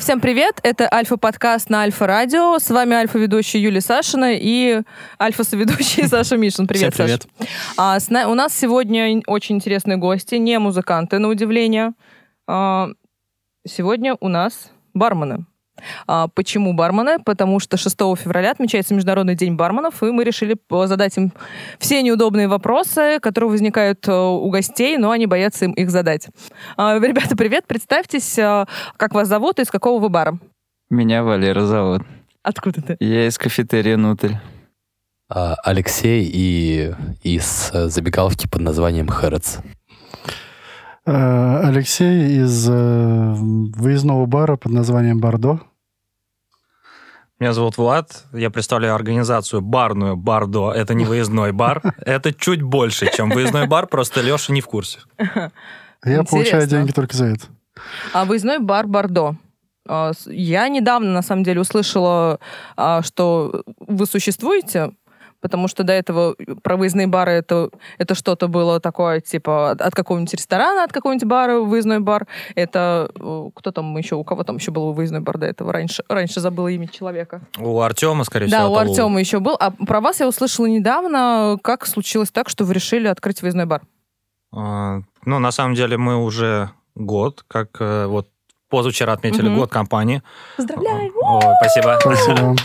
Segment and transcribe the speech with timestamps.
[0.00, 2.58] Всем привет, это Альфа-подкаст на Альфа-радио.
[2.58, 4.80] С вами Альфа-ведущая Юлия Сашина и
[5.20, 6.66] Альфа-соведущий Саша Мишин.
[6.66, 7.26] Привет, Всем привет.
[7.38, 7.48] Саш.
[7.76, 11.92] А, с на- У нас сегодня очень интересные гости, не музыканты, на удивление.
[12.48, 12.88] А,
[13.68, 15.44] Сегодня у нас бармены.
[16.06, 17.18] А, Почему бармены?
[17.24, 20.56] Потому что 6 февраля отмечается Международный день барменов, и мы решили
[20.86, 21.32] задать им
[21.78, 26.28] все неудобные вопросы, которые возникают э, у гостей, но они боятся им их задать.
[26.76, 28.66] А, Ребята, привет, представьтесь, а,
[28.96, 30.38] как вас зовут и из какого вы бара?
[30.90, 32.02] Меня Валера зовут.
[32.42, 32.96] Откуда ты?
[33.00, 34.34] Я из кафетерия «Нутрь».
[35.28, 39.58] А, Алексей и из э, забегаловки под названием Хэротс.
[41.06, 45.60] Э, Алексей из э, выездного бара под названием Бордо.
[47.40, 50.72] Меня зовут Влад, я представляю организацию барную Бардо.
[50.72, 54.98] Это не выездной бар, это чуть больше, чем выездной бар, просто Леша не в курсе.
[56.04, 57.46] Я получаю деньги только за это.
[58.12, 59.36] А выездной бар Бордо.
[59.88, 62.40] А, Я недавно, на самом деле, услышала,
[62.76, 64.92] а, что вы существуете,
[65.40, 70.34] потому что до этого про выездные бары это, это что-то было такое, типа, от, какого-нибудь
[70.34, 72.26] ресторана, от какого-нибудь бара, выездной бар.
[72.54, 75.72] Это э, кто там еще, у кого там еще был выездной бар до этого?
[75.72, 77.42] Раньше, раньше забыла имя человека.
[77.58, 78.90] У Артема, скорее Да, всего, у это Лу.
[78.90, 79.56] Артема еще был.
[79.58, 83.82] А про вас я услышала недавно, как случилось так, что вы решили открыть выездной бар.
[84.52, 88.28] А, Ну, на самом деле, мы уже год, как э, вот
[88.68, 89.58] позавчера отметили Мгм.
[89.58, 90.22] год компании.
[90.56, 91.12] Поздравляю!
[91.16, 91.98] Ой, спасибо.
[92.00, 92.56] Спасибо.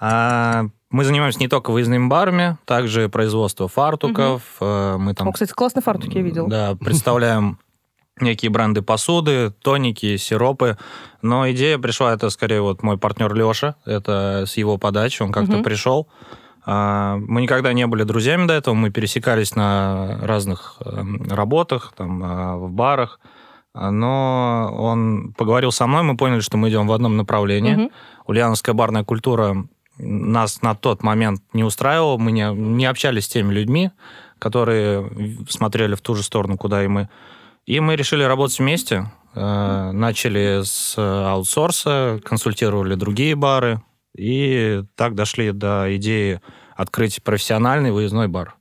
[0.90, 4.42] Мы занимаемся не только выездными барами, также производство фартуков.
[4.60, 6.48] э, Мы там О, кстати, классные фартуки я видела.
[6.48, 7.58] Да, представляем
[8.20, 10.78] некие бренды посуды, тоники, сиропы.
[11.20, 15.54] Но идея пришла, это скорее вот мой партнер Леша, это с его подачи, он как-то
[15.56, 15.62] Мгм.
[15.64, 16.08] пришел.
[16.64, 22.22] А, Мы никогда не были друзьями до этого, мы пересекались на разных эм, работах, там,
[22.24, 23.20] а, в барах.
[23.74, 27.74] Но он поговорил со мной, мы поняли, что мы идем в одном направлении.
[27.74, 27.90] Мгм.
[28.26, 29.64] Ульяновская барная культура
[29.98, 33.90] нас на тот момент не устраивала, мы не, не общались с теми людьми,
[34.38, 35.10] которые
[35.48, 37.08] смотрели в ту же сторону, куда и мы.
[37.66, 39.10] И мы решили работать вместе.
[39.34, 43.82] Э, Начали с аутсорса, консультировали другие бары,
[44.16, 46.40] и так дошли до идеи
[46.74, 48.54] открыть профессиональный выездной бар.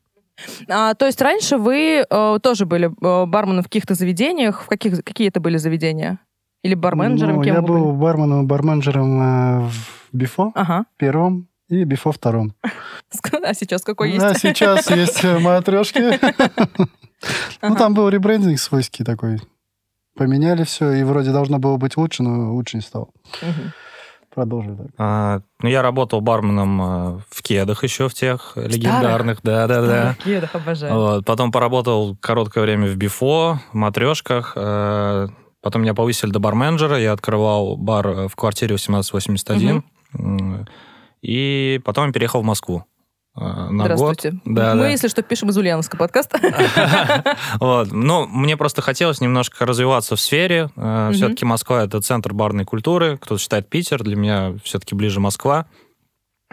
[0.69, 4.63] А, то есть раньше вы э, тоже были э, барменом в каких-то заведениях.
[4.63, 6.19] В каких, какие это были заведения?
[6.67, 7.37] Или барменджером?
[7.37, 8.01] Ну, кем я вы был были?
[8.01, 9.73] барменом и барменджером э, в
[10.11, 10.83] Бифо Ага.
[10.97, 12.53] первом и Бифо втором.
[13.43, 14.41] А сейчас какой А есть?
[14.41, 16.19] сейчас есть э, матрешки.
[17.61, 19.39] Ну, там был ребрендинг свойский такой.
[20.17, 23.07] Поменяли все, и вроде должно было быть лучше, но лучше не стало.
[23.39, 23.53] Так.
[24.97, 29.39] А, Ну, я работал барменом э, в кедах еще, в тех легендарных.
[29.41, 30.09] Да-да-да.
[30.09, 30.93] Ах, Кедах обожаю.
[30.93, 31.25] Вот.
[31.25, 34.53] Потом поработал короткое время в Бифо, в матрешках.
[34.55, 35.27] Э,
[35.67, 36.97] Потом меня повысили до барменджера.
[36.97, 39.83] Я открывал бар э, в квартире 1881.
[40.13, 40.65] М,
[41.21, 42.85] И потом переехал в Москву
[43.35, 43.97] э, на год.
[43.97, 44.39] Здравствуйте.
[44.45, 44.87] Да, Мы, да.
[44.87, 46.39] если что, пишем из Ульяновска подкаста.
[47.59, 47.91] Вот.
[47.91, 50.69] Ну, мне просто хотелось немножко развиваться в сфере.
[50.77, 51.11] Мгм.
[51.11, 53.17] Все-таки Москва— это центр барной культуры.
[53.17, 54.01] Кто-то считает Питер.
[54.03, 55.65] Для меня все-таки ближе Москва.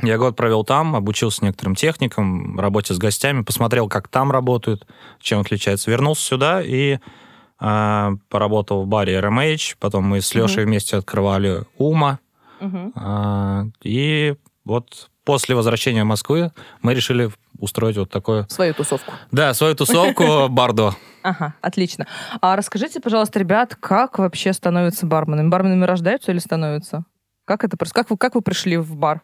[0.02, 4.88] Я год провел там, обучился некоторым техникам, работе с гостями, посмотрел, как там работают,
[5.20, 5.88] чем отличается.
[5.88, 6.98] Вернулся сюда и
[8.28, 9.76] поработал в баре RMH.
[9.78, 10.34] Потом мы с.
[10.34, 12.18] Лешей вместе открывали Ума.
[12.94, 16.52] А, и вот после возвращения в Москвы
[16.82, 18.46] мы решили устроить вот такое...
[18.48, 19.12] Свою тусовку.
[19.30, 20.94] Да, свою тусовку Бардо.
[21.22, 22.06] Ага, отлично.
[22.40, 25.48] А расскажите, пожалуйста, ребят, как вообще становятся барменами?
[25.48, 27.04] Барменами рождаются или становятся?
[27.44, 28.06] Как это происходит?
[28.06, 29.22] Как вы, как вы пришли в бар?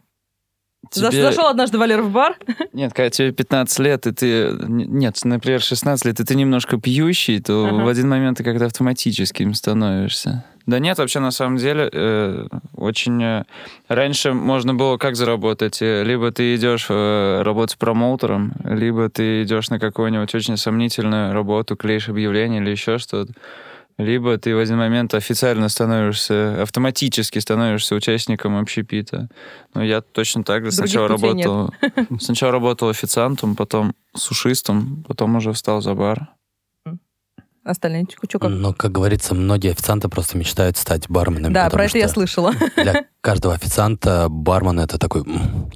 [0.91, 2.37] Тебе- Зашел однажды Валера в бар?
[2.73, 4.51] Нет, когда тебе 15 лет, и ты...
[4.69, 7.85] Нет, например, 16 лет, и ты немножко пьющий, то Ага.
[7.85, 10.45] в один момент ты как-то автоматически им становишься.
[10.67, 12.47] Да нет, вообще, на самом деле, э,
[12.77, 13.21] очень...
[13.23, 13.45] э,
[13.89, 15.79] раньше можно было как заработать?
[15.81, 21.77] Э, Либо ты идешь э, работать промоутером, либо ты идешь на какую-нибудь очень сомнительную работу,
[21.77, 23.33] клеишь объявление или еще что-то.
[24.05, 29.29] Либо ты в один момент официально становишься, автоматически становишься участником общепита.
[29.75, 31.47] Но я точно так же Других сначала нет.
[31.47, 31.75] работал...
[32.21, 36.29] Сначала работал официантом, потом сушистом, потом уже встал за бар.
[37.63, 38.51] Остальные что как?
[38.51, 41.53] Но, как говорится, многие официанты просто мечтают стать барменами.
[41.53, 42.53] Да, про это я слышала.
[42.77, 45.25] Для каждого официанта бармен это такой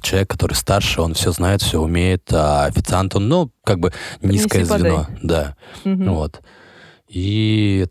[0.01, 4.65] человек, который старше, он все знает, все умеет, а официант, он, ну, как бы низкое
[4.65, 5.07] Принеси, звено.
[5.21, 5.55] Да.
[5.83, 6.41] Вот.
[7.07, 7.85] И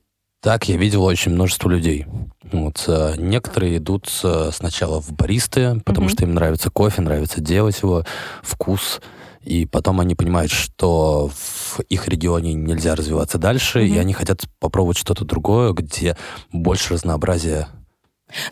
[0.45, 2.05] так я видел очень множество людей.
[2.53, 2.85] Вот.
[2.87, 6.09] э, Некоторые идут э, сначала в баристы, потому Мгм.
[6.11, 8.05] что им нравится кофе, нравится делать его,
[8.43, 9.01] вкус.
[9.41, 14.01] И потом они понимают, что в их регионе нельзя развиваться дальше, и Мгм.
[14.01, 16.15] они хотят попробовать что-то другое, где
[16.53, 17.69] больше разнообразия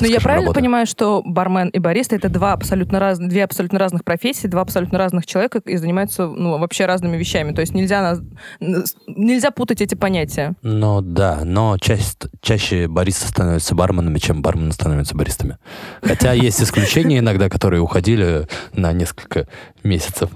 [0.00, 0.60] Но я скажем, правильно работа.
[0.60, 3.18] понимаю, что бармен и бариста это два абсолютно раз...
[3.18, 7.52] две абсолютно разных профессии, два абсолютно разных человека и занимаются ну, вообще разными вещами.
[7.52, 8.20] То есть нельзя, нас...
[9.06, 10.54] нельзя путать эти понятия.
[10.62, 12.04] Ну да, но чаще,
[12.40, 15.58] чаще баристы становятся барменами, чем бармены становятся баристами.
[16.02, 19.46] Хотя есть исключения иногда, которые уходили на несколько
[19.82, 20.30] месяцев.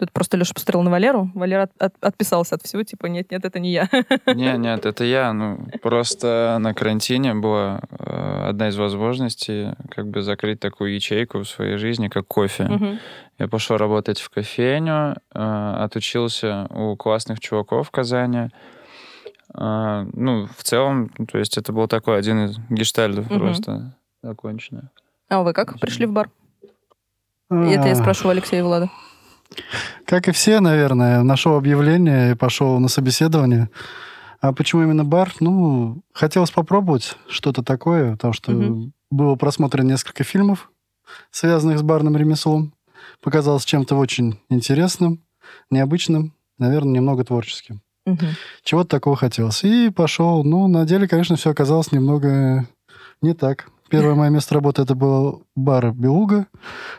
[0.00, 1.30] Тут просто Леша посмотрел на Валеру.
[1.34, 3.86] Валера от- от- отписался от всего, типа, нет-нет, это не я.
[4.26, 5.32] Не, нет, это я.
[5.34, 11.44] Ну, просто на карантине была э, одна из возможностей как бы закрыть такую ячейку в
[11.48, 12.98] своей жизни, как кофе.
[13.38, 18.48] Я пошел работать в кофейню, э, отучился у классных чуваков в Казани.
[19.54, 23.38] Э, ну, в целом, то есть это был такой один из гештальтов Мгм.
[23.38, 24.84] просто законченный.
[25.28, 26.30] А вы как пришли в бар?
[27.50, 28.88] Это я А, спрашиваю Алексея и Влада.
[30.04, 33.68] Как и все, наверное, нашел объявление и пошел на собеседование.
[34.40, 35.32] А почему именно бар?
[35.40, 38.92] Ну, хотелось попробовать что-то такое, потому что Мгм.
[39.10, 40.70] было просмотрено несколько фильмов,
[41.30, 42.72] связанных с барным ремеслом.
[43.22, 45.22] Показалось чем-то очень интересным,
[45.70, 47.82] необычным, наверное, немного творческим.
[48.06, 48.28] Мгм.
[48.64, 49.62] Чего-то такого хотелось.
[49.62, 50.42] И пошел.
[50.42, 52.66] Ну, на деле, конечно, все оказалось немного
[53.20, 53.68] не так.
[53.90, 56.46] Первое мое место работы это был бар «Белуга»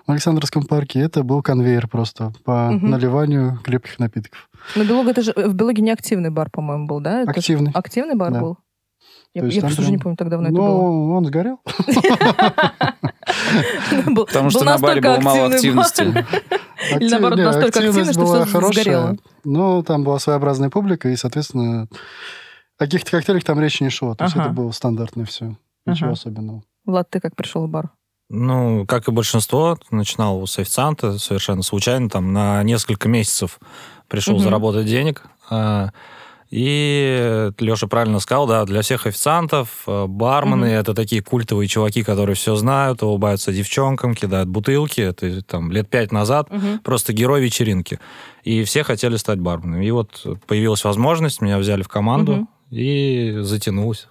[0.05, 0.99] в Александровском парке.
[0.99, 2.89] Это был конвейер просто по Мгм.
[2.89, 4.49] наливанию крепких напитков.
[4.75, 7.21] Но Белуга, это же в Белуге не активный бар, по-моему, был, да?
[7.21, 7.71] Это Активный.
[7.73, 8.39] Активный бар Да.
[8.41, 8.57] был?
[9.33, 10.67] Я, я там просто уже не помню, так давно это было.
[10.67, 11.59] Ну, он сгорел.
[14.15, 15.85] Потому что на баре было мало активный бар.
[15.85, 16.25] активности.
[16.99, 19.17] Или наоборот, настолько активно, что хорошая, сгорело.
[19.43, 21.87] Но там была своеобразная публика, и, соответственно,
[22.77, 24.15] о каких-то коктейлях там речи не шло.
[24.15, 25.55] То есть это было стандартное все.
[25.85, 26.63] Ничего особенного.
[26.85, 27.91] Влад, ты как пришел в бар?
[28.29, 33.59] Ну, как и большинство, начинал с официанта совершенно случайно, там на несколько месяцев
[34.07, 34.43] пришел Мгм.
[34.43, 35.23] заработать денег.
[35.49, 35.89] А,
[36.53, 40.75] И Леша правильно сказал, да, для всех официантов э, бармены Мгм.
[40.75, 44.99] это такие культовые чуваки, которые все знают, улыбаются девчонкам, кидают бутылки.
[44.99, 46.49] Это там лет пять назад
[46.83, 47.99] просто герой вечеринки.
[48.43, 49.85] И все хотели стать барменами.
[49.85, 52.47] И вот появилась возможность, меня взяли в команду.
[52.71, 54.07] И затянулось.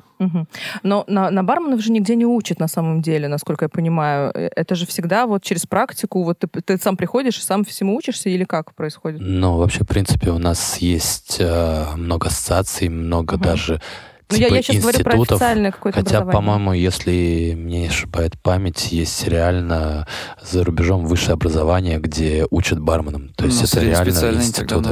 [0.82, 4.30] Но на, на барменов же нигде не учат на самом деле, насколько я понимаю.
[4.34, 7.96] Э, Это же всегда вот через практику, вот ты, ты сам приходишь и сам всему
[7.96, 9.20] учишься или как происходит?
[9.22, 13.42] Ну, вообще, в принципе, у нас есть э, много ассоциаций, много Мгм.
[13.44, 13.80] даже
[14.30, 15.36] Ну, я, типа я сейчас говорю про институтов.
[15.40, 20.06] официальное какое-то Хотя, по-моему, если мне не ошибает память, есть реально
[20.42, 23.30] за рубежом высшее образование, где учат барменам.
[23.36, 24.90] То есть Ну, это реально институты.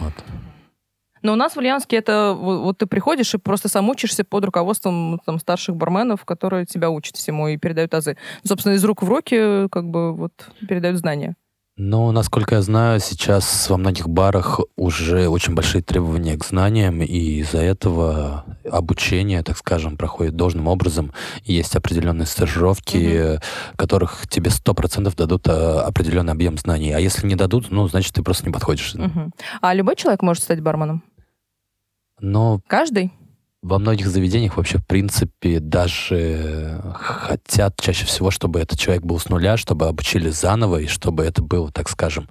[0.00, 0.12] Вот.
[1.22, 5.20] Но у нас в Ульяновске это вот, ты приходишь и просто сам учишься под руководством
[5.24, 8.16] там, старших барменов, которые тебя учат всему и передают азы.
[8.44, 10.32] Собственно, из рук в руки как бы вот
[10.68, 11.36] передают знания.
[11.78, 17.40] Но, насколько я знаю, сейчас во многих барах уже очень большие требования к знаниям, и
[17.40, 21.12] из-за этого обучение, так скажем, проходит должным образом.
[21.44, 23.38] Есть определенные стажировки, э,
[23.76, 26.92] которых тебе 100% дадут э, определенный объем знаний.
[26.92, 28.94] А если не дадут, ну, значит, ты просто не подходишь.
[28.94, 29.32] Мгм.
[29.62, 31.02] А любой человек может стать барменом?
[32.22, 33.12] Но Каждый?
[33.62, 39.28] во многих заведениях вообще, в принципе, даже хотят чаще всего, чтобы этот человек был с
[39.28, 42.28] нуля, чтобы обучили заново, и чтобы это был, так скажем,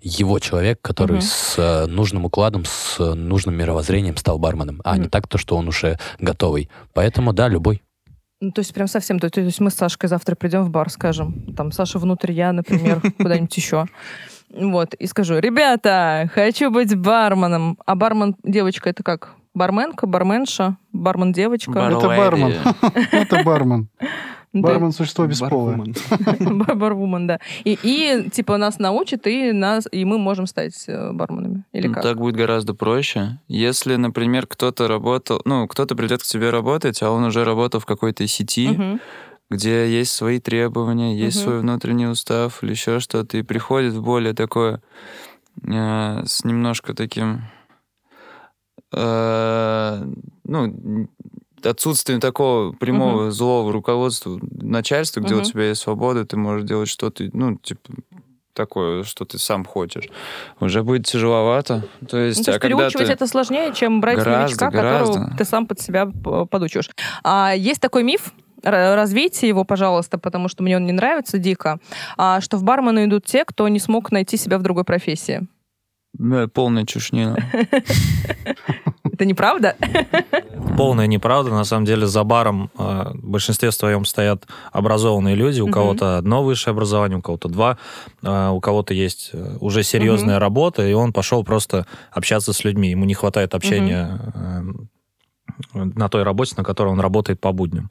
[0.00, 1.22] его человек, который Мгм.
[1.22, 5.10] с э, нужным укладом, с э, нужным мировоззрением стал барменом, а не Мгм.
[5.10, 6.68] так, то, что он уже готовый.
[6.92, 7.82] Поэтому, да, любой.
[8.42, 9.18] Ну, то есть прям совсем.
[9.18, 11.54] То, то есть мы с Сашкой завтра придем в бар, скажем.
[11.56, 13.86] Там Саша внутрь, я, например, куда-нибудь еще.
[14.50, 17.78] Вот, и скажу, ребята, хочу быть барменом.
[17.86, 19.30] А бармен девочка это как?
[19.54, 21.72] Барменка, барменша, бармен-девочка?
[21.72, 22.52] Бар- Это бармен.
[23.10, 23.88] Это бармен.
[24.52, 25.76] Бармен существо бесполое.
[26.40, 27.38] Бар- Барвумен, да.
[27.64, 31.64] И, и типа нас научат, и, нас, и мы можем стать э, барменами.
[31.72, 32.02] Или Ну, как?
[32.02, 33.38] Так будет гораздо проще.
[33.48, 37.86] Если, например, кто-то работал, ну, кто-то придет к тебе работать, а он уже работал в
[37.86, 38.98] какой-то сети.
[39.50, 41.44] Где есть свои требования, есть Мгм.
[41.44, 44.82] свой внутренний устав или еще что-то, и приходит в более такое,
[45.62, 47.42] э, с немножко таким,
[48.92, 50.04] э,
[50.44, 51.08] ну,
[51.64, 55.44] отсутствием такого прямого злого руководства начальства, где у Мгм.
[55.44, 57.92] тебя есть свобода, ты можешь делать что-то, ну, типа,
[58.52, 60.08] такое, что ты сам хочешь.
[60.60, 61.84] Уже будет тяжеловато.
[62.08, 63.12] То есть, Ну, то а есть когда переучивать ты...
[63.12, 65.36] это сложнее, чем брать Гораздо, новичка, которого гораздо.
[65.36, 66.88] ты сам под себя п- подучиваешь.
[67.22, 68.32] А есть такой миф,
[68.70, 71.78] развейте его, пожалуйста, потому что мне он не нравится дико,
[72.16, 75.46] а, что в бармены идут те, кто не смог найти себя в другой профессии.
[76.18, 77.36] Да, полная чушнина.
[79.04, 79.76] Это неправда?
[80.76, 81.50] Полная неправда.
[81.50, 85.60] На самом деле за баром э, в большинстве своем стоят образованные люди.
[85.60, 87.78] У кого-то одно высшее образование, у кого-то два.
[88.22, 92.90] э, у кого-то есть э, уже серьезная работа, и он пошел просто общаться с людьми.
[92.90, 94.62] Ему не хватает общения э,
[95.72, 97.90] на той работе, на которой он работает по будням.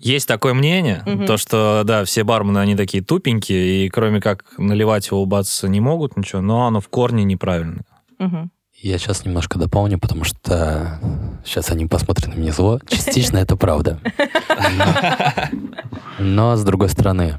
[0.00, 1.26] Есть такое мнение, Мгм.
[1.26, 5.80] то что, да, все бармены, они такие тупенькие, и кроме как наливать и улыбаться не
[5.80, 7.82] могут ничего, но оно в корне неправильно.
[8.18, 8.50] Мгм.
[8.80, 11.00] Я сейчас немножко дополню, потому что
[11.44, 12.80] сейчас они посмотрят на меня зло.
[12.88, 13.98] Частично это правда.
[16.18, 17.38] Но с другой стороны,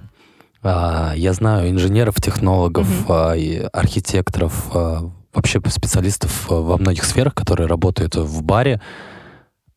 [0.62, 3.36] а, я знаю инженеров, технологов, а,
[3.72, 8.82] архитекторов, а, вообще специалистов во многих сферах, которые работают в баре.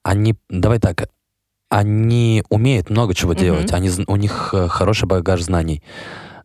[0.02, 1.08] Они, давай так,
[1.72, 3.40] они умеют много чего Мгм.
[3.40, 5.82] делать, они, у них э, хороший багаж знаний.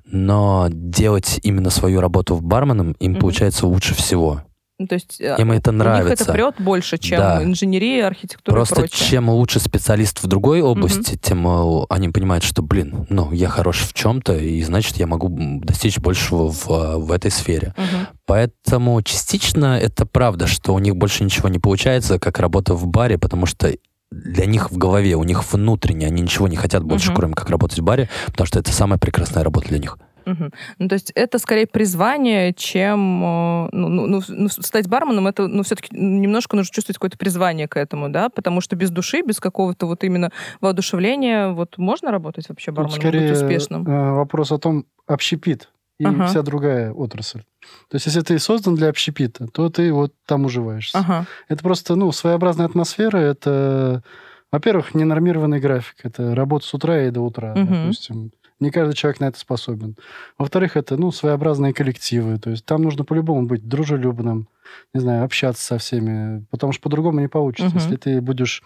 [0.05, 3.19] Но делать именно свою работу в барменом им Мгм.
[3.21, 4.41] получается лучше всего.
[4.79, 6.23] Ну, то есть э, Им это у них нравится.
[6.23, 7.43] это прет больше, чем Да.
[7.43, 9.07] инженерия, архитектура Просто и прочее.
[9.09, 13.79] чем лучше специалист в другой области, тем э, они понимают, что, блин, ну, я хорош
[13.79, 15.29] в чем-то, и значит, я могу
[15.63, 16.67] достичь большего в,
[16.99, 17.73] в этой сфере.
[17.75, 18.07] Мгм.
[18.27, 23.17] Поэтому частично это правда, что у них больше ничего не получается, как работа в баре,
[23.17, 23.73] потому что
[24.11, 27.15] для них в голове, у них внутренне, они ничего не хотят больше, Мгм.
[27.17, 29.97] кроме как работать в баре, потому что это самая прекрасная работа для них.
[30.25, 30.51] Мгм.
[30.79, 33.23] Ну, то есть это скорее призвание, чем...
[33.23, 37.67] э, Ну, ну, ну, ну, стать барменом, это, ну, все-таки немножко нужно чувствовать какое-то призвание
[37.69, 38.27] к этому, да?
[38.29, 42.99] Потому что без души, без какого-то вот именно воодушевления, вот можно работать вообще Тут барменом,
[42.99, 43.87] скорее быть успешным?
[43.87, 46.27] э, вопрос о том, общепит и Ага.
[46.27, 47.41] вся другая отрасль.
[47.89, 50.97] То есть, если ты создан для общепита, то ты вот там уживаешься.
[50.99, 51.25] Ага.
[51.47, 53.17] Это просто, ну, своеобразная атмосфера.
[53.17, 54.03] Это,
[54.51, 55.95] во-первых, ненормированный график.
[56.03, 57.67] Это работа с утра и до утра, Мгм.
[57.83, 58.31] допустим.
[58.59, 59.95] Не каждый человек на это способен.
[60.37, 62.39] Во-вторых, это, ну, своеобразные коллективы.
[62.39, 64.49] То есть там нужно по-любому быть дружелюбным,
[64.93, 67.69] не знаю, общаться со всеми, потому что по-другому не получится.
[67.69, 67.77] Мгм.
[67.77, 68.63] Если ты будешь,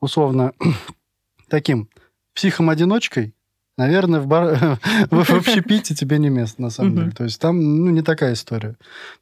[0.00, 0.52] условно,
[1.48, 1.88] таким
[2.34, 3.34] психом-одиночкой,
[3.78, 4.78] наверное, в, бар...
[5.10, 7.10] в общепите тебе не место, на самом деле.
[7.10, 8.72] То есть там, ну, не такая история.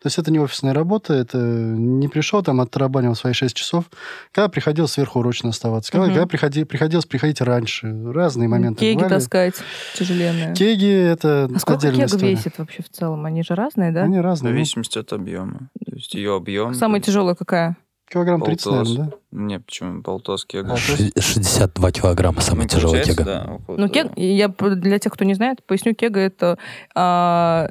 [0.00, 3.90] То есть это не офисная работа, это не пришел там, отрабанивал свои 6 часов.
[4.32, 7.92] Когда приходил сверхурочно оставаться, когда, когда приходи, приходилось приходить раньше.
[8.12, 9.14] Разные моменты Кеги бывали.
[9.14, 9.54] таскать
[9.94, 10.54] тяжеленные.
[10.54, 12.30] Кеги это А сколько история.
[12.30, 13.24] весит вообще в целом?
[13.26, 14.02] Они же разные, да?
[14.02, 14.50] Они В разные.
[14.50, 15.70] ну, зависимости от объема.
[15.84, 16.74] То есть ее объем...
[16.74, 17.76] Самая тяжелая какая?
[18.10, 18.88] Килограмм 30, Полтос.
[18.88, 19.16] наверное, да?
[19.30, 20.02] Не, почему?
[20.02, 20.70] Полтос кега.
[20.70, 20.98] Полтос.
[20.98, 23.24] Ш- 62 килограмма самая Ну, тяжелая кега.
[23.24, 26.58] да, Ну, кег, я для тех, кто не знает, поясню, кега это
[26.94, 27.70] а,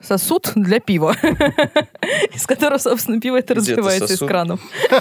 [0.00, 1.12] сосуд для пива,
[2.34, 4.60] из которого, собственно, пиво это разливается из кранов.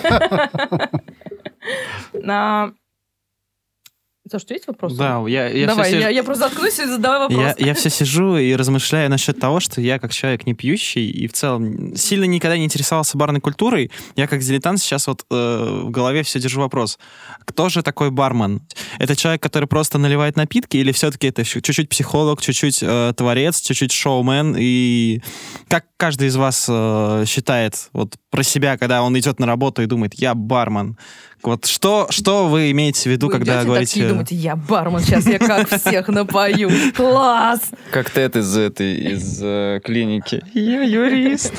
[4.37, 4.97] У тебя есть вопросы?
[4.97, 7.55] Да, я, я Давай, я, я просто заткнусь и задавай вопрос.
[7.57, 11.27] Я, я все сижу и размышляю насчет того, что я как человек не пьющий и
[11.27, 13.91] в целом сильно никогда не интересовался барной культурой.
[14.15, 16.99] Я как дилетант сейчас вот э, в голове все держу вопрос.
[17.45, 18.61] Кто же такой бармен?
[18.99, 23.91] Это человек, который просто наливает напитки или все-таки это чуть-чуть психолог, чуть-чуть э, творец, чуть-чуть
[23.91, 24.55] шоумен?
[24.57, 25.21] И
[25.67, 29.85] как каждый из вас э, считает вот про себя, когда он идет на работу и
[29.85, 30.97] думает, я бармен?
[31.43, 33.93] Вот что, что вы имеете в виду, Вы когда говорите...
[33.93, 36.69] такие, думаете, я бармен, сейчас я как всех напою.
[36.95, 37.71] Класс!
[37.91, 40.43] Как Тед из этой, из э, клиники.
[40.53, 41.53] Я юрист.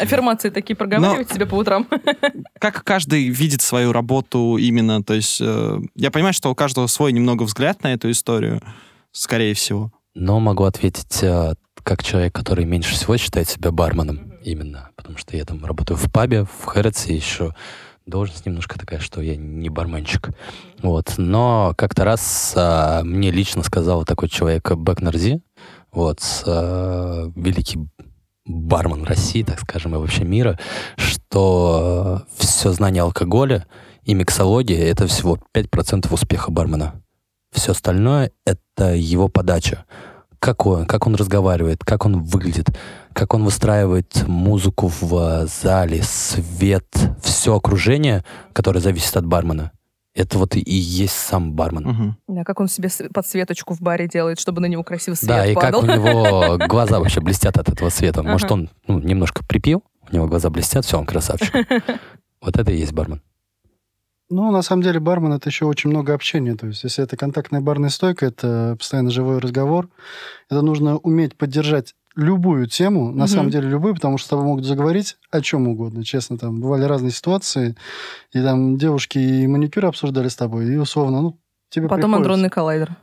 [0.00, 1.86] Аффирмации такие проговариваете себе по утрам?
[2.58, 7.12] как каждый видит свою работу именно, то есть э, я понимаю, что у каждого свой
[7.12, 8.60] немного взгляд на эту историю,
[9.12, 9.92] скорее всего.
[10.14, 15.36] Но могу ответить э, как человек, который меньше всего считает себя барменом именно, потому что
[15.36, 17.54] я там работаю в пабе, в Хэротсе еще
[18.10, 20.30] должность немножко такая, что я не барменчик.
[20.82, 21.14] Вот.
[21.16, 25.00] Но как-то раз а, мне лично сказал такой человек Бэк
[25.92, 27.78] вот, а, великий
[28.46, 30.58] бармен России, так скажем, и вообще мира,
[30.96, 33.66] что все знание алкоголя
[34.04, 37.02] и миксология— это всего 5% успеха бармена.
[37.52, 39.84] Все остальное— это его подача.
[40.40, 42.66] Как он, как он разговаривает, как он выглядит,
[43.12, 46.86] как он выстраивает музыку в э, зале, свет,
[47.22, 49.72] все окружение, которое зависит от бармена.
[50.14, 51.84] Это вот и есть сам бармен.
[51.84, 52.16] Мгм.
[52.28, 55.54] Да, как он себе подсветочку в баре делает, чтобы на него красиво свет Да, и
[55.54, 58.22] как у него глаза вообще блестят от этого света.
[58.22, 61.54] Может, он ну, немножко припил, у него глаза блестят, все, он красавчик.
[62.42, 63.20] Вот это и есть бармен.
[64.30, 66.54] Ну, на самом деле, бармен это еще очень много общения.
[66.54, 69.88] То есть, если это контактная барная стойка, это постоянно живой разговор.
[70.48, 73.26] Это нужно уметь поддержать любую тему, на Мгм.
[73.26, 76.38] самом деле любую, потому что с тобой могут заговорить о чем угодно, честно.
[76.38, 77.76] Там бывали разные ситуации,
[78.32, 82.96] и там девушки и маникюр обсуждали с тобой, и условно, ну, тебе Потом андронный коллайдер.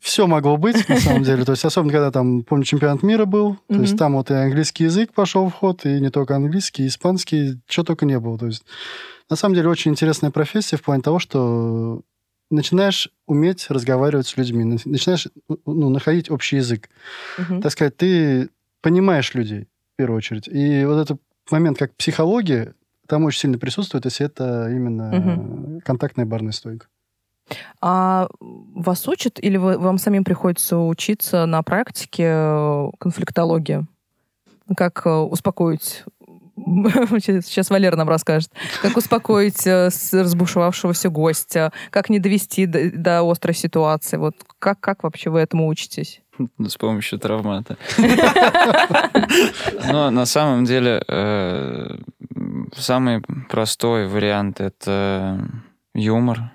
[0.00, 1.44] Все могло быть, на самом деле.
[1.44, 4.84] То есть, особенно, когда там, помню, чемпионат мира был, то есть там вот и английский
[4.84, 8.38] язык пошел в ход, и не только английский, и испанский, что только не было.
[8.38, 8.64] То есть,
[9.30, 12.02] на самом деле, очень интересная профессия в плане того, что
[12.50, 15.28] начинаешь уметь разговаривать с людьми, на- начинаешь
[15.66, 16.88] ну, находить общий язык.
[17.38, 17.62] Мгм.
[17.62, 18.50] Так сказать, ты
[18.82, 20.46] понимаешь людей, в первую очередь.
[20.48, 22.74] И вот этот момент, как психология,
[23.06, 26.86] там очень сильно присутствует, если это именно контактная барная стойка.
[27.80, 33.86] А вас учат или вы, вам самим приходится учиться на практике э, конфликтологии?
[34.76, 36.04] Как э, успокоить
[37.20, 38.50] Сейчас Валера нам расскажет.
[38.82, 44.16] Как успокоить э, разбушевавшегося гостя, как не довести до, до острой ситуации.
[44.16, 46.22] Вот как, как вообще вы этому учитесь?
[46.38, 47.76] Ну, с помощью травмата.
[49.92, 51.02] Но на самом деле
[52.76, 55.48] самый простой вариант— это
[55.94, 56.52] юмор.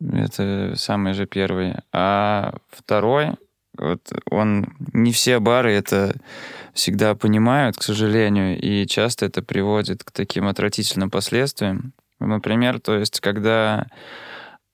[0.00, 1.74] Это самый же первый.
[1.92, 3.34] А второй,
[3.82, 6.14] вот он не все бары это
[6.72, 11.92] всегда понимают, к сожалению, и часто это приводит к таким отвратительным последствиям.
[12.18, 13.86] Например, то есть, когда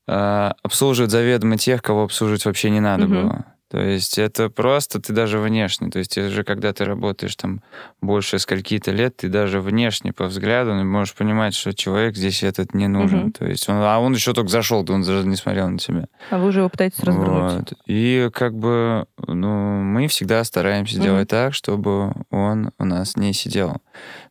[0.07, 3.23] э, обслуживают заведомо тех, кого обслуживать вообще не надо mm-hmm.
[3.23, 3.47] было.
[3.70, 7.62] То есть это просто ты даже внешне, то есть уже когда ты работаешь там
[8.00, 12.88] больше скольки-то лет, ты даже внешне по взгляду можешь понимать, что человек здесь этот не
[12.88, 13.25] нужен.
[13.25, 13.30] Угу.
[13.32, 16.06] То есть он, а он еще только зашел, он даже не смотрел на тебя.
[16.30, 17.52] А вы уже его пытаетесь развернуть.
[17.52, 17.72] Вот.
[17.87, 21.04] И как бы ну, мы всегда стараемся угу.
[21.04, 23.82] делать так, чтобы он у нас не сидел.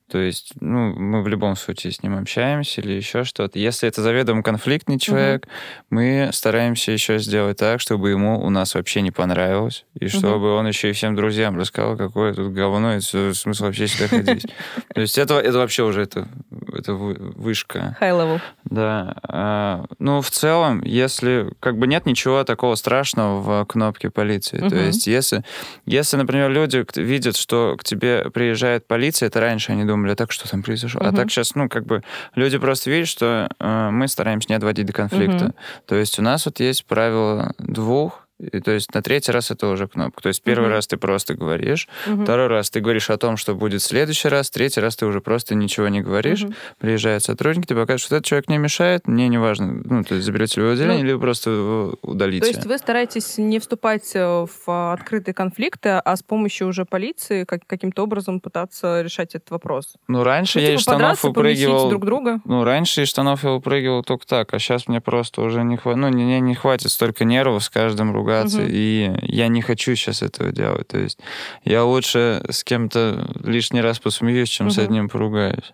[0.10, 3.60] То есть, ну, мы в любом случае с ним общаемся или еще что-то.
[3.60, 5.52] Если это заведомо конфликтный человек, угу.
[5.90, 10.60] мы стараемся еще сделать так, чтобы ему у нас вообще не понравилось, и чтобы угу.
[10.60, 14.46] он еще и всем друзьям рассказал, какое тут говно, и смысл вообще сюда ходить.
[14.94, 16.30] То есть это, это вообще уже это,
[16.74, 17.98] это вышка.
[18.00, 18.42] High level.
[18.64, 19.16] Да.
[19.24, 24.58] А, ну, в целом, если как бы нет ничего такого страшного в кнопке полиции.
[24.58, 25.44] То есть если,
[25.86, 30.16] если, например, люди видят, что к тебе приезжает полиция, это раньше они думают, думали, а
[30.16, 31.02] так что там произошло?
[31.02, 31.10] Угу.
[31.10, 32.04] А так сейчас, ну, как бы
[32.36, 35.46] люди просто видят, что э, мы стараемся не отводить до конфликта.
[35.46, 35.54] Угу.
[35.88, 39.68] То есть у нас вот есть правило двух, и, то есть на третий раз это
[39.68, 40.22] уже кнопка.
[40.22, 40.74] То есть первый uh-huh.
[40.74, 42.24] раз ты просто говоришь, uh-huh.
[42.24, 45.22] второй раз ты говоришь о том, что будет в следующий раз, третий раз ты уже
[45.22, 46.44] просто ничего не говоришь.
[46.44, 46.54] Uh-huh.
[46.78, 50.26] Приезжает сотрудник, ты покажешь, что этот человек не мешает, мне не важно, ну, то есть
[50.26, 52.42] заберете его отделение, ну, либо просто удалите.
[52.42, 57.44] То есть вы стараетесь не вступать э, в открытые конфликты, а с помощью уже полиции
[57.44, 59.96] как, каким-то образом пытаться решать этот вопрос?
[60.08, 61.90] Ну, раньше ну, я типа из штанов упрыгивал...
[61.90, 62.40] друг друга?
[62.46, 66.02] Ну, раньше из штанов я упрыгивал только так, а сейчас мне просто уже не хватит,
[66.02, 68.68] ну, не, не хватит столько нервов с каждым ругом ругаться, угу.
[68.68, 70.88] и я не хочу сейчас этого делать.
[70.88, 71.20] То есть
[71.64, 74.74] я лучше с кем-то лишний раз посмеюсь, чем угу.
[74.74, 75.74] с одним поругаюсь.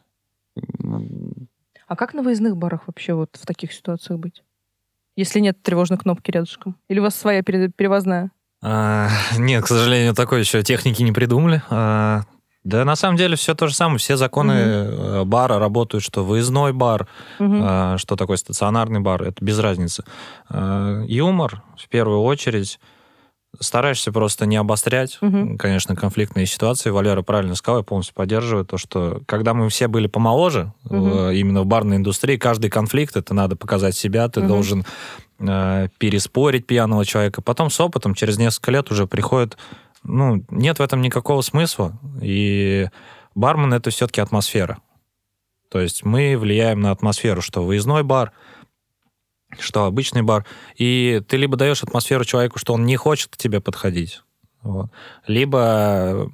[1.88, 4.44] А как на выездных барах вообще вот в таких ситуациях быть?
[5.16, 6.76] Если нет тревожной кнопки рядышком?
[6.88, 8.32] Или у вас своя перевозная?
[8.62, 11.62] А, нет, к сожалению, такой еще техники не придумали.
[11.70, 12.22] А,
[12.64, 13.98] да, на самом деле все то же самое.
[13.98, 15.26] Все законы угу.
[15.26, 17.08] бара работают, что выездной бар,
[17.40, 17.98] угу.
[17.98, 20.04] что такое стационарный бар, это без разницы.
[20.50, 22.80] А, юмор, в первую очередь,
[23.60, 25.58] стараешься просто не обострять, угу.
[25.58, 26.90] конечно, конфликтные ситуации.
[26.90, 31.30] Валера правильно сказал, я полностью поддерживаю то, что когда мы все были помоложе, угу.
[31.30, 34.48] именно в барной индустрии, каждый конфликт, это надо показать себя, ты угу.
[34.48, 34.86] должен
[35.40, 37.42] э, переспорить пьяного человека.
[37.42, 39.58] Потом с опытом, через несколько лет уже приходит
[40.04, 42.00] ну, нет в этом никакого смысла.
[42.22, 42.88] И
[43.36, 44.80] бармен— это все-таки атмосфера.
[45.70, 48.32] То есть мы влияем на атмосферу, что выездной бар,
[49.60, 50.46] что обычный бар.
[50.76, 54.22] И ты либо даешь атмосферу человеку, что он не хочет к тебе подходить,
[54.64, 54.90] вот.
[55.28, 56.32] Либо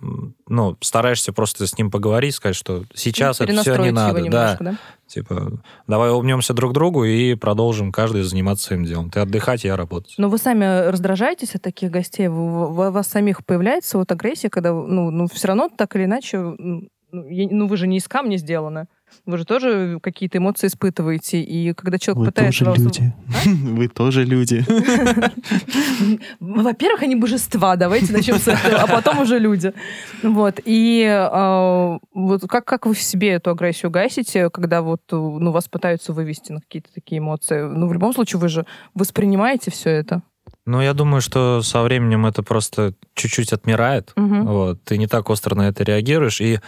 [0.48, 4.22] ну, стараешься просто с ним поговорить, сказать, что сейчас это все не надо.
[4.22, 4.72] Немножко, да.
[4.72, 4.78] да?
[5.10, 5.52] Типа,
[5.88, 9.10] давай умнемся друг другу и продолжим каждый заниматься своим делом.
[9.10, 10.14] Ты отдыхать, я работать.
[10.18, 12.28] Но вы сами раздражаетесь от таких гостей?
[12.28, 16.90] У вас самих появляется вот агрессия, когда ну, ну все равно так или иначе, ну,
[17.12, 18.86] ну вы же не из камня сделаны.
[19.26, 22.66] Вы же тоже какие-то эмоции испытываете, и когда человек Вы пытается...
[22.66, 23.14] Тоже люди.
[23.28, 23.50] А?
[23.50, 24.66] Вы тоже люди.
[26.40, 29.74] Во-первых, они божества, давайте начнем с этого, а потом уже люди.
[30.24, 35.52] Вот, и э, вот как, как вы в себе эту агрессию гасите, когда вот ну,
[35.52, 37.62] вас пытаются вывести на какие-то такие эмоции?
[37.62, 40.24] Ну, в любом случае, вы же воспринимаете все это.
[40.70, 44.14] Ну, я думаю, что со временем это просто чуть-чуть отмирает.
[44.16, 44.44] Угу.
[44.44, 46.60] Вот, ты не так остро на это реагируешь, и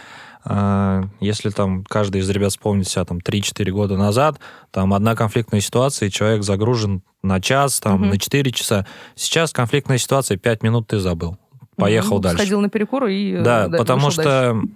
[0.44, 4.40] а, если там каждый из ребят вспомнит себя там 3-4 года назад,
[4.72, 8.04] там одна конфликтная ситуация, и человек загружен на час, там, угу.
[8.06, 8.86] на 4 часа.
[9.14, 11.38] Сейчас конфликтная ситуация, 5 минут ты забыл.
[11.76, 12.22] Поехал угу.
[12.22, 12.38] дальше.
[12.38, 13.34] Сходил на перекур и...
[13.34, 14.68] Э, да, да потому что дальше.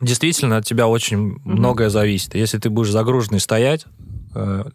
[0.00, 1.40] действительно от тебя очень угу.
[1.44, 2.34] многое зависит.
[2.34, 4.13] Если ты будешь загруженный стоять, э,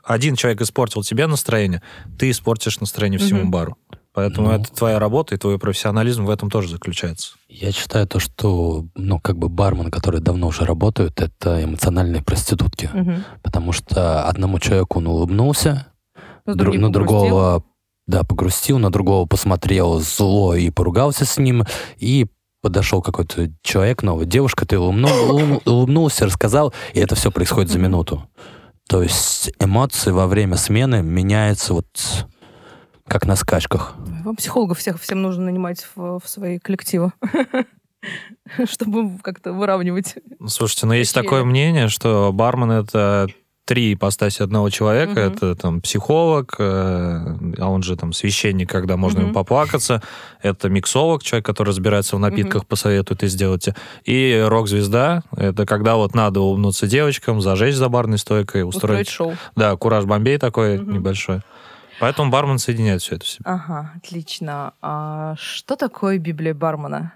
[0.03, 1.81] один человек испортил тебе настроение,
[2.17, 3.49] ты испортишь настроение всему угу.
[3.49, 3.77] бару.
[4.13, 7.33] Поэтому ну, это твоя работа, и твой профессионализм в этом тоже заключается.
[7.47, 12.89] Я считаю то, что, ну, как бы бармен, которые давно уже работают, это эмоциональные проститутки.
[12.91, 13.11] Угу.
[13.43, 15.87] Потому что одному человеку он улыбнулся,
[16.45, 17.63] друг, на другого,
[18.07, 21.65] да, погрустил, на другого посмотрел зло и поругался с ним,
[21.97, 22.27] и
[22.61, 27.79] подошел какой-то человек новый, девушка, ты улыбнул- улыб- улыбнулся, рассказал, и это все происходит за
[27.79, 28.27] минуту.
[28.89, 31.85] То есть эмоции во время смены меняются вот
[33.07, 33.93] как на скачках.
[34.25, 37.13] Вам психологов всех всем нужно нанимать в, в свои коллективы,
[38.65, 40.15] чтобы как-то выравнивать.
[40.47, 43.27] Слушайте, ну есть такое мнение, что бармен это
[43.69, 45.11] три ипостаси одного человека.
[45.11, 45.19] Мгм.
[45.35, 49.25] Это там психолог, э, а он же там священник, когда можно Мгм.
[49.27, 50.01] ему поплакаться.
[50.41, 53.75] Это миксолог, человек, который разбирается в напитках, посоветует и сделайте.
[54.05, 55.21] И рок-звезда.
[55.37, 59.35] Это когда вот надо улыбнуться девочкам, зажечь за барной стойкой, Устроить устроить...
[59.35, 59.37] шоу.
[59.55, 60.91] Да, кураж Бомбей такой Мгм.
[60.93, 61.41] небольшой.
[61.99, 63.43] Поэтому бармен соединяет все это в себе.
[63.45, 64.73] Ага, отлично.
[64.81, 67.13] А что такое Библия бармена?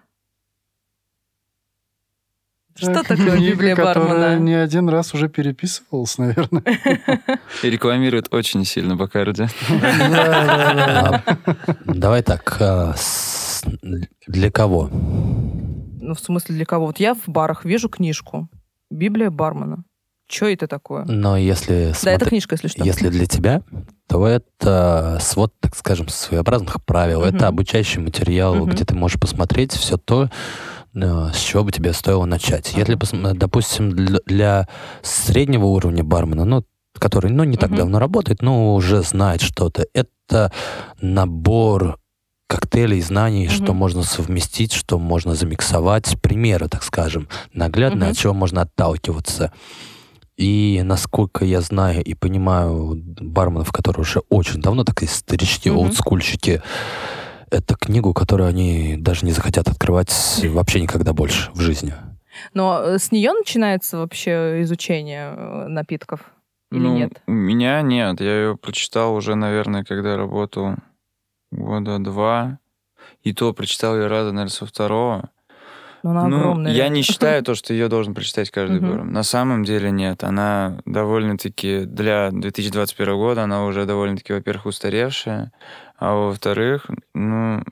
[2.75, 4.37] Что Так, такое Библия бармена?
[4.39, 6.63] не один раз уже переписывалась, наверное.
[7.61, 9.47] И рекламирует очень сильно Бакарди.
[11.85, 12.95] Давай так, а,
[14.27, 14.89] для кого?
[14.91, 16.87] Ну, в смысле, для кого?
[16.87, 18.49] Вот я в барах вижу книжку.
[18.89, 19.83] Библия бармена.
[20.29, 21.05] Что это такое?
[21.05, 22.83] Но если Да, это смотри- книжка, если что.
[22.83, 23.61] Если для тебя,
[24.07, 27.21] то это свод, так скажем, своеобразных правил.
[27.21, 27.35] Мгм.
[27.35, 28.69] Это обучающий материал, Мгм.
[28.71, 30.29] где ты можешь посмотреть все то,
[30.95, 32.73] с чего бы тебе стоило начать.
[32.75, 34.67] Если, посм- допустим, для,
[35.01, 37.77] среднего уровня бармена, ну, который, ну, не так Мгм.
[37.79, 40.51] давно работает, но уже знает что-то, это
[41.01, 41.97] набор
[42.47, 43.55] коктейлей, знаний, Мгм.
[43.55, 48.11] что можно совместить, что можно замиксовать, примеры, так скажем, наглядно, Мгм.
[48.11, 49.51] от чего можно отталкиваться.
[50.37, 55.79] И насколько я знаю и понимаю барменов, которые уже очень давно, такие старички, Мгм.
[55.79, 56.61] олдскульщики,
[57.53, 60.11] это книгу, которую они даже не захотят открывать
[60.43, 61.93] вообще никогда больше в жизни.
[62.53, 66.21] Но э, с нее начинается вообще изучение э, напитков?
[66.71, 67.21] Или Ну, нет?
[67.27, 68.19] У меня нет.
[68.19, 70.75] Я ее прочитал уже, наверное, когда работал
[71.51, 72.59] года два.
[73.21, 75.29] И то прочитал ее раза, наверное, со второго.
[76.03, 76.73] Ну, она ну, огромная.
[76.73, 79.11] я не считаю то, что ее должен прочитать каждый бармен.
[79.11, 80.23] На самом деле нет.
[80.23, 85.51] Она довольно-таки для 2021 года, она уже довольно-таки, во-первых, устаревшая,
[85.97, 87.63] а во-вторых, ну,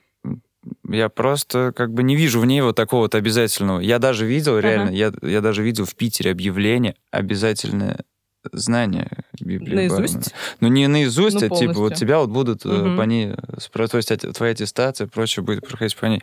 [0.88, 3.80] я просто как бы не вижу в ней вот такого вот обязательного.
[3.80, 4.68] Я даже видел, Ага.
[4.68, 8.00] реально, я, я даже видел в Питере объявление обязательное
[8.52, 9.08] знание
[9.40, 9.76] Библии.
[9.76, 10.34] Наизусть?
[10.60, 12.98] Ну, не наизусть, Ну, а типа вот тебя вот будут Мгм.
[12.98, 13.34] по ней,
[13.74, 16.22] то есть ат- твоя аттестация, прочее будет проходить по ней.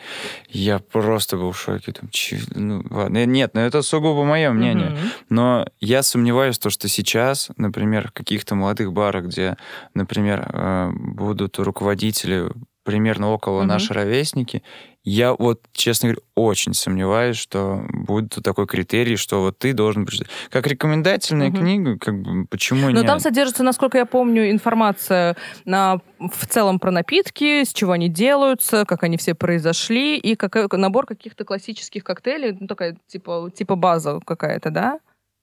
[0.48, 1.92] Я просто был в шоке.
[1.92, 2.36] Там, «Чё?
[2.54, 3.24] ну, ладно.
[3.26, 4.90] Нет, ну это сугубо мое мнение.
[4.90, 4.98] Мгм.
[5.30, 9.56] Но я сомневаюсь, то, что сейчас, например, в каких-то молодых барах, где,
[9.94, 12.48] например, э, будут руководители
[12.84, 13.68] примерно около Мгм.
[13.68, 14.62] наши ровесники,
[15.08, 20.28] я вот, честно говоря, очень сомневаюсь, что будет такой критерий, что вот ты должен прочитать.
[20.50, 21.58] Как рекомендательная Мгм.
[21.58, 23.06] книга, как бы, почему Но нет?
[23.06, 28.84] там содержится, насколько я помню, информация на, в целом про напитки, с чего они делаются,
[28.84, 34.20] как они все произошли, и какой, набор каких-то классических коктейлей, ну, такая типа, типа база
[34.24, 34.98] какая-то, да?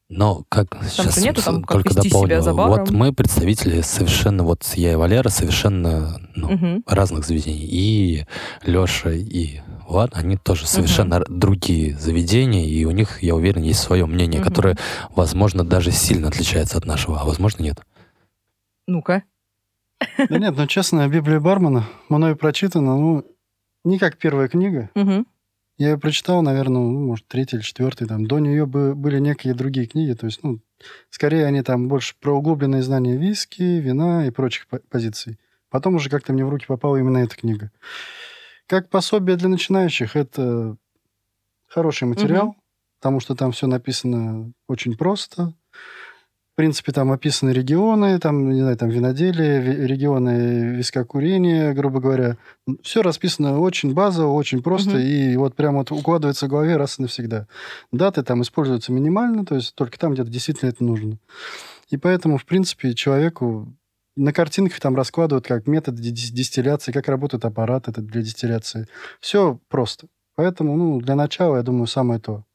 [0.09, 2.41] Но как сейчас нету там, как только себя дополню.
[2.41, 6.83] за Вот мы представители совершенно, вот я и Валера, совершенно ну, Мгм.
[6.85, 7.65] разных заведений.
[7.65, 8.25] И
[8.63, 13.79] Леша, и Влад, они тоже совершенно р- другие заведения, и у них, я уверен, есть
[13.79, 14.47] свое мнение, Мгм.
[14.49, 14.77] которое,
[15.15, 17.81] возможно, даже сильно отличается от нашего, а возможно, нет.
[18.87, 19.23] Ну-ка.
[20.29, 23.25] Да нет, ну честно, Библия бармена мной прочитана, ну,
[23.83, 24.89] не как первая книга.
[24.93, 25.25] Мгм.
[25.77, 28.07] Я ее прочитал, наверное, ну, может, третий или четвертый.
[28.07, 28.25] Там.
[28.25, 30.13] До нее бы были некие другие книги.
[30.13, 30.59] То есть, ну,
[31.09, 35.37] скорее они там больше про углубленные знания виски, вина и прочих по- позиций.
[35.69, 37.71] Потом уже как-то мне в руки попала именно эта книга.
[38.67, 40.77] Как пособие для начинающих, это
[41.67, 42.55] хороший материал,
[42.99, 45.53] потому что там все написано очень просто.
[46.55, 52.37] В принципе, там описаны регионы, там, не знаю, там виноделие, ви- регионы вискокурения, грубо говоря.
[52.81, 54.99] Все расписано очень базово, очень просто, Мгм.
[54.99, 57.47] и вот прям вот укладывается в голове раз и навсегда.
[57.91, 61.17] Даты там используются минимально, то есть только там, где действительно это нужно.
[61.89, 63.67] И поэтому, в принципе, человеку
[64.15, 68.87] на картинках там раскладывают как метод ди- ди- дистилляции, как работает аппарат этот для дистилляции.
[69.19, 70.07] Все просто.
[70.37, 72.45] Поэтому, ну, для начала, я думаю, самое то.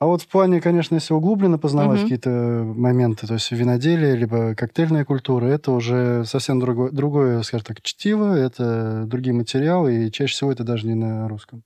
[0.00, 2.04] А вот в плане, конечно, если углубленно познавать Мгм.
[2.04, 7.82] какие-то моменты, то есть виноделие, либо коктейльная культура, это уже совсем другое, другое, скажем так,
[7.82, 11.62] чтиво, это другие материалы, и чаще всего это даже не на русском.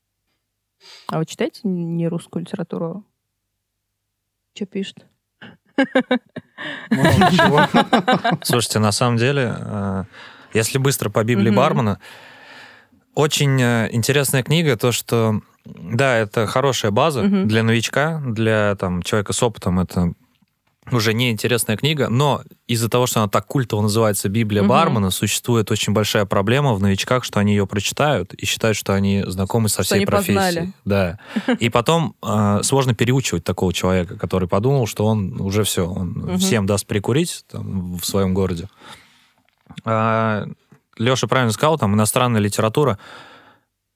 [1.06, 3.04] А вы читаете не русскую литературу?
[4.54, 5.06] Что пишет?
[8.42, 10.04] Слушайте, на самом деле, э,
[10.54, 12.00] если быстро по Библии бармена,
[13.14, 17.48] очень э, интересная книга, то, что, да, это хорошая база Мгм.
[17.48, 20.12] для новичка, для там, человека с опытом, это
[20.92, 24.68] уже неинтересная книга, но из-за того, что она так культово называется «Библия Мгм.
[24.68, 29.24] бармена», существует очень большая проблема в новичках, что они ее прочитают и считают, что они
[29.26, 30.36] знакомы со Что всей они профессией.
[30.36, 30.72] познали.
[30.84, 31.18] Да.
[31.58, 36.38] И потом э, сложно переучивать такого человека, который подумал, что он уже все, он Мгм.
[36.38, 38.68] всем даст прикурить там, в своем городе.
[40.96, 42.98] Леша правильно сказал, там иностранная литература.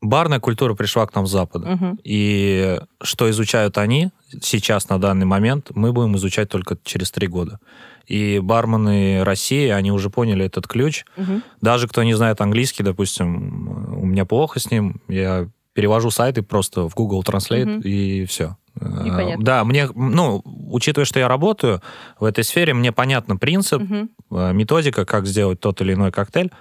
[0.00, 1.70] Барная культура пришла к нам с Запада.
[1.70, 1.98] Мгм.
[2.04, 7.58] И что изучают они сейчас, на данный момент, мы будем изучать только через три года.
[8.06, 11.04] И бармены России, они уже поняли этот ключ.
[11.16, 11.42] Мгм.
[11.60, 16.88] Даже кто не знает английский, допустим, у меня плохо с ним, я перевожу сайты просто
[16.88, 17.80] в Google Translate, Мгм.
[17.80, 18.56] и все.
[18.76, 19.44] И понятно.
[19.44, 21.82] Да, мне, ну, учитывая, что я работаю
[22.20, 26.52] в этой сфере, мне понятно принцип, э, методика, как сделать тот или иной коктейль.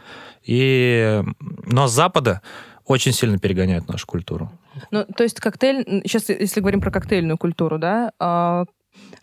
[0.43, 1.21] И...
[1.65, 2.41] Но с Запада
[2.87, 4.49] очень сильно перегоняют нашу культуру.
[4.91, 8.65] Ну, то есть коктейль, сейчас, если говорим про коктейльную культуру, да, а,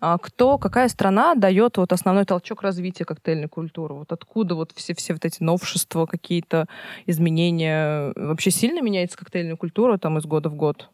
[0.00, 3.94] а кто, какая страна дает вот основной толчок развития коктейльной культуры?
[3.94, 6.66] Вот откуда вот все, все вот эти новшества, какие-то
[7.06, 8.12] изменения?
[8.16, 10.90] Вообще сильно меняется коктейльная культура там из года в год?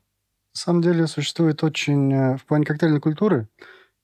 [0.54, 2.12] На самом деле существует очень...
[2.12, 3.48] э, В плане коктейльной культуры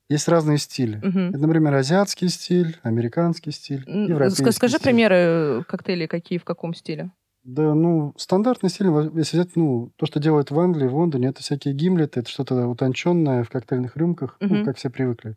[0.08, 0.98] есть разные стили.
[0.98, 4.84] Это, например, азиатский стиль, американский стиль, европейский ска- Скажи стиль.
[4.84, 7.10] примеры коктейлей, какие, в каком стиле?
[7.46, 11.42] Да, ну, стандартный стиль, если взять, ну, то, что делают в Англии, в Лондоне, это
[11.42, 14.58] всякие гимлеты, это что-то утонченное в коктейльных рюмках, Мгм.
[14.58, 15.36] ну, как все привыкли.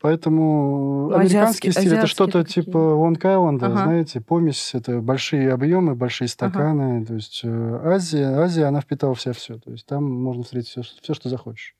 [0.00, 3.82] Поэтому Ну, американский стиль это что-то типа Лонг-Айленда, Ага.
[3.82, 7.04] знаете, помесь, это большие объемы, большие стаканы.
[7.06, 9.58] То есть э, Азия, Азия, она впитала вся все.
[9.58, 11.74] То есть там можно встретить все, все что захочешь.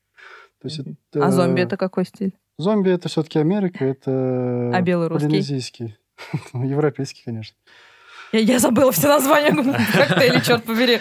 [0.60, 0.96] То есть Мгм.
[1.12, 2.34] это- А зомби это какой стиль?
[2.58, 5.28] Зомби это все-таки Америка, это А белый русский?
[5.28, 5.96] полинезийский.
[6.54, 7.56] Европейский, конечно.
[8.32, 9.52] Я, я забыла все названия
[9.92, 11.00] коктейлей, черт побери.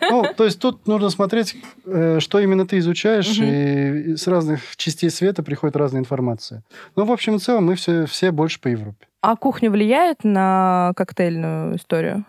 [0.00, 3.46] Ну, то есть тут нужно смотреть, э, что именно ты изучаешь, Мгм.
[3.48, 6.62] и с разных частей света приходит разная информация.
[6.94, 9.06] Но, в общем и целом, мы все, все больше по Европе.
[9.22, 12.24] А кухня влияет на коктейльную историю?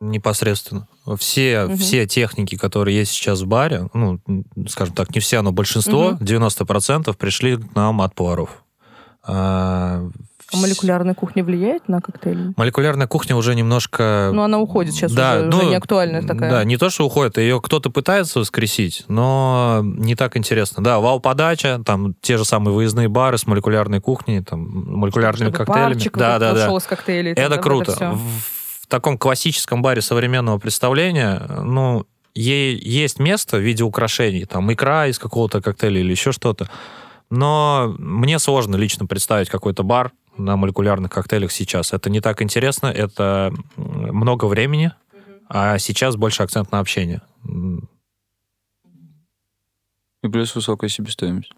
[0.00, 0.88] Непосредственно.
[1.18, 1.76] Все, Мгм.
[1.76, 4.20] все техники, которые есть сейчас в баре, ну,
[4.68, 6.18] скажем так, не все, но большинство, Мгм.
[6.24, 8.62] 90% пришли к нам от поваров.
[9.22, 10.08] А,
[10.52, 12.54] А молекулярная кухня влияет на коктейль?
[12.56, 14.30] Молекулярная кухня уже немножко...
[14.32, 16.50] Ну, она уходит сейчас Да, уже, ну, уже не актуальная такая.
[16.50, 20.84] Да, не то, что уходит, ее кто-то пытается воскресить, но не так интересно.
[20.84, 24.60] Да, вау-подача, там те же самые выездные бары с молекулярной кухней, там,
[24.98, 26.10] молекулярными Чтобы коктейлями.
[26.14, 26.76] да, да, да.
[26.76, 27.32] из коктейлей.
[27.32, 27.92] Это да, вот круто.
[27.92, 28.12] всё.
[28.12, 28.20] в,
[28.82, 32.06] в таком классическом баре современного представления, ну,
[32.36, 36.70] ей есть место в виде украшений, там, икра из какого-то коктейля или еще что-то.
[37.30, 41.92] Но мне сложно лично представить какой-то бар на молекулярных коктейлях сейчас.
[41.92, 44.92] Это не так интересно, это много времени,
[45.48, 47.22] а сейчас больше акцент на общение.
[50.22, 51.52] И плюс высокая себестоимость.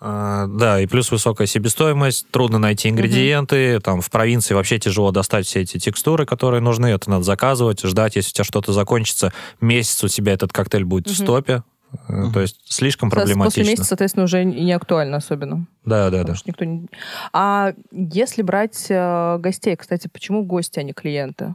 [0.00, 5.46] а, Да, и плюс высокая себестоимость, трудно найти ингредиенты, там в провинции вообще тяжело достать
[5.46, 10.02] все эти текстуры, которые нужны, это надо заказывать, ждать, если у тебя что-то закончится, месяц
[10.04, 11.16] у тебя этот коктейль будет в Мгм.
[11.16, 11.62] стопе,
[12.08, 12.32] Мгм.
[12.32, 13.60] то есть слишком Сейчас проблематично.
[13.62, 15.66] После месяца, соответственно, уже не актуально особенно.
[15.84, 16.34] Да, да, да.
[16.34, 16.88] Что никто не...
[17.32, 21.54] А если брать э, гостей, кстати, почему гости, а не клиенты?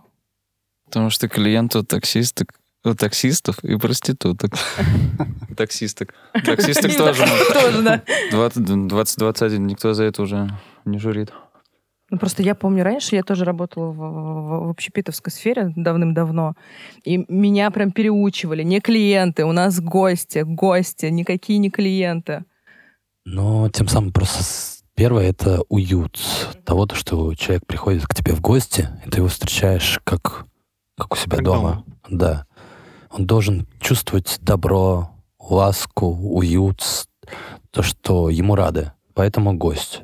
[0.85, 4.51] Потому что клиент у таксисток, у таксистов и проституток.
[5.57, 6.13] Таксисток.
[6.45, 7.25] Таксисток тоже
[7.83, 8.01] да.
[8.31, 10.49] 2021 никто за это уже
[10.85, 11.31] не журит.
[12.09, 16.53] Ну, просто я помню, раньше я тоже работала в, в- в общепитовской сфере давным-давно,
[17.03, 18.63] и меня прям переучивали.
[18.63, 22.45] Не клиенты, у нас гости, гости, никакие не клиенты.
[23.25, 24.43] Но тем самым просто
[24.95, 26.19] первое это уют
[26.65, 30.45] того, то, что человек приходит к тебе в гости, и ты его встречаешь как,
[30.97, 31.83] как у себя Как дома.
[32.09, 32.45] Да.
[33.11, 36.83] Он должен чувствовать добро, ласку, уют,
[37.71, 38.93] то, что ему рады.
[39.19, 40.03] Поэтому гость.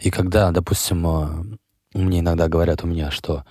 [0.00, 1.56] И когда, допустим, э,
[1.94, 3.44] мне иногда говорят у меня, что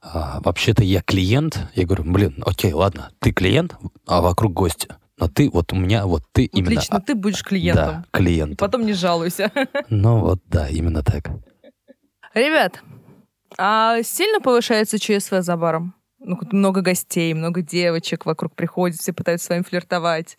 [0.00, 4.88] а, вообще-то я клиент, я говорю, блин, окей, ладно, ты клиент, а вокруг гости.
[5.18, 6.70] Но ты, вот у меня, вот ты Вот именно...
[6.70, 7.86] лично ты будешь клиентом.
[7.86, 8.56] Да, клиентом.
[8.56, 9.52] Потом не жалуйся.
[9.90, 11.28] Ну вот, да, именно так.
[12.32, 12.82] Ребят,
[13.58, 15.94] а сильно повышается ЧСВ за баром?
[16.20, 20.38] Ну, много гостей, много девочек вокруг приходят, все пытаются с вами флиртовать.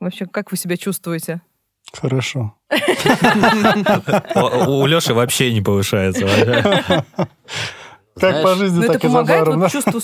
[0.00, 1.42] Вообще, как вы себя чувствуете?
[1.92, 2.54] Хорошо.
[4.66, 6.26] У, Леши вообще не повышается.
[8.18, 9.60] Как по жизни, Ну, это так и за помогает баром.
[9.60, 9.70] вот да?
[9.70, 10.00] чувству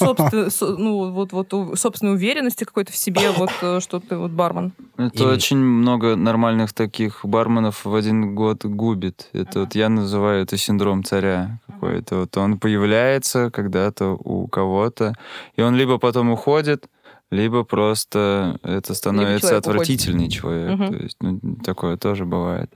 [0.78, 4.72] ну, вот, вот, собственной уверенности какой-то в себе, вот, э, что ты вот бармен.
[4.96, 9.28] Это очень много нормальных таких барменов в один год губит.
[9.32, 12.16] Это вот я называю это синдром царя какой-то.
[12.16, 15.14] Вот он появляется когда-то у кого-то,
[15.56, 16.86] и он либо потом уходит,
[17.30, 19.66] либо просто это становится человек уходит.
[19.68, 20.70] отвратительный человек.
[20.78, 20.88] Мгм.
[20.92, 22.70] То есть ну, такое тоже бывает.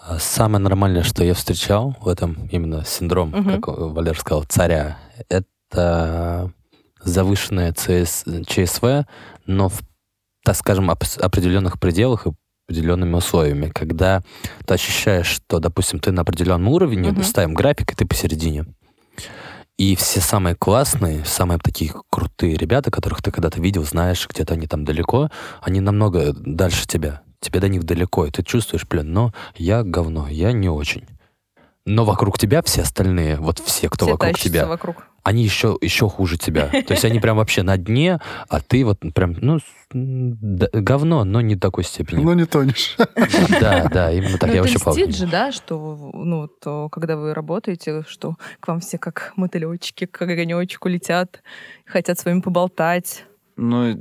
[0.00, 3.60] А Самое нормальное, что я встречал в этом именно синдром, Мгм.
[3.60, 4.98] как Валер сказал, царя,
[5.28, 6.52] это
[7.02, 9.06] завышенное ЦС, ЧСВ,
[9.46, 9.80] но в,
[10.44, 12.30] так скажем, оп- определенных пределах и
[12.68, 13.70] определенными условиями.
[13.74, 14.22] Когда
[14.66, 17.22] ты ощущаешь, что, допустим, ты на определенном уровне, Мгм.
[17.24, 18.66] ставим график, и ты посередине.
[19.78, 24.66] И все самые классные, самые такие крутые ребята, которых ты когда-то видел, знаешь, где-то они
[24.66, 25.30] там далеко,
[25.62, 27.22] они намного дальше тебя.
[27.38, 31.06] Тебе до них далеко, и ты чувствуешь, блин, но я говно, я не очень.
[31.86, 35.07] Но вокруг тебя все остальные, вот все, кто Все вокруг тебя, вокруг.
[35.28, 36.68] Они еще, еще хуже тебя.
[36.68, 39.58] То есть они прям вообще на дне, а ты вот прям, ну,
[39.92, 42.22] говно, но не такой степени.
[42.22, 42.96] Ну, не тонешь.
[43.60, 44.48] Да, да, именно так.
[44.48, 48.68] Ну, Я вообще не- же, да, что, ну, вот, о, когда вы работаете, что к
[48.68, 51.42] вам все как мотылечки, как огонечку летят,
[51.86, 53.24] хотят с вами поболтать.
[53.56, 53.98] Ну,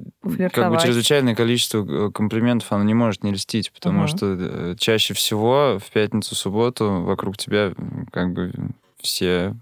[0.53, 4.07] как бы чрезвычайное количество э, комплиментов оно не может не льстить, потому Мгм.
[4.07, 7.73] что э, чаще всего в пятницу, субботу вокруг тебя
[8.11, 8.53] как бы
[9.01, 9.55] все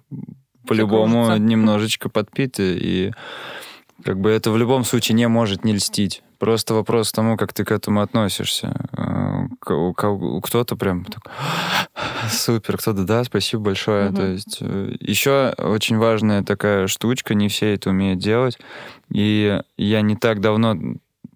[0.67, 3.11] по-любому немножечко подпиты, и
[4.03, 6.21] как бы это в любом случае не может не льстить.
[6.37, 8.87] Просто вопрос тому, как ты к этому относишься.
[8.97, 11.31] Э, кто-то прям так,
[12.29, 14.09] супер, кто-то да, спасибо большое.
[14.09, 14.15] Мгм.
[14.15, 18.59] То есть еще очень важная такая штучка, не все это умеют делать.
[19.11, 20.75] И я не так давно,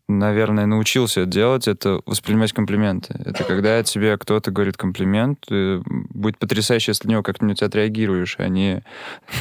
[0.10, 3.16] наверное, научился это делать, это воспринимать комплименты.
[3.26, 8.48] Это когда тебе кто-то говорит комплимент, э, будет потрясающе, если на него как-нибудь отреагируешь, а
[8.48, 8.84] не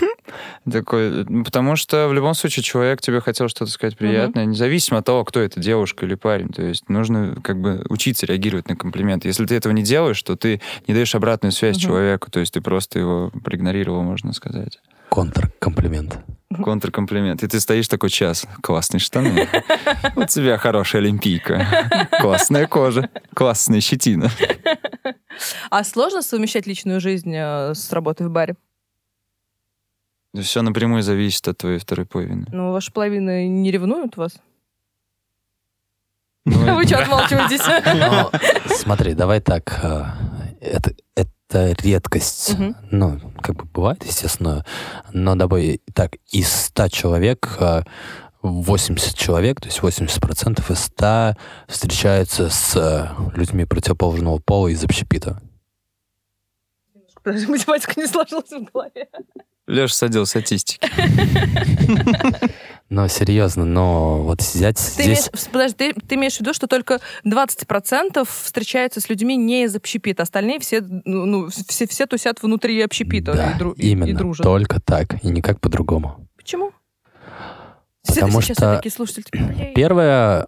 [0.71, 1.25] такой...
[1.25, 5.25] ну, Потому что в любом случае человек тебе хотел что-то сказать приятное, независимо от того,
[5.25, 6.51] кто это, девушка или парень.
[6.51, 9.29] То есть нужно как бы учиться реагировать на комплименты.
[9.29, 12.61] Если ты этого не делаешь, то ты не даешь обратную связь человеку, то есть ты
[12.61, 14.79] просто его проигнорировал, можно сказать.
[15.09, 16.19] Контркомплимент.
[16.55, 17.43] Контркомплимент.
[17.43, 18.47] И ты стоишь такой час.
[18.63, 19.49] Классные штаны.
[20.17, 21.67] У тебя хорошая олимпийка.
[22.21, 23.11] Классная кожа.
[23.35, 24.31] Классная щетина.
[25.71, 28.57] А сложно совмещать личную жизнь э, с работой в баре?
[30.41, 32.47] Все напрямую зависит от твоей второй половины.
[32.51, 34.39] Ну, ваша половина не ревнует вас?
[36.45, 37.63] Ну, Вы что отмалчиваетесь?
[37.95, 38.31] Но,
[38.75, 39.79] смотри, давай так.
[39.83, 40.05] э,
[40.61, 40.93] Это,
[41.49, 42.59] это редкость.
[42.59, 42.77] Мгм.
[42.91, 44.65] Ну, как бы бывает, естественно.
[45.13, 47.83] Но давай так, из 100 человек э,
[48.43, 55.41] 80 человек, то есть 80% из 100 встречаются с э, людьми противоположного пола из общепита.
[57.25, 59.09] Даже математика не сложилась в голове.
[59.67, 60.81] Леша садил статистики.
[62.91, 65.07] Но серьезно, но вот взять Ты здесь...
[65.07, 69.77] имеешь, подожди, ты, ты имеешь в виду, что только 20% встречаются с людьми не из
[69.77, 73.91] общепита, остальные все, ну, ну, все, все тусят внутри общепита Да, и, дру- и- и
[73.91, 74.43] именно, дружат.
[74.45, 76.27] только так, и никак по-другому.
[76.37, 76.73] Почему?
[78.07, 80.47] Потому сейчас что такие слушатели, типа, «Блин, Первое,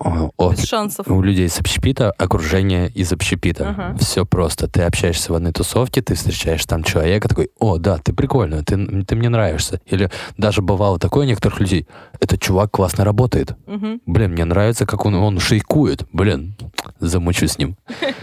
[0.00, 1.08] без шансов.
[1.08, 3.70] у людей с общепита окружение из общепита.
[3.70, 3.96] Ага.
[3.98, 4.68] Все просто.
[4.68, 9.04] Ты общаешься в одной тусовке, ты встречаешь там человека, такой, о, да, ты прикольный, ты,
[9.04, 9.80] ты мне нравишься.
[9.86, 11.88] Или даже бывало такое у некоторых людей,
[12.20, 13.56] этот чувак классно работает.
[13.66, 14.00] Мгм.
[14.06, 16.04] Блин, мне нравится, как он, он шейкует.
[16.12, 16.54] Блин,
[17.00, 17.76] замучу с ним.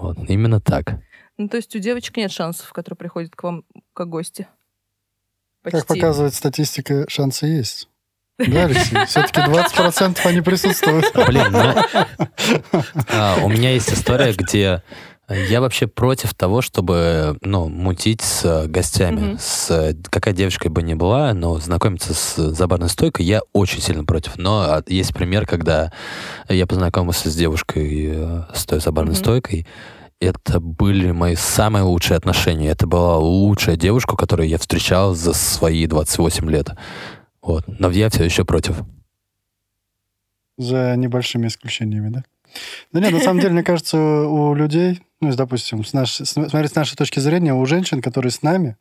[0.00, 0.98] Вот, именно так.
[1.36, 4.48] Ну, то есть у девочек нет шансов, которые приходят к вам как гости.
[5.62, 7.89] Как показывает статистика, шансы есть.
[8.48, 9.04] Да, Алексей?
[9.06, 11.12] Все-таки 20% они присутствуют.
[11.26, 11.74] Блин, ну,
[13.12, 14.82] а, у меня есть история, где
[15.30, 19.20] я вообще против того, чтобы, ну, мутить с э, гостями.
[19.20, 19.38] Мгм.
[19.38, 24.04] С э, какая девушка бы ни была, но знакомиться с забарной стойкой я очень сильно
[24.04, 24.36] против.
[24.38, 25.92] Но а, есть пример, когда
[26.48, 29.22] я познакомился с девушкой э, с той забарной Мгм.
[29.22, 29.66] стойкой.
[30.20, 32.68] Это были мои самые лучшие отношения.
[32.68, 36.70] Это была лучшая девушка, которую я встречал за свои 28 лет.
[37.42, 37.64] Вот.
[37.66, 38.82] Но я все еще против.
[40.58, 42.24] За небольшими исключениями, да?
[42.92, 46.72] Да нет, на самом деле, мне кажется, у людей, ну, допустим, с нашей, с- смотреть
[46.72, 48.76] с нашей точки зрения, у женщин, которые с нами,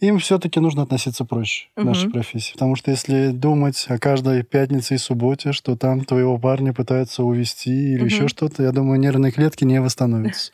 [0.00, 2.52] им все-таки нужно относиться проще к нашей профессии.
[2.54, 7.70] Потому что если думать о каждой пятнице и субботе, что там твоего парня пытаются увести
[7.92, 8.06] или Мгм.
[8.06, 10.52] еще что-то, я думаю, нервные клетки не восстановятся.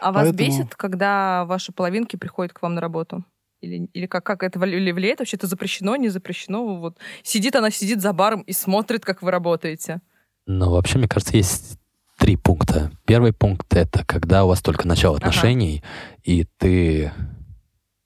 [0.00, 3.24] А вас Поэтому- бесит, когда ваши половинки приходят к вам на работу?
[3.64, 5.18] Или, или как, как это влияет?
[5.18, 6.76] Вообще это запрещено, не запрещено?
[6.76, 10.00] Вот сидит она, сидит за баром и смотрит, как вы работаете.
[10.46, 11.78] Ну, вообще, мне кажется, есть
[12.18, 12.90] три пункта.
[13.06, 15.28] Первый пункт— это когда у вас только начало Ага.
[15.28, 15.82] отношений,
[16.22, 17.12] и ты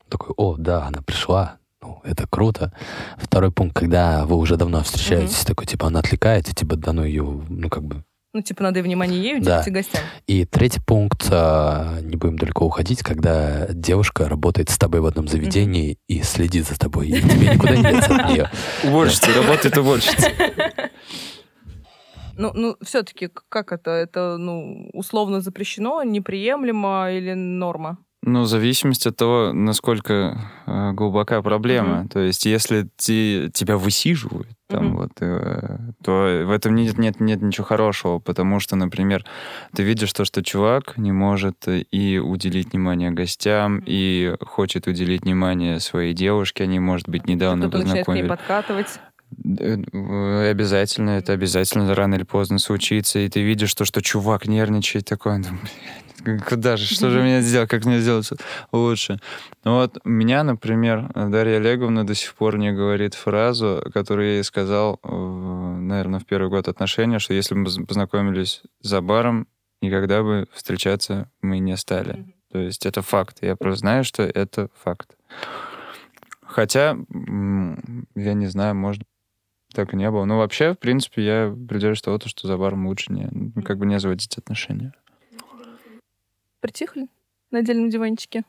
[0.09, 2.72] такой, о, да, она пришла, ну, это круто.
[3.18, 7.04] Второй пункт, когда вы уже давно встречаетесь, такой, типа, она отвлекает, и типа, да ну
[7.04, 8.04] ее, ну, как бы...
[8.35, 9.53] Ну, типа, надо и внимание ей Да.
[9.61, 10.03] уделить и гостям.
[10.26, 15.29] И третий пункт, а, не будем далеко уходить, когда девушка работает с тобой в одном
[15.29, 18.51] заведении и следит за тобой, и тебе никуда не деться от нее.
[18.85, 20.31] Уборщица, работает уборщица.
[22.41, 23.91] Ну, ну все-таки как это?
[23.91, 27.99] Это, ну, условно запрещено, неприемлемо или норма?
[28.24, 32.00] Ну, в зависимости от того, насколько э, глубока проблема.
[32.00, 32.08] Мгм.
[32.08, 34.96] То есть, если ти- тебя высиживают, там Мгм.
[34.96, 39.24] вот, э, то в этом нет, нет, нет ничего хорошего, потому что, например,
[39.74, 45.78] ты видишь то, что чувак не может и уделить внимание гостям, и хочет уделить внимание
[45.78, 48.28] своей девушке, они, может быть, недавно Кто-то познакомились.
[48.28, 49.00] подкатывать.
[49.45, 54.47] Э, э, Обязательно, это обязательно рано или поздно случится, и ты видишь то, что чувак
[54.47, 55.43] нервничает такой,
[56.24, 58.29] «Блин, куда же, что же мне сделать, как мне сделать
[58.72, 59.20] лучше?
[59.64, 64.45] Ну вот меня, например, Дарья Олеговна до сих пор не говорит фразу, которую я ей
[64.45, 69.47] сказал, наверное, в первый год отношений, что если бы мы познакомились за баром,
[69.81, 72.35] никогда бы встречаться мы не стали.
[72.51, 73.39] То есть это факт.
[73.43, 75.16] Я просто знаю, что это факт.
[76.43, 76.97] Хотя,
[78.14, 79.03] я не знаю, может,
[79.79, 80.24] так и не было.
[80.24, 83.87] Но вообще, в принципе, я придерживаюсь того, что за баром лучше не, ну, как бы
[83.87, 84.93] не заводить отношения.
[86.59, 87.07] Притихли
[87.53, 88.43] на отдельном диванчике.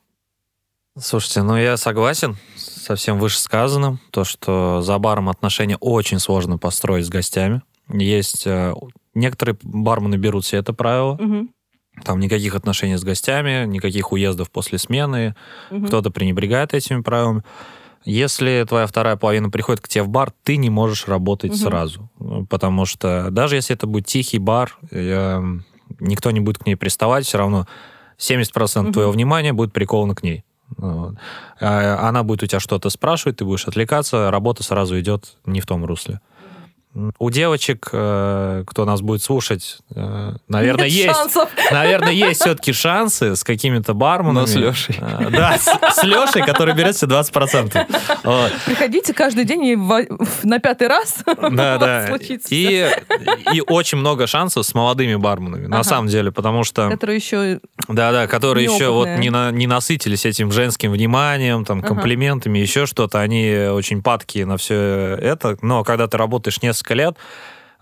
[0.98, 4.00] Слушайте, ну я согласен со всем вышесказанным.
[4.10, 7.62] То, что за баром отношения очень сложно построить с гостями.
[7.90, 8.48] Есть...
[8.48, 8.74] э,
[9.14, 11.16] Некоторые бармены берут себе это правило.
[11.20, 11.50] Мгм.
[12.06, 15.36] Там никаких отношений с гостями, никаких уездов после смены.
[15.70, 15.86] Мгм.
[15.86, 17.44] Кто-то пренебрегает этими правилами.
[18.06, 21.58] Если твоя вторая половина приходит к тебе в бар, ты не можешь работать Мгм.
[21.60, 22.10] сразу.
[22.50, 25.42] Потому что даже если это будет тихий бар, э,
[26.00, 27.68] никто не будет к ней приставать, все равно
[28.18, 28.94] 70% Мгм.
[28.94, 30.44] твоего внимания будет приковано к ней.
[30.78, 31.16] Вот.
[31.60, 35.66] А Она будет у тебя что-то спрашивать, ты будешь отвлекаться, работа сразу идет не в
[35.66, 36.22] том русле.
[37.20, 41.48] У девочек, э, кто нас будет слушать, э, наверное, Нет есть шансов.
[41.72, 44.34] наверное, есть все-таки шансы с какими-то барменами.
[44.40, 44.96] Но с Лешей.
[45.00, 45.66] А, Да, с,
[46.00, 47.86] с Лешей, который берет себе 20%.
[48.24, 48.52] Вот.
[48.66, 50.08] Приходите каждый день и в-
[50.44, 52.08] на пятый раз Да, у вас да.
[52.08, 52.90] случится И,
[53.54, 55.84] и очень много шансов с молодыми барменами, на Ага.
[55.84, 59.20] самом деле, потому что, которые еще да, да, которые еще вот неопытные.
[59.20, 61.88] не, на- не насытились этим женским вниманием, там, Ага.
[61.90, 65.56] комплиментами, еще что-то, они очень падкие на все это.
[65.62, 67.16] Но когда ты работаешь несколько лет,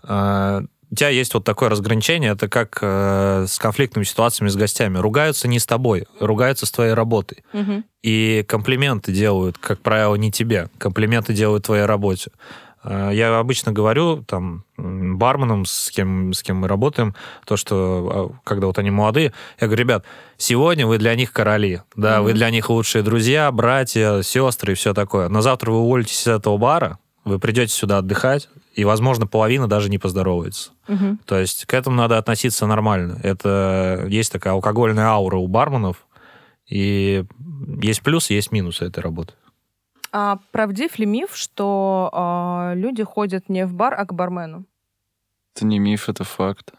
[0.06, 4.96] э, у тебя есть вот такое разграничение, это как э, с конфликтными ситуациями с гостями.
[4.98, 7.44] Ругаются не с тобой, ругаются с твоей работой.
[7.52, 7.84] Мгм.
[8.02, 10.70] И комплименты делают, как правило, не тебе.
[10.78, 12.30] Комплименты делают твоей работе.
[12.84, 18.48] Э, Я обычно говорю там барменам, с кем, с кем мы работаем, то, что а,
[18.48, 20.04] когда вот они молодые, я говорю, ребят,
[20.38, 22.38] сегодня вы для них короли, да, вы Мгм.
[22.38, 25.28] для них лучшие друзья, братья, сестры и все такое.
[25.28, 28.48] Но завтра вы уволитесь из этого бара, вы придете сюда отдыхать,
[28.78, 30.70] и, возможно, половина даже не поздоровается.
[30.86, 31.18] Мгм.
[31.24, 33.18] То есть к этому надо относиться нормально.
[33.24, 36.06] Это есть такая алкогольная аура у барменов,
[36.64, 37.24] и
[37.82, 39.34] есть плюсы, есть минусы этой работы.
[40.12, 44.64] А правдив ли миф, что а, люди ходят не в бар, а к бармену?
[45.56, 46.72] Это не миф, это факт.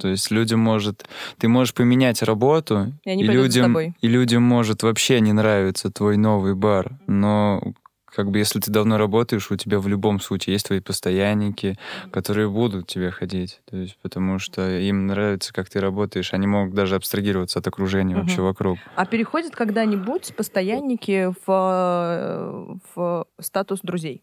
[0.00, 1.06] То есть людям может...
[1.36, 3.94] Ты можешь поменять работу, И они и людям, тобой.
[4.00, 6.98] и людям может вообще не нравиться твой новый бар.
[7.06, 7.74] Но
[8.16, 11.76] как бы если ты давно работаешь, у тебя в любом случае есть твои постоянники,
[12.10, 13.60] которые будут тебе ходить.
[13.66, 16.32] То есть потому что им нравится, как ты работаешь.
[16.34, 18.20] Они могут даже абстрагироваться от окружения Мгм.
[18.22, 18.80] вообще вокруг.
[18.94, 24.22] А переходят когда-нибудь постоянники в, э, в статус друзей?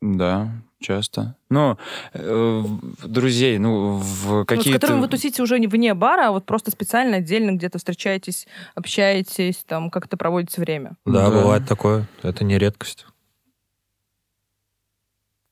[0.00, 0.50] Да,
[0.82, 1.36] часто.
[1.48, 1.78] Ну,
[2.12, 2.62] э,
[3.04, 4.80] друзей, ну, в Ну, с какие-то...
[4.80, 9.64] которыми вы тусите уже не вне бара, а вот просто специально, отдельно где-то встречаетесь, общаетесь,
[9.66, 10.92] там как-то проводите время.
[11.06, 11.30] Да, Да.
[11.30, 12.06] бывает такое.
[12.22, 13.06] Это не редкость.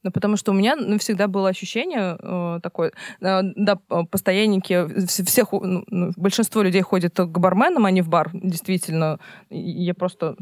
[0.03, 4.73] Ну, потому что у меня ну, всегда было ощущение э, такое, э, да, п- постоянники,
[4.73, 9.19] вс- всех, ну, ну, большинство людей ходят к барменам, а не в бар, действительно.
[9.51, 10.37] Я просто...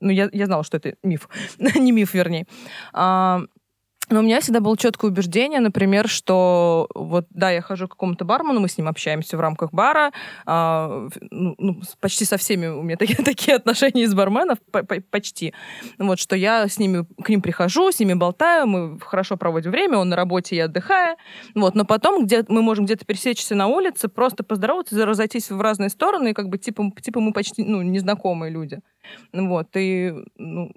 [0.00, 1.28] Ну, я, я знала, что это миф.
[1.76, 2.46] не миф, вернее.
[2.92, 3.42] А,
[4.10, 8.24] но у меня всегда было четкое убеждение, например, что вот, да, я хожу к какому-то
[8.24, 10.12] бармену, мы с ним общаемся в рамках бара,
[10.46, 15.00] а, ну, ну, почти со всеми у меня такие, такие отношения из барменов, по- по-
[15.00, 15.54] почти.
[15.98, 19.98] Вот, что я с ними, к ним прихожу, с ними болтаю, мы хорошо проводим время,
[19.98, 21.16] он на работе, я отдыхаю.
[21.54, 25.90] Вот, но потом где мы можем где-то пересечься на улице, просто поздороваться, разойтись в разные
[25.90, 28.80] стороны, и как бы типа, типа мы почти ну, незнакомые люди.
[29.32, 30.72] Вот, и, ну,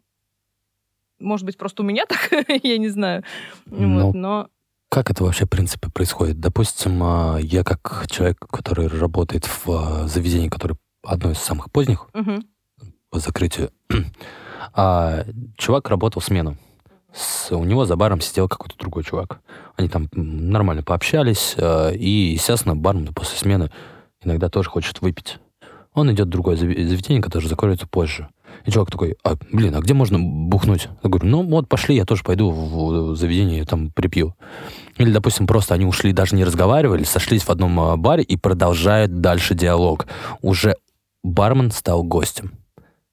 [1.22, 2.32] может быть, просто у меня так,
[2.64, 3.24] я не знаю.
[3.66, 4.48] Ну, Вот, но...
[4.90, 6.40] Как это вообще, в принципе, происходит?
[6.42, 12.08] Допустим, а, я как человек, который работает в а, заведении, которое одно из самых поздних
[12.14, 12.44] Мгм.
[13.10, 13.72] по закрытию,
[14.74, 15.24] а
[15.58, 16.58] чувак работал смену.
[17.14, 19.42] С- у него за баром сидел какой-то другой чувак.
[19.76, 23.72] Они там нормально пообщались, а, и, естественно, бармен после смены
[24.24, 25.38] иногда тоже хочет выпить.
[25.94, 28.30] Он идет в другое заведение, которое закроется позже.
[28.66, 30.90] И чувак такой, а, блин, а где можно бухнуть?
[31.04, 34.36] Я говорю, ну вот, пошли, я тоже пойду в, в заведение, там, припью.
[34.98, 39.22] Или, допустим, просто они ушли, даже не разговаривали, сошлись в одном а, баре и продолжают
[39.22, 40.08] дальше диалог.
[40.42, 40.76] Уже
[41.24, 42.54] бармен стал гостем.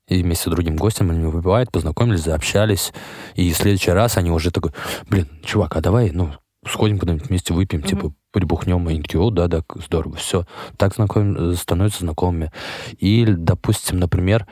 [0.09, 2.93] И вместе с другим гостем они выпивают, познакомились, заобщались.
[3.35, 4.73] И в следующий раз они уже такой,
[5.09, 6.31] блин, чувак, а давай, ну,
[6.67, 7.89] сходим куда-нибудь вместе выпьем, Мгм.
[7.89, 8.89] типа, прибухнем.
[8.89, 10.47] И такие, о, да, да, здорово, все.
[10.77, 11.55] Так знаком...
[11.55, 12.51] становятся знакомыми.
[12.99, 14.47] Или, допустим, например,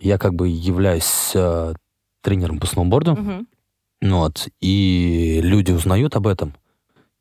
[0.00, 1.74] я как бы являюсь э,
[2.22, 3.46] тренером по сноуборду,
[4.00, 6.54] ну вот, и люди узнают об этом,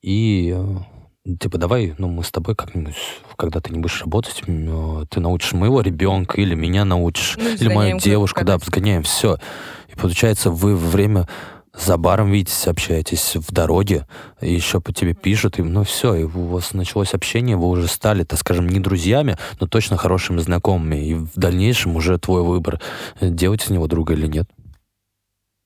[0.01, 2.95] и э, типа, давай, ну, мы с тобой как-нибудь,
[3.35, 7.73] когда ты не будешь работать, э, ты научишь моего ребенка или меня научишь, Ну, или
[7.73, 9.37] мою девушку, да, сгоняем, все.
[9.89, 11.27] И получается, вы время
[11.77, 14.07] за баром видитесь, общаетесь в дороге,
[14.41, 17.87] и еще по тебе пишут, и ну все, и у вас началось общение, вы уже
[17.87, 22.81] стали, так скажем, не друзьями, но точно хорошими знакомыми, и в дальнейшем уже твой выбор,
[23.21, 24.49] делать из него друга или нет.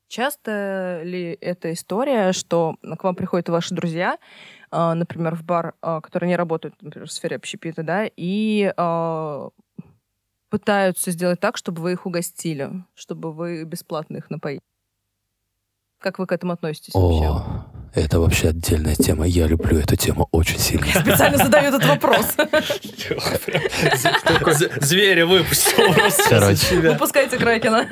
[0.08, 4.18] Часто ли эта история, что к вам приходят ваши друзья,
[4.70, 9.50] а, например, в бар, а, которые не работают, например, в сфере общепита, да, и а,
[10.50, 14.62] пытаются сделать так, чтобы вы их угостили, чтобы вы бесплатно их напоили?
[16.02, 17.30] Как вы к этому относитесь вообще?
[17.30, 19.28] О, это вообще отдельная тема.
[19.28, 20.88] Я люблю эту тему очень сильно.
[20.88, 22.36] Специально задаю этот вопрос.
[24.82, 25.94] Зверя выпустил
[26.28, 26.92] Короче.
[26.92, 27.88] Выпускайте Кракена.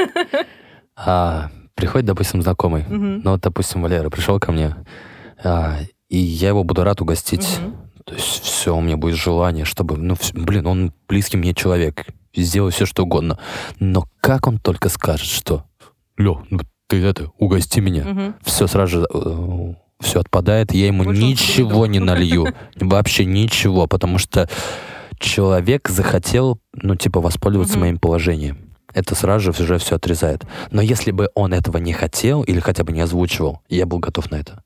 [0.96, 2.84] А, приходит, допустим, знакомый.
[2.88, 4.76] Ну, вот, допустим, Валера пришел ко мне,
[5.44, 5.78] а,
[6.10, 7.60] и я его буду рад угостить.
[8.06, 12.72] То есть все, у меня будет желание, чтобы, ну, блин, он близкий мне человек, сделаю
[12.72, 13.38] все, что угодно.
[13.80, 15.66] Но как он только скажет, что,
[16.18, 18.04] Лё, ну, ты это, угости меня.
[18.04, 18.36] Мгм.
[18.42, 22.48] Все сразу же все отпадает, я ему Больше ничего не налью.
[22.76, 24.50] Вообще ничего, потому что
[25.20, 27.82] человек захотел, ну, типа, воспользоваться Мгм.
[27.82, 28.74] моим положением.
[28.94, 30.46] Это сразу же уже все отрезает.
[30.72, 34.32] Но если бы он этого не хотел или хотя бы не озвучивал, я был готов
[34.32, 34.64] на это.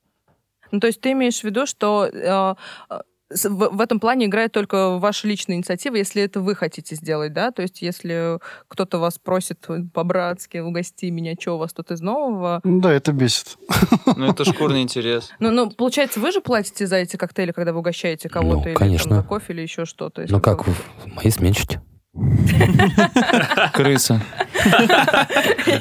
[0.71, 2.55] Ну, то есть ты имеешь в виду, что э,
[2.89, 2.99] э,
[3.33, 7.51] в, в этом плане играет только ваша личная инициатива, если это вы хотите сделать, да?
[7.51, 12.61] То есть если кто-то вас просит по-братски, угости меня, что у вас тут из нового?
[12.63, 13.57] Да, это бесит.
[14.15, 15.31] Ну, это шкурный интерес.
[15.39, 18.73] Ну, ну, получается, вы же платите за эти коктейли, когда вы угощаете кого-то Ну, или
[18.75, 19.09] конечно.
[19.09, 20.25] там, за кофе или еще что-то?
[20.29, 20.73] Ну, как вы-
[21.05, 21.81] мои сменщики.
[23.73, 24.21] Крыса.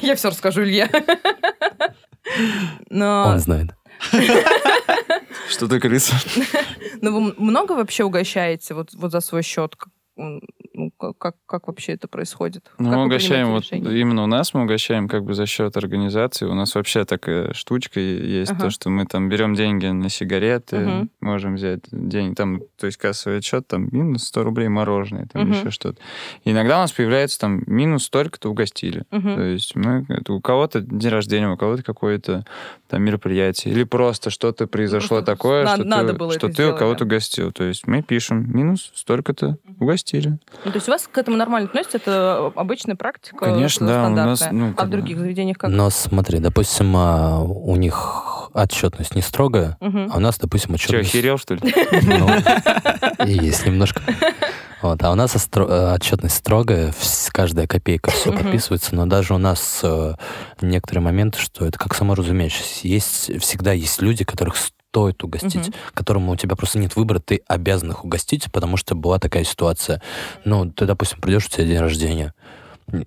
[0.03, 0.89] Я все расскажу, Илья.
[2.91, 3.71] Но, Он знает.
[5.49, 6.15] Что ты крыса?
[7.01, 9.77] но вы много вообще угощаете вот за свой счет?
[11.19, 12.71] Как- как, вообще это происходит?
[12.79, 16.47] Ну, Как мы угощаем, вот именно у нас мы угощаем как бы за счет организации.
[16.47, 18.61] У нас вообще такая штучка есть, Ага.
[18.63, 21.11] то, что мы там берем деньги на сигареты, Мгм.
[21.21, 25.53] можем взять деньги, там, то есть кассовый отчет, там, минус 100 рублей мороженое, там Мгм.
[25.53, 25.99] еще что-то.
[26.45, 29.05] И иногда у нас появляется там минус столько-то угостили.
[29.11, 29.35] Мгм.
[29.35, 32.45] То есть мы, это у кого-то день рождения, у кого-то какое-то
[32.89, 33.73] там мероприятие.
[33.75, 37.15] Или просто что-то произошло просто такое, надо- что, ты, что ты у сделать, кого-то да.
[37.17, 37.51] гостил.
[37.53, 40.39] То есть мы пишем минус столько-то угостили.
[40.65, 41.97] Ну, то есть у вас к этому нормально относятся?
[41.99, 43.37] Это обычная практика?
[43.47, 45.71] Конечно, да, у нас, ну, а в других заведениях как?
[45.71, 50.11] Но смотри, допустим, а, у них отчетность не строгая, Мгм.
[50.13, 51.09] а у нас, допустим, Че, отчетность...
[51.11, 51.61] охерел, что ли?
[52.03, 54.03] Ну, и есть немножко.
[54.83, 59.33] Вот, а у нас остро- э, отчетность строгая, вс- каждая копейка все подписывается, но даже
[59.33, 60.15] у нас э,
[60.61, 62.89] некоторые моменты, что это как само разумеющееся.
[62.89, 64.57] Есть, всегда есть люди, которых
[64.93, 65.75] стоит угостить, Мгм.
[65.95, 70.03] которым у тебя просто нет выбора, ты обязан их угостить, потому что была такая ситуация.
[70.45, 72.35] Ну, ты, допустим, придешь, у тебя день рождения,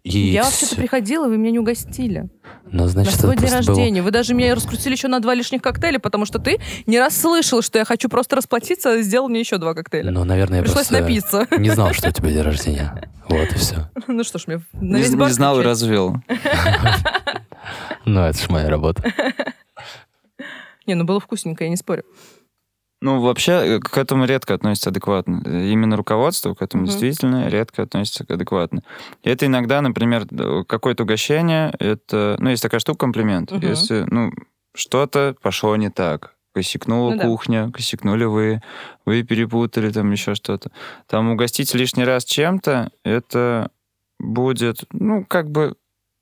[0.03, 2.27] и Я вообще-то приходила, вы меня не угостили.
[2.71, 4.01] Ну, значит, на свой день просто был- рождения.
[4.01, 6.57] Вы даже меня раскрутили еще на два лишних коктейля, потому что ты
[6.87, 10.09] не раз слышал, что я хочу просто расплатиться, а сделал мне еще два коктейля.
[10.09, 11.47] Ну, наверное, я Пришлось просто напиться.
[11.59, 13.11] не знал, что у тебя день рождения.
[13.29, 13.91] Вот и все.
[14.07, 16.15] Ну что ж, мне на Не, весь не бар знал и развел.
[18.05, 19.03] Ну, это ж моя работа.
[20.85, 22.03] Не, ну было вкусненько, я не спорю.
[23.01, 25.41] Ну, вообще, э, к этому редко относится адекватно.
[25.45, 26.91] Э, Именно руководство к этому Мгм.
[26.91, 28.81] действительно редко относится адекватно.
[29.21, 33.51] И это иногда, например, д- какое-то угощение, это, ну, есть такая штука, комплимент.
[33.51, 33.61] Мгм.
[33.67, 34.31] Если, ну,
[34.75, 37.23] что-то пошло не так, косякнула Ну да.
[37.25, 38.61] кухня, косякнули вы,
[39.05, 40.71] вы перепутали там еще что-то.
[41.07, 43.69] Там угостить лишний раз чем-то, это
[44.19, 45.75] будет, ну, как бы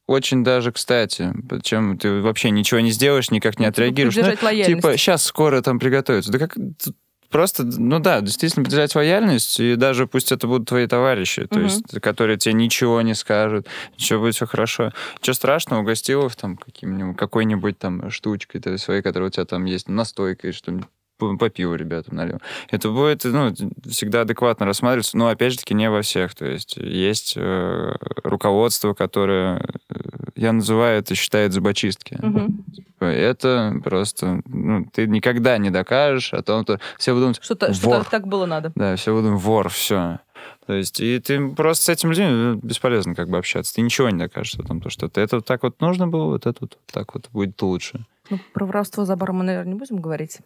[0.08, 1.34] очень даже кстати,
[1.64, 4.16] чем ты вообще ничего не сделаешь, никак не Ну, типа отреагируешь.
[4.16, 4.64] Ну.
[4.66, 6.32] Типа, сейчас скоро там приготовится.
[6.32, 6.58] Да как
[7.30, 11.64] просто, ну да, действительно поддержать лояльность, и даже пусть это будут твои товарищи, то Мгм.
[11.66, 14.91] есть, которые тебе ничего не скажут, ничего будет все хорошо.
[15.20, 19.66] Ничего страшного, угостил их там каким-нибудь, какой-нибудь там штучкой то своей, которая у тебя там
[19.66, 20.86] есть, настойкой, что-нибудь
[21.38, 22.39] по, пиву ребятам налил.
[22.69, 23.53] Это будет, ну,
[23.86, 26.36] всегда адекватно рассматриваться, но, опять же таки, не во всех.
[26.36, 29.95] То есть есть э, руководство, которое, э,
[30.36, 32.17] я называю это, считает зубочистки.
[32.76, 38.01] Типа, Это просто, ну, ты никогда не докажешь о том, что все будут Что-то Вор.
[38.01, 38.71] что так было надо.
[38.76, 40.19] да, все будут вор, все.
[40.65, 43.74] То есть, и ты просто с этим людьми ну, бесполезно как бы общаться.
[43.76, 46.26] Ты ничего не докажешь о том, то, что ты это вот так вот нужно было,
[46.26, 48.05] вот это вот так вот будет лучше.
[48.30, 50.39] Ну, про воровство за баром мы, наверное, не будем говорить.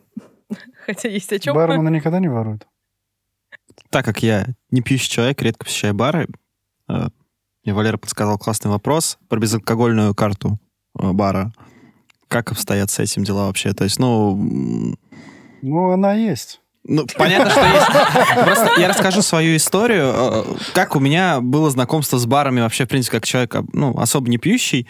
[0.86, 1.56] Хотя есть о чем.
[1.56, 2.68] Бармены никогда не воруют.
[3.90, 6.28] Так как я не пьющий человек, редко посещаю бары,
[6.90, 7.08] э,
[7.64, 10.60] мне Валера подсказал классный вопрос про безалкогольную карту
[11.00, 11.52] э, бара.
[12.28, 13.74] Как обстоят с этим дела вообще?
[13.74, 14.96] То есть, ну,
[15.62, 16.62] Ну, она есть.
[16.84, 17.88] ну, понятно, что есть.
[18.46, 20.12] Просто я расскажу свою историю.
[20.16, 20.44] э,
[20.74, 24.38] Как у меня было знакомство с барами вообще, в принципе, как человек, ну, особо не
[24.38, 24.88] пьющий.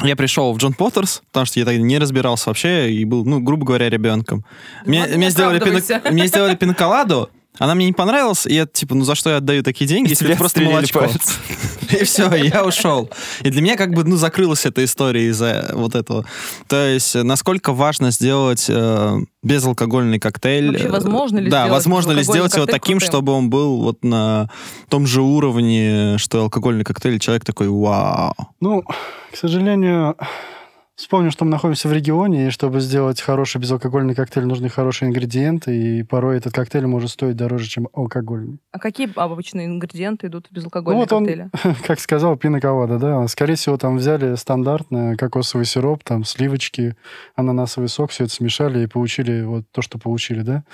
[0.00, 3.40] Я пришел в Джон Поттерс, потому что я тогда не разбирался вообще и был, ну,
[3.40, 4.44] грубо говоря, ребенком.
[4.86, 6.02] Мне, мне не сделали, оправдывайся.
[6.10, 9.62] мне сделали пинколаду, она мне не понравилась, и я, типа, ну, за что я отдаю
[9.62, 11.00] такие деньги, если тебе это просто молочко?
[11.00, 11.38] палец.
[11.90, 13.10] И все, я ушел.
[13.42, 16.24] И для меня как бы, ну, закрылась эта история из-за вот этого.
[16.66, 20.70] То есть, насколько важно сделать э, безалкогольный коктейль.
[20.70, 23.08] Вообще, возможно ли Да, сделать возможно ли сделать его таким, крутым?
[23.08, 24.48] чтобы он был вот на
[24.88, 28.34] том же уровне, что и алкогольный коктейль, и человек такой, вау.
[28.60, 28.82] Ну,
[29.30, 30.16] к сожалению,
[30.94, 35.76] вспомню, что мы находимся в регионе, и чтобы сделать хороший безалкогольный коктейль, нужны хорошие ингредиенты,
[35.76, 38.58] и порой этот коктейль может стоить дороже, чем алкогольный.
[38.72, 41.50] А какие обычные ингредиенты идут в Ну, безалкогольные вот он, коктейли?
[41.86, 46.96] как сказал, пиноколада, да, скорее всего, там взяли стандартный кокосовый сироп, там сливочки,
[47.34, 50.64] ананасовый сок, все это смешали и получили вот то, что получили, да.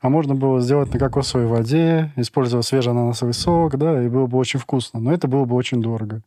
[0.00, 4.38] А можно было сделать на кокосовой воде, используя свежий ананасовый сок, да, и было бы
[4.38, 6.22] очень вкусно, но это было бы очень дорого.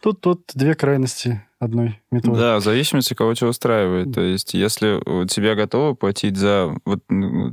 [0.00, 2.38] Тут, тут две крайности одной методы.
[2.38, 4.14] Да, в зависимости, кого тебя устраивает.
[4.14, 7.00] То есть, если тебя готовы платить за вот,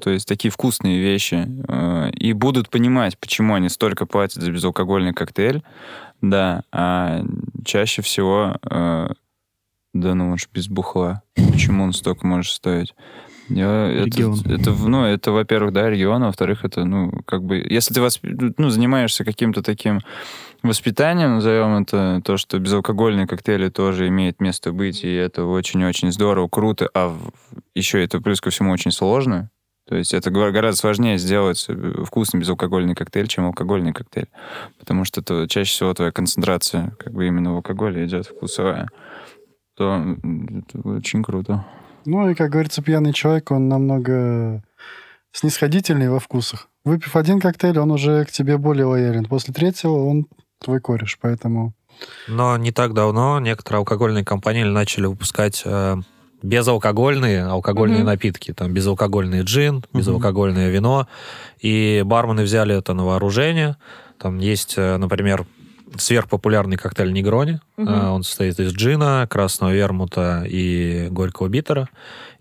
[0.02, 5.14] то есть, такие вкусные вещи э, и будут понимать, почему они столько платят за безалкогольный
[5.14, 5.64] коктейль,
[6.22, 7.22] да, а
[7.66, 9.08] чаще всего, э,
[9.94, 12.94] да ну уж без бухла, почему он столько может стоить?
[13.48, 14.40] Я- это, Регион.
[14.46, 18.02] это, в- ну, это, во-первых, да, регион, а во-вторых, это, ну, как бы, если ты
[18.02, 20.02] восп- ну, занимаешься каким-то таким
[20.64, 26.48] воспитанием, назовем это, то, что безалкогольные коктейли тоже имеет место быть, и это очень-очень здорово,
[26.48, 27.18] круто, а
[27.74, 29.50] еще это плюс ко всему очень сложно.
[29.88, 34.30] То есть это гора- гораздо сложнее сделать э, вкусный безалкогольный коктейль, чем алкогольный коктейль.
[34.80, 38.90] Потому что это чаще всего твоя концентрация как бы именно в алкоголе идет вкусовая.
[39.78, 41.66] То это очень круто.
[42.06, 44.64] Ну и, как говорится, пьяный человек, он намного
[45.32, 46.68] снисходительный во вкусах.
[46.84, 49.26] Выпив один коктейль, он уже к тебе более лоялен.
[49.26, 50.28] После третьего он
[50.66, 51.74] твой кореш, поэтому...
[52.28, 55.96] Но не так давно некоторые алкогольные компании начали выпускать э,
[56.44, 58.08] безалкогольные алкогольные Мгм.
[58.08, 58.54] напитки.
[58.54, 61.08] Там безалкогольный джин, безалкогольное вино.
[61.60, 63.78] И бармены взяли это на вооружение.
[64.20, 65.46] Там есть, э, например,
[65.98, 67.60] сверхпопулярный коктейль Негрони.
[67.78, 71.88] Э, Он состоит из джина, красного вермута и горького битера.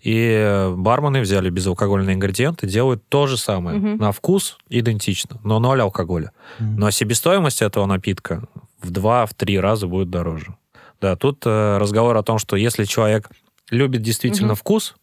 [0.04, 3.78] И бармены взяли безалкогольные ингредиенты, делают то же самое.
[3.78, 3.96] Мгм.
[3.96, 6.32] На вкус идентично, но ноль алкоголя.
[6.60, 8.46] Но себестоимость этого напитка
[8.82, 10.56] в два-три раза будет дороже.
[11.00, 13.30] Да, тут э, разговор о том, что если человек
[13.70, 14.56] любит действительно Мгм.
[14.56, 14.94] вкус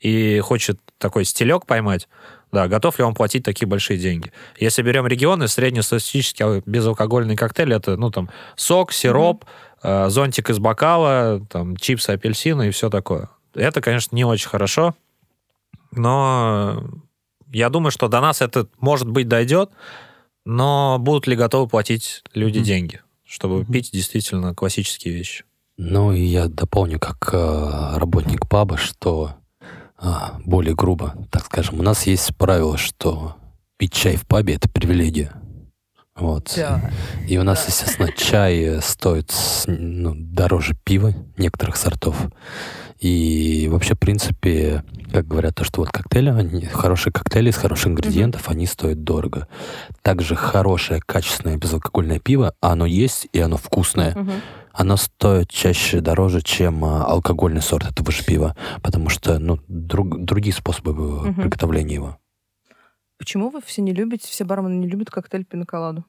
[0.00, 2.08] и хочет такой стилек поймать,
[2.50, 4.32] да, готов ли он платить такие большие деньги?
[4.58, 9.44] Если берем регионы, среднестатистический ал- безалкогольный коктейль это, ну, там, сок, сироп,
[9.82, 13.28] э, зонтик из бокала, там, чипсы, апельсины и все такое.
[13.54, 14.94] Это, конечно, не очень хорошо,
[15.90, 16.84] но
[17.52, 19.70] я думаю, что до нас это, может быть, дойдет,
[20.44, 22.64] но будут ли готовы платить люди Мгм.
[22.64, 25.44] деньги, чтобы пить действительно классические вещи?
[25.76, 29.34] Ну, и я дополню, как э, работник паба, что
[29.96, 33.36] а, более грубо, так скажем, у нас есть правило, что
[33.76, 35.32] пить чай в пабе— это привилегия.
[36.14, 36.52] Вот.
[36.56, 36.90] Да.
[37.26, 39.32] И у нас, естественно, чай стоит
[39.66, 42.16] ну, дороже пива некоторых сортов.
[43.00, 47.88] И вообще, в принципе, как говорят, то, что вот коктейли, они, хорошие коктейли из хороших
[47.88, 49.48] ингредиентов, они стоят дорого.
[50.02, 54.14] Также хорошее, качественное безалкогольное пиво, оно есть, и оно вкусное.
[54.14, 54.32] Мгм.
[54.72, 60.22] Оно стоит чаще дороже, чем а, алкогольный сорт этого же пива, потому что, ну, друг-
[60.22, 61.34] другие способы Мгм.
[61.34, 62.18] приготовления его.
[63.18, 66.04] Почему вы все не любите, все бармены не любят коктейль пиноколаду?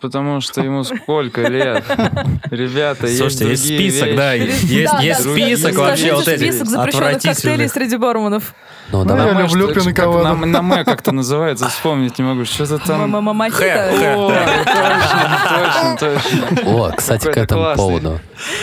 [0.00, 1.82] Потому что ему сколько лет?
[2.52, 4.16] Ребята, Слушайте, есть есть список, вещи.
[4.16, 5.32] да, есть, Да, есть да.
[5.32, 8.54] список Скажите вообще вот этих список запрещенных коктейлей среди барменов.
[8.92, 9.32] Ну, Ну, давай.
[9.34, 10.22] я люблю пиноколаду.
[10.38, 12.44] На, на мэ как-то называется, вспомнить не могу.
[12.44, 13.02] Что-то там...
[13.16, 13.92] М- м- Хэ, Мохито.
[13.98, 14.14] хэ.
[14.14, 14.30] О,
[14.64, 16.70] точно, точно, точно.
[16.86, 18.20] О, кстати, к этому поводу.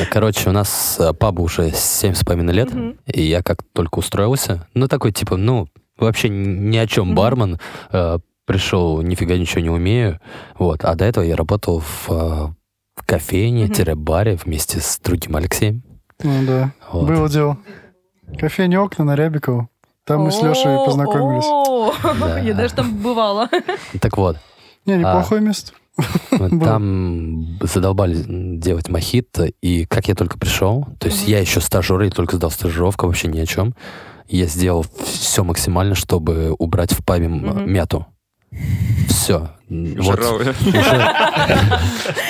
[0.09, 2.69] Короче, у нас э, пабу уже семь с половиной лет,
[3.05, 5.67] и я как только устроился, ну, такой, типа, ну,
[5.97, 7.59] вообще ни о чем бармен,
[7.91, 8.17] э,
[8.47, 10.19] пришел, нифига ничего не умею,
[10.57, 12.47] вот, а до этого я работал в, э,
[12.95, 15.83] в кофейне-баре вместе с другим Алексеем.
[16.23, 17.07] Ну да, Вот.
[17.07, 17.57] было дело.
[18.39, 19.69] Кофейня «Окна» на Рябиково.
[20.03, 22.45] Там мы с Лешей познакомились.
[22.45, 23.49] Я даже там бывала.
[24.01, 24.37] Так вот,
[24.85, 25.73] Не, неплохое место.
[26.63, 28.23] там задолбали
[28.57, 32.51] делать мохито, и как я только пришел, то есть я еще стажер, я только сдал
[32.51, 33.73] стажировку, вообще ни о чем,
[34.27, 38.05] я сделал все максимально, чтобы убрать в пабе мяту.
[39.09, 39.49] Все.
[39.69, 40.19] Вот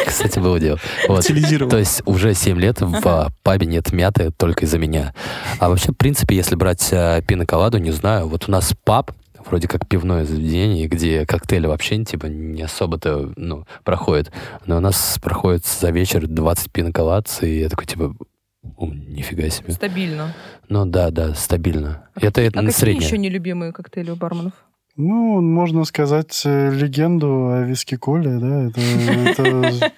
[0.07, 0.79] Кстати, было дело.
[1.07, 1.23] Вот.
[1.23, 5.13] То есть уже 7 лет в а, пабе нет мяты только из-за меня.
[5.59, 9.11] А вообще, в принципе, если брать а, пиноколаду, не знаю, вот у нас паб,
[9.45, 14.31] вроде как пивное заведение, где коктейли вообще типа не особо-то ну, проходят.
[14.65, 18.15] Но у нас проходит за вечер 20 пиноколад, и я такой типа,
[18.77, 19.73] «О, нифига себе.
[19.73, 20.33] Стабильно.
[20.69, 22.09] Ну да, да, стабильно.
[22.15, 23.05] Это, это А какие среднее.
[23.05, 24.53] еще нелюбимые коктейли у барменов?
[24.97, 29.91] Ну, можно сказать, э, легенду о виски Коле, да, это, это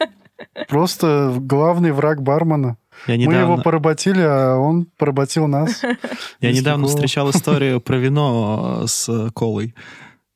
[0.67, 2.77] просто главный враг бармена.
[3.07, 5.81] Я Мы его недавно, поработили, а он поработил нас.
[6.41, 6.95] я недавно колу.
[6.95, 9.73] встречал историю про вино с э, колой.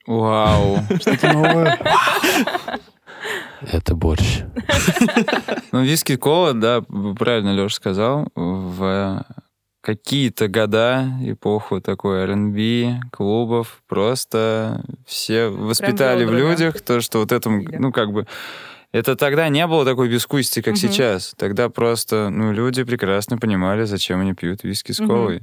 [0.08, 0.80] Вау.
[1.02, 1.80] Что-то новое.
[3.62, 4.44] Это борщ.
[5.74, 6.82] Ну, виски кола, да,
[7.18, 9.26] правильно Леша сказал, в
[9.84, 17.62] какие-то года, эпоху такой R&B, клубов, просто все воспитали в людях то, что вот этому,
[17.78, 18.26] ну, как бы,
[18.94, 20.78] это тогда не было такой безвкусности, как Мгм.
[20.78, 21.34] сейчас.
[21.38, 25.42] Тогда просто, ну, люди прекрасно понимали, зачем они пьют виски с колой.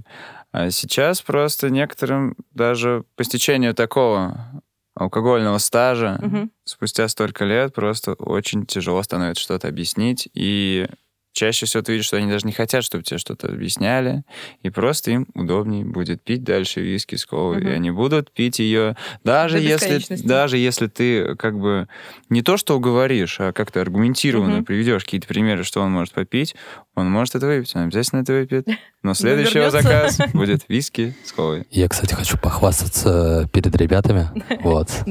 [0.52, 4.62] А сейчас просто некоторым даже по стечению такого
[4.94, 6.50] алкогольного стажа Мгм.
[6.64, 10.28] спустя столько лет просто очень тяжело становится что-то объяснить.
[10.32, 10.86] И
[11.32, 14.24] чаще всего ты видишь, что они даже не хотят, чтобы тебе что-то объясняли.
[14.62, 17.58] И просто им удобнее будет пить дальше виски с колой.
[17.58, 17.68] Мгм.
[17.68, 21.88] И они будут пить ее, даже До если, даже если ты как бы
[22.28, 24.64] не то, что уговоришь, а как-то аргументированно Мгм.
[24.64, 26.54] приведешь какие-то примеры, что он может попить,
[27.00, 28.66] он может это выпить, он обязательно это выпьет.
[29.02, 31.66] Но следующий заказ будет виски с колой.
[31.70, 34.30] Я, кстати, хочу похвастаться перед ребятами.
[34.62, 34.90] Вот.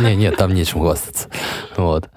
[0.00, 1.28] Не, нет, там нечем хвастаться.
[1.76, 2.10] Вот.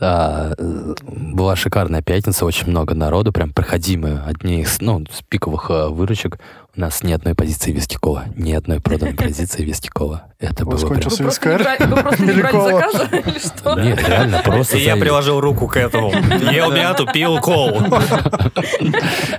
[0.00, 5.70] А, э, была шикарная пятница, очень много народу, прям проходимые, одни из, ну, с пиковых
[5.70, 6.38] э, выручек.
[6.76, 10.26] У нас ни одной позиции виски кола, ни одной проданной позиции виски кола.
[10.38, 10.90] Это было прям...
[10.90, 11.78] кончился Вы просто не вискарь?
[11.78, 13.80] брали- вы просто не Или брали заказа или что?
[13.80, 16.12] Нет, реально, просто И я приложил руку к этому.
[16.52, 17.80] Ел мяту, пил колу.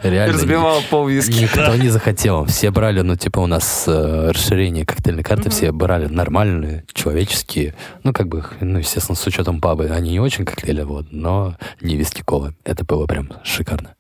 [0.04, 1.44] реально Разбивал пол виски.
[1.44, 2.46] Никто не захотел.
[2.46, 7.76] Все брали, ну, типа, у нас э, расширение коктейльной карты, все брали нормальные, человеческие.
[8.04, 9.86] Ну, как бы, ну, естественно, с учетом пабы.
[9.90, 12.54] Они не очень коктейли, вот, но не виски кола.
[12.66, 13.94] Это было прям шикарно.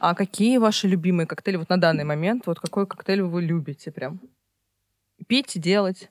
[0.00, 2.44] А какие ваши любимые коктейли вот на данный момент?
[2.46, 4.20] Вот какой коктейль вы любите прям?
[5.26, 6.10] Пить, делать?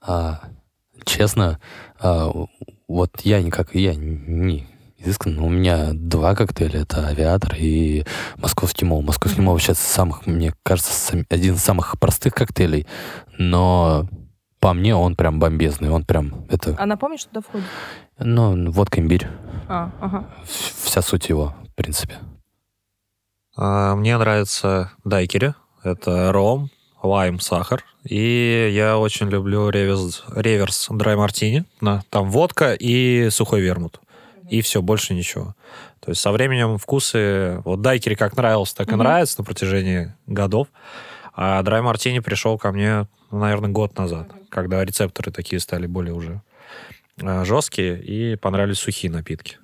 [0.00, 0.42] А,
[1.04, 1.58] честно,
[1.98, 2.30] а,
[2.86, 4.66] вот я никак, я не
[4.98, 5.38] изыскан.
[5.38, 6.82] У меня два коктейля.
[6.82, 8.04] Это авиатор и
[8.36, 9.02] московский мол.
[9.02, 12.86] Московский мол сейчас самых, мне кажется, один из самых простых коктейлей,
[13.38, 14.06] но
[14.60, 15.88] по мне он прям бомбезный.
[15.90, 17.66] Он прям, это, А напомни, что туда входит?
[18.18, 19.26] ну, водка имбирь.
[19.68, 20.28] А, ага.
[20.44, 22.18] Вся суть его, в принципе.
[23.56, 25.54] А, Мне нравятся дайкери.
[25.82, 26.70] Это ром,
[27.02, 27.84] лайм, сахар.
[28.04, 31.64] И я очень люблю реверс, реверс драй мартини.
[31.80, 34.00] На- Там водка и сухой вермут.
[34.48, 35.54] И все, больше ничего.
[36.00, 37.60] То есть со временем вкусы...
[37.64, 40.68] Вот дайкери как нравился, так и нравится на протяжении годов.
[41.34, 46.14] А драй мартини пришел ко мне, ну, наверное, год назад, когда рецепторы такие стали более
[46.14, 46.40] уже
[47.20, 49.58] а, жесткие и понравились сухие напитки.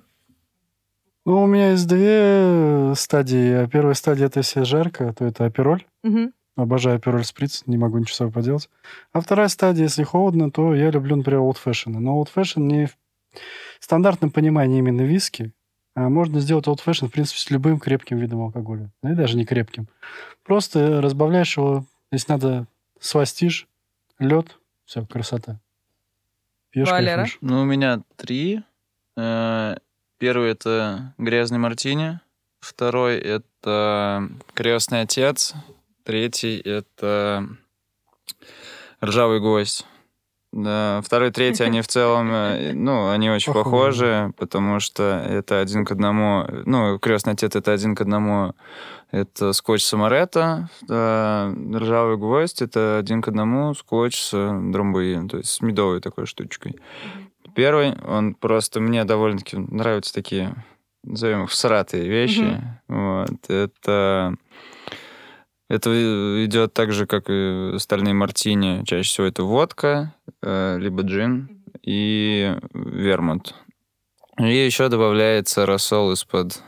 [1.25, 3.67] Ну, у меня есть две стадии.
[3.67, 5.85] Первая стадия, это если жарко, то это апероль.
[6.03, 6.33] Мгм.
[6.55, 8.69] Обожаю апероль сприц, не могу ничего с собой поделать.
[9.13, 11.91] А вторая стадия, если холодно, то я люблю, например, old fashion.
[11.99, 12.97] Но old fashion не в
[13.79, 15.53] стандартном понимании именно виски,
[15.95, 18.89] а можно сделать old fashion, в принципе, с любым крепким видом алкоголя.
[19.03, 19.87] Ну, и даже не крепким.
[20.43, 22.67] Просто разбавляешь его, если надо,
[22.99, 23.67] свастишь,
[24.19, 25.59] лед, все, красота.
[26.71, 27.23] Пьешь, Валера?
[27.23, 27.37] кайфуешь.
[27.41, 28.63] Ну, у меня три.
[29.17, 29.77] Э,
[30.21, 32.19] Первый это грязный мартини.
[32.59, 35.55] Второй это крестный отец.
[36.03, 37.47] Третий это
[39.03, 39.87] ржавый гость.
[40.51, 44.31] Да, второй, третий, они в целом, э, ну, они очень Похожи.
[44.37, 48.53] потому что это один к одному, ну, крестный отец это один к одному,
[49.11, 55.49] это скотч Самарета, да, ржавый гвоздь, это один к одному скотч с дромбой, то есть
[55.49, 56.75] с медовой такой штучкой.
[57.55, 60.55] Первый, он просто, мне довольно-таки нравятся такие,
[61.03, 62.61] назовем их, всратые вещи.
[62.87, 64.35] Вот, это...
[65.69, 65.89] Это
[66.43, 68.83] идет так же, как и остальные мартини.
[68.83, 73.55] Чаще всего это водка, э, либо джин и вермут.
[74.37, 76.61] И еще добавляется рассол из-под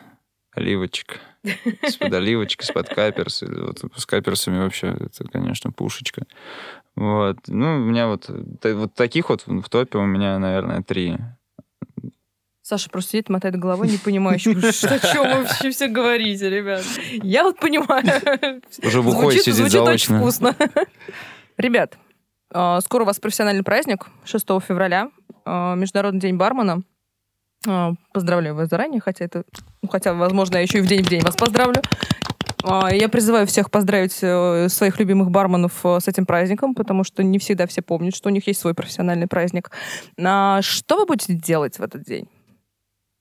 [0.55, 1.19] оливочек.
[1.43, 3.41] Из-под оливочек, из-под каперс.
[3.41, 6.25] Вот с каперсами вообще это, конечно, пушечка.
[6.95, 7.37] Вот.
[7.47, 11.17] Ну, у меня вот, вот таких вот в топе у меня, наверное, три.
[12.61, 16.83] Саша просто сидит, мотает головой, не понимающий, что, о чем вы вообще все говорите, ребят.
[17.21, 18.61] Я вот понимаю.
[18.83, 20.19] Уже бухой Звучит- сидит звучит очень заочно.
[20.19, 20.55] вкусно.
[21.57, 21.97] Ребят,
[22.53, 25.09] а, скоро у вас профессиональный праздник, 6 февраля,
[25.45, 26.83] а, Международный день бармена.
[27.67, 29.43] А, Поздравляю вас заранее, хотя это,
[29.81, 31.81] ну, хотя, возможно, я еще и в день в день вас поздравлю.
[32.63, 37.23] А, Я призываю всех поздравить э, своих любимых барменов э, с этим праздником, потому что
[37.23, 39.71] не всегда все помнят, что у них есть свой профессиональный праздник.
[40.21, 42.29] А Что вы будете делать в этот день?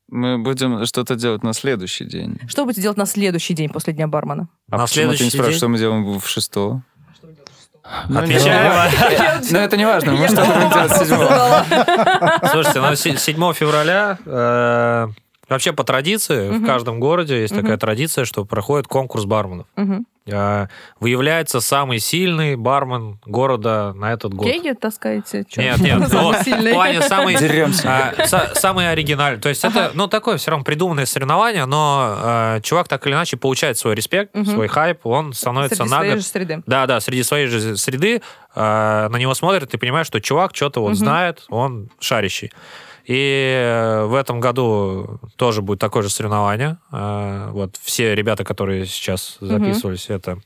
[0.08, 2.38] Мы будем что-то делать на следующий день.
[2.46, 4.48] Что вы будете делать на следующий день после Дня бармена?
[4.70, 5.58] А На почему ты следующий не спрашиваешь, день?
[5.58, 6.82] что мы делаем в шестого?
[8.08, 8.90] Ну, Отвечаю.
[9.50, 11.24] Ну, это не важно, мы Я что-то будем делать вопрос седьмого.
[11.28, 12.40] задала.
[12.52, 15.08] Слушайте, ну, се- 7 февраля э,
[15.52, 16.66] вообще по традиции в Мгм.
[16.66, 17.62] каждом городе есть Мгм.
[17.62, 19.66] такая традиция, что проходит конкурс барменов.
[20.24, 20.68] Э,
[21.00, 24.46] Выявляется самый сильный бармен города на этот год.
[24.46, 25.44] Кеги таскаете?
[25.48, 25.60] Чё?
[25.60, 29.40] Нет, нет, в плане самый, а, са- самый оригинальный.
[29.40, 33.36] То есть это, ну, такое все равно придуманное соревнование, но э, чувак так или иначе
[33.36, 36.62] получает свой респект, свой хайп, он становится Среди на своей год же среды.
[36.66, 38.22] Да, да, среди своей же среды
[38.54, 42.52] на него смотрят и понимаешь, что чувак что-то вот знает, он шарящий.
[43.04, 46.78] И э, в этом году тоже будет такое же соревнование.
[46.92, 50.38] Э, вот все ребята, которые сейчас записывались, это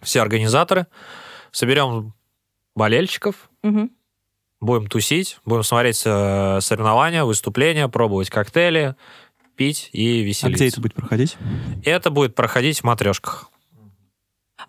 [0.00, 0.86] все организаторы.
[1.50, 2.14] Соберем
[2.76, 3.90] болельщиков, Мгм.
[4.60, 8.94] будем тусить, будем смотреть э, соревнования, выступления, пробовать коктейли,
[9.56, 10.56] пить и А веселиться.
[10.64, 11.36] где это будет проходить?
[11.84, 13.50] Это будет проходить в матрешках.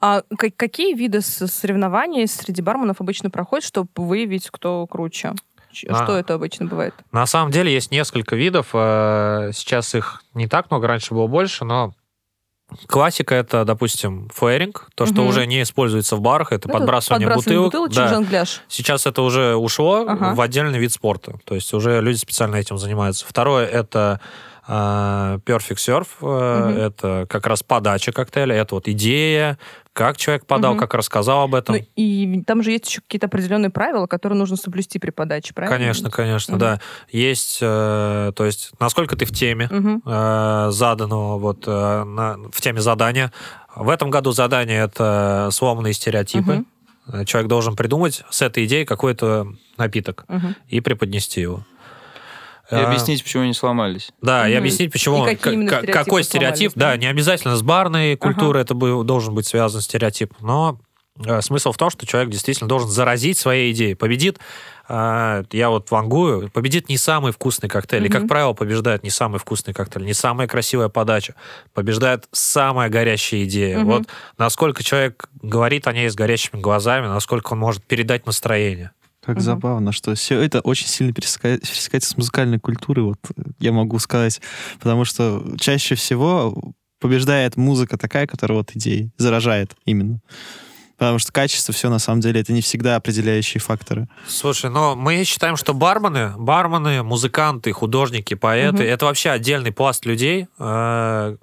[0.01, 5.34] А ка- какие виды соревнований среди барменов обычно проходят, чтобы выявить, кто круче?
[5.88, 6.03] А.
[6.03, 6.93] Что это обычно бывает?
[7.11, 8.70] На самом деле есть несколько видов.
[8.74, 11.93] э, Сейчас их не так много, раньше было больше, но
[12.88, 17.28] классика это, допустим, фейринг, то, что уже не используется в барах, это Ну, это подбрасывание,
[17.28, 17.89] подбрасывание бутылок.
[17.89, 18.15] бутылочек, Да.
[18.15, 18.61] жонгляж.
[18.67, 20.36] Сейчас это уже ушло Ага.
[20.36, 21.39] в отдельный вид спорта.
[21.45, 23.26] То есть уже люди специально этим занимаются.
[23.28, 24.20] Второе это
[24.67, 26.07] Perfect Surf.
[26.22, 26.78] Мгм.
[26.78, 28.55] Это как раз подача коктейля.
[28.55, 29.57] Это вот идея,
[30.00, 30.80] как человек подал, Мгм.
[30.80, 31.76] как рассказал об этом.
[31.76, 35.78] Ну, и там же есть еще какие-то определенные правила, которые нужно соблюсти при подаче, правильно?
[35.78, 36.60] Конечно, конечно, Мгм.
[36.60, 36.80] да.
[37.12, 40.02] Есть, э, то есть, насколько ты в теме, Мгм.
[40.06, 43.34] э, заданного вот э, на- в теме задания.
[43.76, 46.64] В этом году задание это сломанные стереотипы.
[47.12, 49.47] Э, Человек должен придумать с этой идеей какой-то
[49.78, 50.56] напиток Мгм.
[50.70, 51.66] и преподнести его.
[52.72, 54.11] И Э, объяснить, почему они сломались.
[54.22, 58.61] Да, и объяснить, почему, И какие к- какой стереотип, да, не обязательно с барной культурой
[58.61, 60.80] это бы- должен быть связан стереотип, но
[61.26, 63.95] э, смысл в том, что человек действительно должен заразить своей идеей.
[63.95, 64.39] Победит,
[64.88, 68.05] э, я вот вангую, победит не самый вкусный коктейль.
[68.05, 71.36] И, как правило, побеждает не самый вкусный коктейль, не самая красивая подача.
[71.74, 73.80] Побеждает самая горящая идея.
[73.80, 73.86] Мгм.
[73.88, 74.03] Вот
[74.38, 78.91] насколько человек говорит о ней с горящими глазами, насколько он может передать настроение.
[79.30, 79.43] Как Мгм.
[79.43, 83.19] забавно, что все это очень сильно пересекается, пересекается с музыкальной культурой, вот
[83.59, 84.41] я могу сказать.
[84.80, 90.19] Потому что чаще всего побеждает музыка такая, которая вот идеей заражает именно.
[90.97, 94.07] Потому что качество все на самом деле это не всегда определяющие факторы.
[94.27, 98.93] Слушай, но мы считаем, что бармены, бармены, музыканты, художники, поэты, Мгм.
[98.93, 101.38] это вообще отдельный пласт людей, э,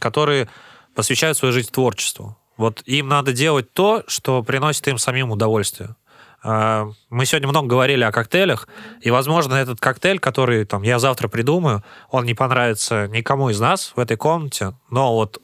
[0.00, 0.48] которые
[0.94, 2.38] посвящают свою жизнь творчеству.
[2.56, 5.96] Вот им надо делать то, что приносит им самим удовольствие.
[6.44, 8.68] Э, Мы сегодня много говорили о коктейлях,
[9.00, 13.92] и, возможно, этот коктейль, который там я завтра придумаю, он не понравится никому из нас
[13.96, 15.40] в этой комнате, но вот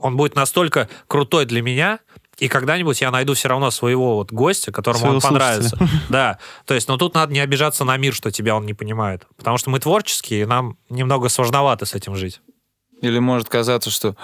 [0.00, 1.98] он будет настолько крутой для меня,
[2.38, 5.78] и когда-нибудь я найду все равно своего вот гостя, которому Своего он понравится.
[6.08, 9.26] Да, то есть, но тут надо не обижаться на мир, что тебя он не понимает.
[9.36, 12.40] Потому что мы творческие, и нам немного сложновато с этим жить.
[13.00, 14.16] Или может казаться, что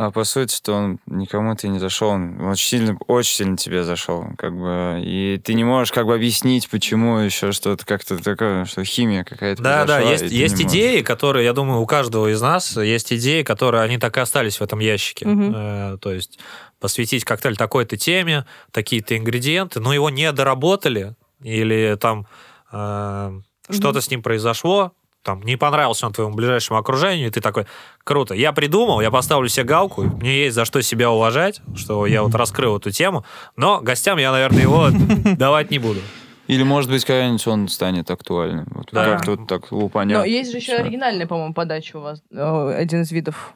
[0.00, 3.82] «А, по сути, то он никому ты не зашел, он очень сильно, очень сильно тебе
[3.82, 8.64] зашел, как бы, и ты не можешь как бы объяснить, почему еще что-то как-то такое,
[8.64, 10.78] что химия какая-то Да, да, есть, есть не можешь.
[10.78, 14.58] идеи, которые, я думаю, у каждого из нас есть идеи, которые они так и остались
[14.58, 15.26] в этом ящике.
[15.26, 15.52] Мгм.
[15.52, 16.38] Э, то есть
[16.78, 22.28] посвятить коктейль такой-то теме, такие-то ингредиенты, но его не доработали, или там
[22.70, 24.92] э, что-то с ним произошло,
[25.22, 27.66] там, не понравился он твоему ближайшему окружению, и ты такой,
[28.04, 32.22] круто, я придумал, я поставлю себе галку, мне есть за что себя уважать, что я
[32.22, 33.24] вот раскрыл эту тему,
[33.56, 34.88] но гостям я, наверное, его
[35.36, 36.00] давать не буду.
[36.46, 38.66] Или, может быть, когда-нибудь он станет актуальным.
[38.70, 39.04] Вот Да.
[39.04, 40.18] как-то вот так лупанят.
[40.20, 43.52] Но есть же еще оригинальная, по-моему, подача у вас, э, один из видов.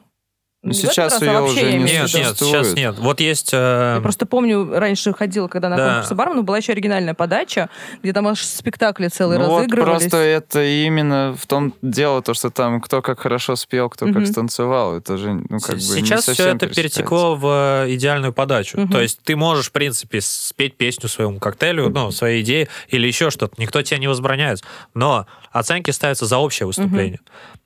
[0.65, 1.99] Ну, сейчас вообще уже я не Нет, виду.
[1.99, 2.37] нет, существует.
[2.65, 2.95] сейчас нет.
[2.97, 3.49] Вот есть...
[3.53, 5.89] э, Я просто помню, раньше ходила, когда на Да.
[5.91, 7.69] конкурсе барменов, была еще оригинальная подача,
[8.01, 10.03] где там аж спектакли целые Ну вот разыгрывались.
[10.03, 14.13] просто это именно в том дело, то, что там кто как хорошо спел, кто Мгм.
[14.19, 14.95] как станцевал.
[14.95, 17.45] Это же, ну, как бы не Сейчас все это перетекло в
[17.85, 18.79] э, идеальную подачу.
[18.79, 18.89] Мгм.
[18.89, 23.31] То есть ты можешь, в принципе, спеть песню своему коктейлю, ну, своей идее или еще
[23.31, 23.55] что-то.
[23.61, 24.61] Никто тебя не возбраняет.
[24.93, 27.19] Но оценки ставятся за общее выступление.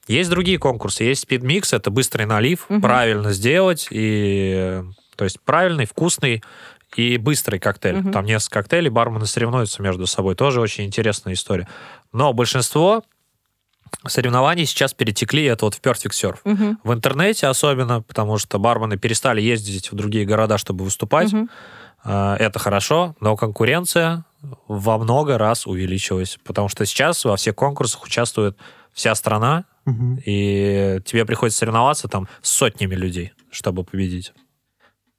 [0.07, 1.03] Есть другие конкурсы.
[1.03, 2.81] Есть спидмикс, это быстрый налив, Мгм.
[2.81, 3.87] правильно сделать.
[3.91, 4.81] И,
[5.15, 6.43] то есть правильный, вкусный
[6.95, 7.97] и быстрый коктейль.
[7.97, 8.11] Мгм.
[8.13, 10.35] Там несколько коктейлей, бармены соревнуются между собой.
[10.35, 11.67] Тоже очень интересная история.
[12.13, 13.03] Но большинство
[14.05, 16.37] соревнований сейчас перетекли это вот в Perfect Surf.
[16.45, 16.79] Мгм.
[16.83, 21.33] В интернете особенно, потому что бармены перестали ездить в другие города, чтобы выступать.
[22.03, 24.23] А, Это хорошо, но конкуренция
[24.67, 28.55] во много раз увеличилась, потому что сейчас во всех конкурсах участвует
[28.93, 30.19] вся страна, Мгм.
[30.25, 34.33] и тебе приходится соревноваться там с сотнями людей, чтобы победить.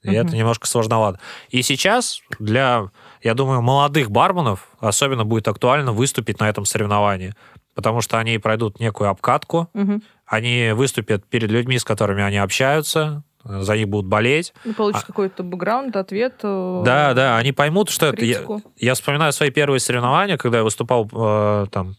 [0.04, 0.16] И Мгм.
[0.18, 1.18] это немножко сложновато.
[1.48, 2.84] И сейчас для,
[3.22, 7.34] я думаю, молодых барменов особенно будет актуально выступить на этом соревновании,
[7.74, 10.02] потому что они пройдут некую обкатку, Мгм.
[10.26, 14.52] они выступят перед людьми, с которыми они общаются, за них будут болеть.
[14.64, 16.34] Ну, получишь А- какой-то бэкграунд, ответ.
[16.42, 18.22] э, Да, да, они поймут, что это...
[18.24, 18.62] Я, критику.
[18.76, 21.96] я вспоминаю свои первые соревнования, когда я выступал э, там...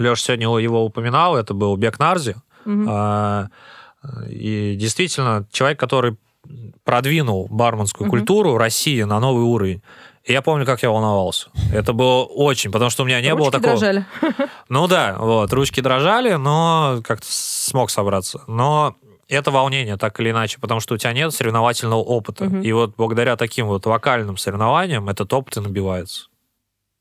[0.00, 2.36] Леша сегодня его упоминал, это был Бек Нарзи.
[2.88, 3.48] А,
[4.28, 6.16] И действительно, человек, который
[6.84, 8.18] продвинул барменскую Мгм.
[8.18, 9.82] культуру России на новый уровень.
[10.24, 11.48] И я помню, как я волновался.
[11.72, 13.78] Это было очень, потому что у меня не было Ручки такого...
[13.80, 14.06] дрожали.
[14.68, 18.42] Ну да, вот, ручки дрожали, но как-то смог собраться.
[18.46, 18.96] Но
[19.28, 22.44] это волнение, так или иначе, потому что у тебя нет соревновательного опыта.
[22.44, 22.60] Мгм.
[22.62, 26.28] И вот благодаря таким вот вокальным соревнованиям этот опыт и набивается.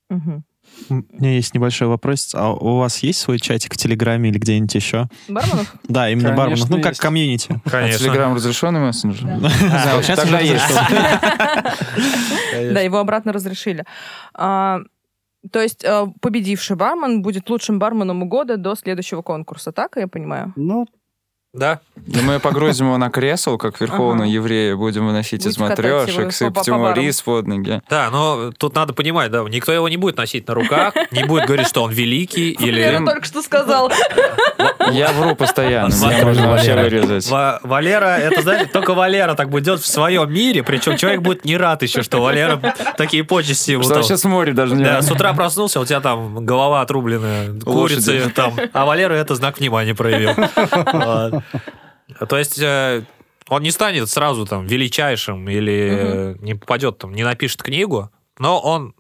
[0.09, 0.43] Мгм.
[0.89, 2.34] У меня есть небольшой вопрос.
[2.36, 5.07] А у вас есть свой чатик в Телеграме или где-нибудь еще?
[5.28, 5.73] Барменов?
[5.88, 6.69] Да, именно Конечно, барменов.
[6.69, 7.01] Ну, как есть.
[7.01, 7.61] комьюнити.
[7.65, 7.99] А Конечно.
[7.99, 9.28] Телеграм разрешенный мессенджер?
[9.39, 9.49] Да,
[10.01, 10.65] сейчас Тогда уже есть.
[12.73, 13.84] Да, его обратно разрешили.
[14.34, 14.80] А,
[15.51, 20.53] То есть э, победивший бармен будет лучшим барменом года до следующего конкурса, так я понимаю?
[20.55, 20.88] Ну,
[21.55, 21.79] Да?
[21.95, 24.31] Да мы погрузим его на кресло, как верховного Ага.
[24.31, 27.81] еврея, будем выносить из катать его матрешек, сыпать по ему рис под ноги.
[27.89, 31.45] Да, но тут надо понимать, да, никто его не будет носить на руках, не будет
[31.45, 32.83] говорить, что он великий, или...
[32.83, 33.91] Валера только что сказал.
[34.91, 37.27] Я вру постоянно, меня можно вообще вырезать.
[37.29, 41.57] Ва- Валера, это, знаете, только Валера так будет в своем мире, причем человек будет не
[41.57, 42.61] рад еще, что Валера
[42.97, 46.01] такие почести ему Что вообще с моря даже не Да, с утра проснулся, у тебя
[46.01, 50.31] там голова отрубленная, курицы там, а Валера это знак внимания проявил.
[52.29, 53.03] То есть э,
[53.47, 58.95] он не станет сразу там величайшим или не попадет там, не напишет книгу, но он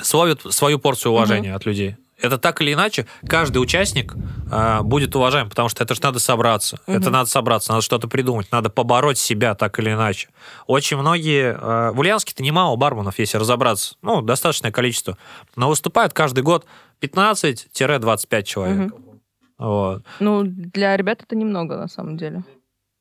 [0.00, 1.96] словит свою порцию уважения от людей.
[2.22, 4.14] Это так или иначе, каждый участник
[4.50, 6.78] э, будет уважаем, потому что это же надо собраться.
[6.86, 10.28] Это надо собраться, надо что-то придумать, надо побороть себя так или иначе.
[10.68, 11.52] Очень многие...
[11.52, 13.96] э, в Ульяновске-то немало барменов, если разобраться.
[14.02, 15.18] Ну, достаточное количество.
[15.56, 16.64] Но выступают каждый год
[17.00, 18.92] 15-25 человек.
[19.62, 20.02] Вот.
[20.20, 22.42] Ну, для ребят это немного, на самом деле.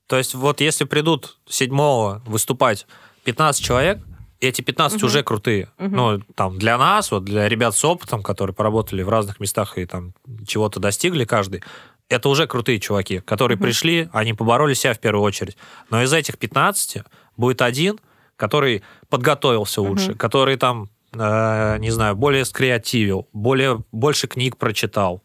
[0.08, 2.86] То есть вот если придут 7 выступать
[3.24, 4.00] 15 человек,
[4.40, 5.06] эти 15 Мгм.
[5.08, 5.70] уже крутые.
[5.80, 5.96] Мгм.
[5.96, 9.86] Ну, там, для нас, вот для ребят с опытом, которые поработали в разных местах и
[9.86, 10.14] там
[10.46, 11.64] чего-то достигли каждый,
[12.10, 13.64] это уже крутые чуваки, которые Мгм.
[13.64, 15.58] пришли, они побороли себя в первую очередь.
[15.90, 17.04] Но из этих 15
[17.38, 18.00] будет один,
[18.36, 20.18] который подготовился лучше, Мгм.
[20.18, 25.22] который там, э, не знаю, более скреативил, более, больше книг прочитал,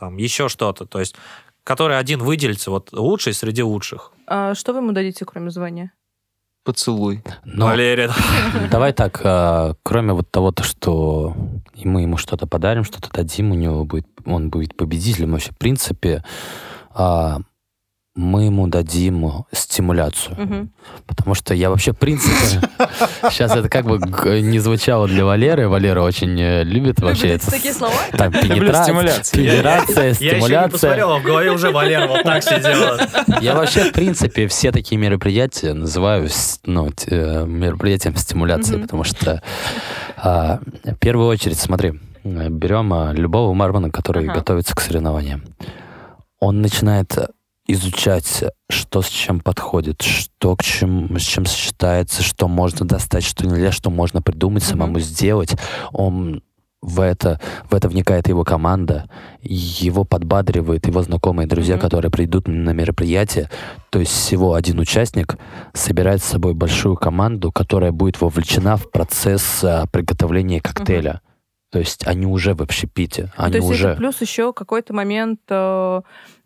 [0.00, 0.86] там, еще что-то.
[0.86, 1.14] То есть,
[1.62, 4.12] который один выделится, вот лучший среди лучших.
[4.26, 5.92] А что вы ему дадите, кроме звания?
[6.64, 7.22] Поцелуй.
[7.44, 8.10] Но Валерия,
[8.70, 11.34] давай так, а, кроме вот того, то, что
[11.74, 15.52] и мы ему что-то подарим, что-то дадим, у него будет, он будет победителем вообще.
[15.52, 16.22] В принципе,
[16.90, 17.40] а,
[18.20, 20.36] мы ему дадим стимуляцию.
[20.38, 20.70] Мгм.
[21.06, 22.68] Потому что я вообще, в принципе,
[23.30, 23.98] сейчас это как бы
[24.40, 25.68] не звучало для Валеры.
[25.68, 27.50] Валера очень э, любит вообще это.
[27.50, 27.94] такие слова?
[28.12, 29.44] Там пенетрация, стимуляцию.
[29.44, 30.70] пенетрация, Я еще не стимуляция.
[30.70, 32.98] посмотрел, а в голове уже Валера вот так сидел.
[33.40, 36.28] Я вообще, в принципе, все такие мероприятия называю
[36.64, 39.42] ну, э, мероприятием стимуляции, потому что
[40.16, 41.94] а, в первую очередь, смотри,
[42.24, 44.34] э, берем а, любого мармана, который Ага.
[44.40, 45.42] готовится к соревнованиям.
[46.38, 47.16] Он начинает
[47.72, 53.46] изучать, что с чем подходит, что к чему, с чем сочетается, что можно достать, что
[53.46, 54.70] нельзя, что можно придумать, Мгм.
[54.70, 55.56] самому сделать.
[55.92, 56.42] Он
[56.82, 57.38] в это,
[57.70, 59.10] в это вникает его команда,
[59.42, 61.82] его подбадривают его знакомые друзья, Мгм.
[61.82, 63.50] которые придут на мероприятие.
[63.90, 65.36] То есть всего один участник
[65.74, 71.20] собирает с собой большую команду, которая будет вовлечена в процесс а, приготовления коктейля.
[71.70, 73.88] То есть они уже в общепите, они То есть уже...
[73.90, 76.00] это плюс еще какой-то момент э,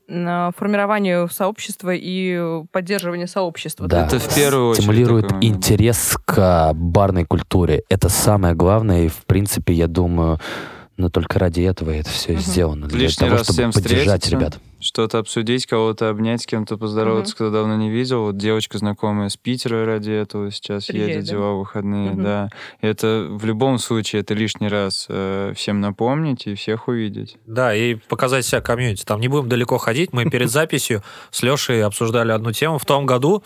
[0.07, 3.86] на формирование сообщества и поддерживание сообщества.
[3.88, 4.07] Да.
[4.07, 7.82] Это в первую очередь стимулирует такой интерес к барной культуре.
[7.88, 10.38] Это самое главное, и в принципе, я думаю,
[10.96, 12.40] но только ради этого это все Мгм.
[12.42, 12.86] сделано.
[12.86, 14.30] Для Лишний того, раз чтобы всем поддержать встретиться.
[14.30, 14.59] ребят.
[14.85, 18.24] Что-то обсудить, кого-то обнять, с кем-то поздороваться, кто давно не видел.
[18.24, 21.32] Вот девочка знакомая с Питера ради этого сейчас Приезжает, едет да?
[21.32, 22.22] дела в выходные, Мгм.
[22.22, 22.51] да.
[22.82, 27.39] Это в любом случае это лишний раз э, всем напомнить и всех увидеть.
[27.47, 29.05] Да, и показать себя комьюнити.
[29.05, 30.12] Там не будем далеко ходить.
[30.12, 32.78] Мы перед записью с Лешей обсуждали одну тему.
[32.78, 33.43] В том году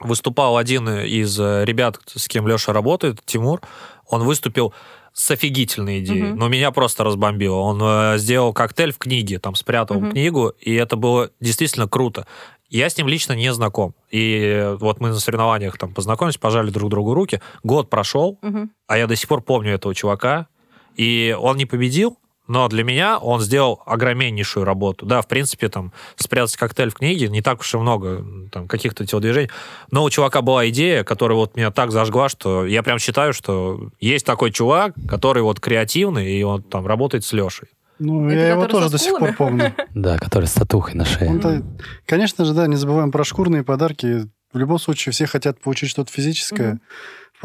[0.00, 3.60] выступал один из э, ребят, с кем Леша работает, Тимур.
[4.08, 4.72] Он выступил
[5.18, 6.22] с офигительной идеей.
[6.24, 6.38] Мгм.
[6.38, 7.56] Но меня просто разбомбило.
[7.56, 10.10] Он э, сделал коктейль в книге, там спрятал Мгм.
[10.12, 12.26] книгу, и это было действительно круто.
[12.68, 13.94] Я с ним лично не знаком.
[14.10, 17.40] И вот мы на соревнованиях там познакомились, пожали друг другу руки.
[17.62, 18.72] Год прошел, Мгм.
[18.88, 20.48] а я до сих пор помню этого чувака.
[20.96, 25.06] И он не победил, но для меня он сделал огромнейшую работу.
[25.06, 29.06] Да, в принципе, там, спрятать коктейль в книге не так уж и много там, каких-то
[29.06, 29.50] телодвижений.
[29.90, 33.90] Но у чувака была идея, которая вот меня так зажгла, что я прям считаю, что
[34.00, 37.68] есть такой чувак, который вот креативный, и он там работает с Лешей.
[37.98, 39.74] Ну, Это я его тоже до сих пор помню.
[39.94, 41.62] Да, который с татухой на шее.
[42.04, 44.28] Конечно же, да, не забываем про шкурные подарки.
[44.52, 46.80] В любом случае, все хотят получить что-то физическое.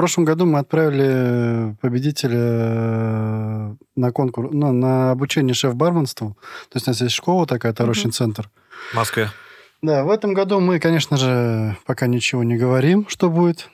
[0.02, 6.40] В прошлом году мы отправили победителя э, на конкурс, ну, на обучение шеф-барменству.
[6.72, 8.12] То есть у нас есть школа такая, Тарощин Мгм.
[8.14, 8.50] центр.
[8.94, 9.30] В Москве.
[9.84, 13.70] Да, в этом году мы, конечно же, пока ничего не говорим, что будет.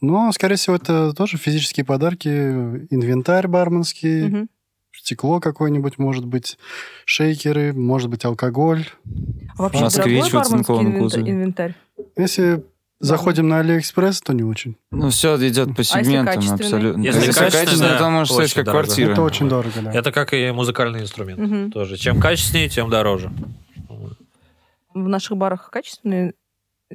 [0.00, 4.48] Но, скорее всего, это тоже физические подарки, инвентарь барменский, Мгм.
[4.90, 6.58] стекло какое-нибудь, может быть,
[7.04, 8.84] шейкеры, может быть, алкоголь.
[9.56, 11.74] А Вообще Москвич дорогой барменский инвентарь?
[12.16, 12.64] Если
[13.00, 14.76] заходим на Алиэкспресс, то не очень.
[14.90, 16.64] Ну, все идет по если сегментам качественный?
[16.64, 17.02] абсолютно.
[17.02, 18.84] Если качественный, качественный, то может стоить как дорого.
[18.84, 19.12] квартира.
[19.12, 19.92] Это очень дорого, да.
[19.92, 21.38] Это как и музыкальный инструмент.
[21.40, 21.70] Мгм.
[21.70, 21.96] Тоже.
[21.96, 23.30] Чем качественнее, тем дороже.
[24.94, 26.34] В наших барах качественные?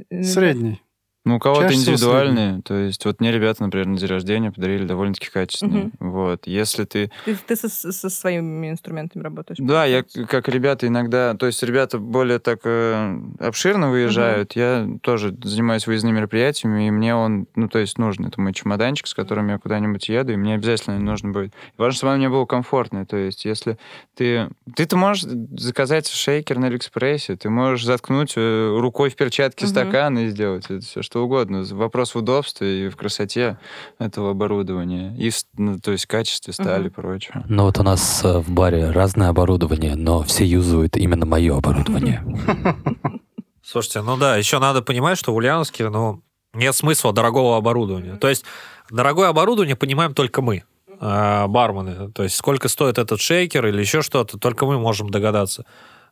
[0.10, 0.34] инвентарь?
[0.34, 0.82] Средний.
[1.26, 2.62] Ну, у кого-то индивидуальные.
[2.64, 5.92] То есть, вот мне ребята, например, на день рождения подарили довольно-таки качественные.
[6.00, 6.12] Мгм.
[6.12, 6.48] Вот.
[6.48, 9.58] Если ты Ты, ты со, со своими инструментами работаешь?
[9.62, 15.34] Да, я как ребята иногда, то есть ребята более так э, обширно выезжают, я тоже
[15.42, 19.48] занимаюсь выездными мероприятиями, и мне он, ну то есть нужен, это мой чемоданчик, с которым
[19.48, 21.54] я куда-нибудь еду, и мне обязательно нужно будет.
[21.78, 23.78] Важно, чтобы мне было комфортно, то есть если
[24.16, 29.72] ты, ты-то можешь заказать шейкер на Алиэкспрессе, ты можешь заткнуть э, рукой в перчатке Мгм.
[29.72, 31.64] стакан и сделать это все что угодно.
[31.72, 33.58] Вопрос в удобстве и в красоте
[34.00, 36.94] этого оборудования, и ну, то есть качестве стали и Мгм.
[36.94, 37.44] прочего.
[37.48, 42.24] Но вот у нас э, в баре разное оборудование, но все юзают именно мое оборудование.
[43.64, 46.22] Слушайте, ну да, еще надо понимать, что в Ульяновске, ну,
[46.54, 48.16] нет смысла дорогого оборудования.
[48.18, 48.44] То есть
[48.92, 50.64] дорогое оборудование понимаем только мы,
[51.00, 52.12] э, бармены.
[52.12, 55.66] То есть сколько стоит этот шейкер или еще что-то, только мы можем догадаться.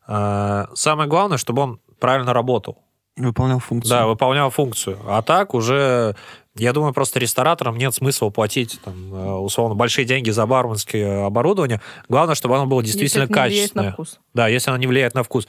[0.08, 2.78] Э, Самое главное, чтобы он правильно работал.
[3.16, 3.90] Выполнял функцию.
[3.90, 4.98] Да, выполнял функцию.
[5.06, 6.16] А так уже,
[6.56, 11.80] я думаю, просто рестораторам нет смысла платить, там, э, условно, большие деньги за барменское оборудование.
[12.08, 13.86] Главное, чтобы оно было Если действительно это не влияет качественное.
[13.88, 14.20] на вкус.
[14.32, 15.46] Да, если она не влияет на вкус.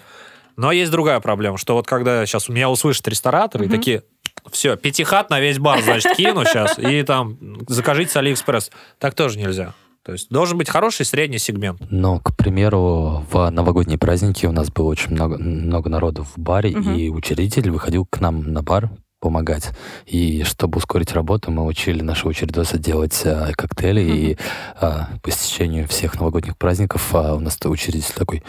[0.57, 3.78] Но есть другая проблема, что вот когда сейчас у меня услышат рестораторы и Мгм.
[3.78, 4.03] такие,
[4.51, 7.38] все, пятихат на весь бар, значит, кину сейчас, и там
[7.68, 8.72] закажите с Алиэкспресс.
[8.99, 9.74] Так тоже нельзя.
[10.06, 11.80] То есть должен быть хороший средний сегмент.
[11.89, 16.72] Но, к примеру, в новогодние праздники у нас было очень много, много народу в баре,
[16.76, 16.95] Мгм.
[16.95, 18.89] и учредитель выходил к нам на бар
[19.22, 19.72] помогать.
[20.06, 24.38] И чтобы ускорить работу, мы учили нашего учредоса делать а, коктейли, и
[24.76, 28.44] а, по истечению всех новогодних праздников а, у нас то учредитель такой,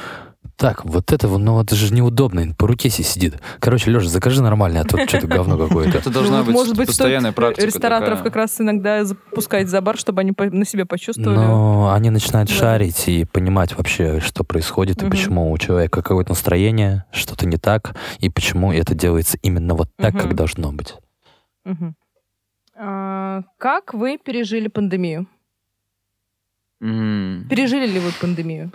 [0.57, 3.41] Так, вот это, ну это же неудобно, по руке себе сидит.
[3.59, 5.99] Короче, Леша, закажи нормально, а тут что-то говно какое-то.
[5.99, 7.67] Это должна Ну, быть может быть, постоянная практика.
[7.67, 8.25] рестораторов такая.
[8.31, 11.35] как раз иногда запускать за бар, чтобы они на себе почувствовали.
[11.37, 12.55] Но они начинают Да.
[12.55, 15.11] шарить и понимать вообще, что происходит, и Мгм.
[15.11, 20.15] почему у человека какое-то настроение, что-то не так, и почему это делается именно вот так,
[20.15, 20.37] как Мгм.
[20.37, 20.95] должно быть.
[21.65, 21.97] Мгм.
[22.77, 25.27] А, Как вы пережили пандемию?
[26.81, 27.47] М.
[27.49, 28.73] Пережили ли вы пандемию?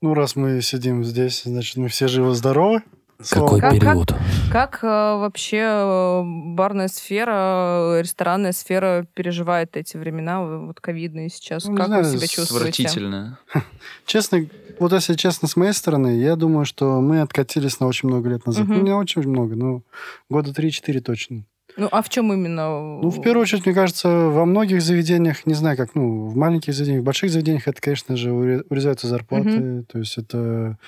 [0.00, 2.82] Ну, раз мы сидим здесь, значит, мы все живы-здоровы.
[3.30, 3.84] Какой Как- богу.
[3.84, 4.14] как- период?
[4.52, 6.22] Как э, вообще э,
[6.54, 11.64] барная сфера, э, ресторанная сфера переживает эти времена, вот ковидные сейчас?
[11.64, 12.84] Ну, как знаю, вы себя чувствуете?
[14.06, 14.46] Честно,
[14.78, 18.46] вот если честно, с моей стороны, я думаю, что мы откатились на очень много лет
[18.46, 18.66] назад.
[18.66, 18.78] Мгм.
[18.78, 19.82] Ну, не очень много, но
[20.28, 21.44] года 3-4 точно.
[21.76, 23.00] Ну, а в чем именно?
[23.02, 26.74] Ну, в первую очередь, мне кажется, во многих заведениях, не знаю как, ну, в маленьких
[26.74, 29.84] заведениях, в больших заведениях, это, конечно же, уре- урезаются зарплаты.
[29.88, 30.78] То есть это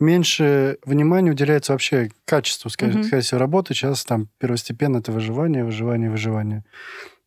[0.00, 3.04] меньше внимания уделяется вообще качеству, скорее, Мгм.
[3.04, 3.74] скорее всего, работы.
[3.74, 6.64] Сейчас там первостепенно это выживание, выживание, выживание.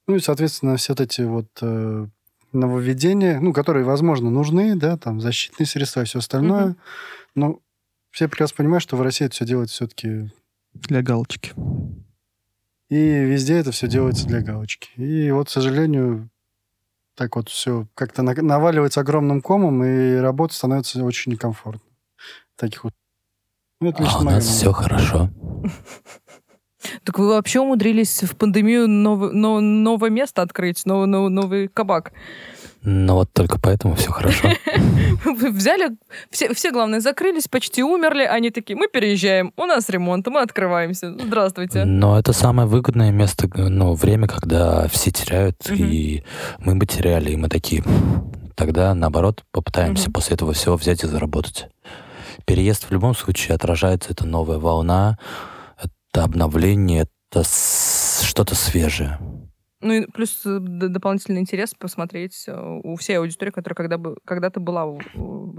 [0.08, 2.08] Ну и, соответственно, все вот эти вот э,
[2.54, 6.66] нововведения, ну, которые, возможно, нужны, да, там, защитные средства и все остальное.
[6.68, 6.78] Мгм.
[7.36, 7.60] Но
[8.12, 10.32] все прекрасно понимают, что в России это все делается все-таки
[10.74, 11.54] Для галочки.
[12.92, 14.90] И везде это все делается для галочки.
[14.98, 16.30] И вот, к сожалению,
[17.16, 21.82] так вот все как-то на- наваливается огромным комом, и работа становится очень некомфортно.
[22.58, 22.94] Таких вот.
[23.80, 24.60] Ну, это А лично у моё нас мнение.
[24.60, 25.30] все хорошо.
[27.04, 32.12] Так вы вообще умудрились в пандемию новое место открыть, новый кабак.
[32.84, 34.49] Но вот только поэтому все хорошо.
[35.26, 35.91] Вы взяли,
[36.32, 41.14] все, все, главное, закрылись, почти умерли, они такие, мы переезжаем, у нас ремонт, мы открываемся.
[41.14, 41.86] Здравствуйте.
[41.86, 45.76] Но это самое выгодное место, ну, время, когда все теряют, Мгм.
[45.86, 46.24] и
[46.60, 47.84] мы бы теряли, и мы такие.
[48.56, 50.14] Тогда, наоборот, попытаемся Мгм.
[50.14, 51.68] после этого всего взять и заработать.
[52.45, 55.20] Переезд в любом случае отражается, это новая волна,
[55.80, 57.44] это обновление, это
[58.24, 59.20] что-то свежее.
[59.82, 64.60] Ну и плюс э, дополнительный интерес посмотреть э, у всей аудитории, которая когда бы, когда-то
[64.60, 64.86] была,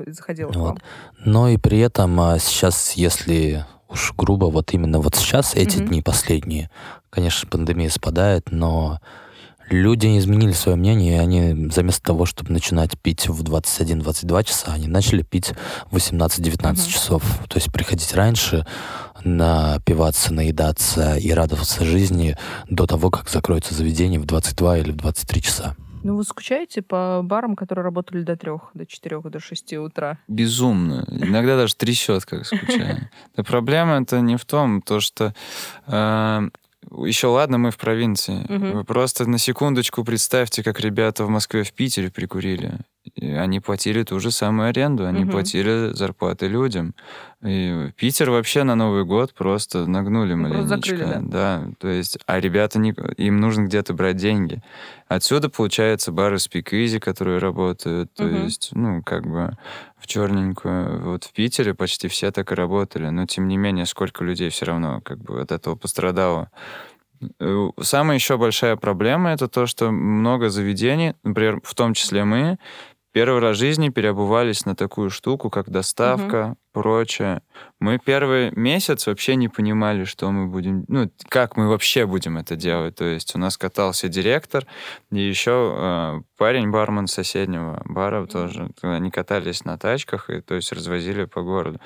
[0.06, 0.80] заходила Вот.
[1.24, 5.88] Но и при этом а, сейчас, если уж грубо, вот именно вот сейчас, эти Мгм.
[5.88, 6.70] дни последние,
[7.10, 9.00] конечно, пандемия спадает, но
[9.68, 14.88] люди изменили свое мнение, и они заместо того, чтобы начинать пить в 21-22 часа, они
[14.88, 15.52] начали пить
[15.90, 16.92] в 18-19 Мгм.
[16.92, 17.22] часов.
[17.48, 18.66] То есть приходить раньше,
[19.24, 22.36] напиваться, наедаться и радоваться жизни
[22.68, 25.76] до того, как закроется заведение в 22 или в 23 часа.
[26.02, 30.18] Ну вы скучаете по барам, которые работали до трех, до четырех, до шести утра?
[30.26, 31.06] Безумно.
[31.08, 33.08] Иногда даже трясет, как скучаю.
[33.36, 35.32] Да проблема это не в том, то что
[35.86, 38.44] еще ладно, мы в провинции.
[38.48, 38.72] Мгм.
[38.72, 42.80] Вы просто на секундочку представьте, как ребята в Москве, в Питере прикурили.
[43.16, 45.30] И они платили ту же самую аренду, они Мгм.
[45.32, 46.94] платили зарплаты людям.
[47.42, 50.94] И Питер вообще на Новый год просто нагнули Ну, просто маленечко.
[50.94, 54.62] закрыли, да, то есть, а ребята, не, им нужно где-то брать деньги.
[55.08, 58.44] Отсюда, получается, бары Easy, которые работают, то Мгм.
[58.44, 59.56] есть, ну, как бы
[59.98, 61.02] в черненькую.
[61.02, 64.66] Вот в Питере почти все так и работали, но тем не менее, сколько людей все
[64.66, 66.50] равно как бы от этого пострадало.
[67.40, 72.58] Э, Самая еще большая проблема это то, что много заведений, например, в том числе мы,
[73.12, 77.42] первый раз в жизни переобувались на такую штуку, как доставка, прочее.
[77.80, 82.56] Мы первый месяц вообще не понимали, что мы будем, ну, как мы вообще будем это
[82.56, 82.96] делать.
[82.96, 84.66] То есть у нас катался директор,
[85.10, 88.70] и еще э, парень, бармен соседнего бара тоже.
[88.82, 91.80] Они катались на тачках и, то есть, развозили по городу.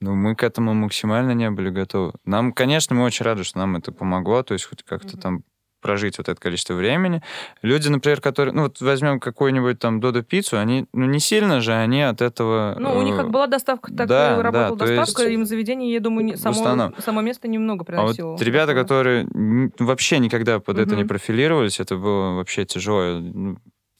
[0.00, 2.12] Ну, мы к этому максимально не были готовы.
[2.24, 5.20] Нам, конечно, мы очень рады, что нам это помогло, то есть хоть как-то Мгм.
[5.20, 5.42] там
[5.80, 7.22] прожить вот это количество времени.
[7.62, 8.54] Люди, например, которые...
[8.54, 12.76] Ну, вот возьмем какую-нибудь там Додо пиццу, они, ну, не сильно же они от этого...
[12.78, 15.22] Ну, у них э, как была доставка, так да, и работала да, доставка.
[15.22, 18.32] есть Им заведение, я думаю, не- само, само место немного А приносило.
[18.32, 19.26] вот ребята, которые
[19.78, 23.20] вообще никогда под это не профилировались, это было вообще тяжело.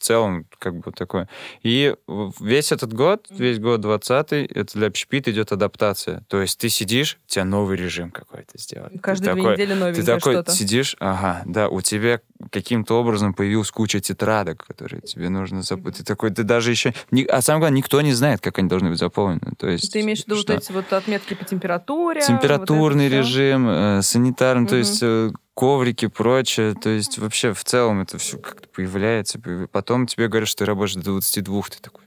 [0.01, 1.29] В целом, как бы такое.
[1.63, 1.95] И
[2.41, 6.25] весь этот год, весь год 20 это для общепита идет адаптация.
[6.29, 8.95] То есть ты сидишь, у тебя новый режим какой-то сделали.
[8.95, 10.53] Ты Каждые две такой- недели Ты новенькое такой что-то.
[10.53, 12.21] сидишь, ага, да, у тебя
[12.51, 15.99] каким-то образом появилась куча тетрадок, которые тебе нужно заполнить.
[15.99, 16.95] Ты такой, ты даже еще...
[17.29, 19.53] А самое главное, никто не знает, как они должны быть заполнены.
[19.59, 20.55] То есть, Ты имеешь в виду что?
[20.55, 22.23] вот эти вот отметки по температуре?
[22.23, 24.79] температурный вот режим, э, санитарный, то Мгм.
[24.81, 26.75] есть э, коврики, прочее.
[26.75, 29.39] То есть вообще в целом это все как-то появляется.
[29.39, 32.05] появ- Потом тебе говорят, что ты работаешь до 22, ты такой...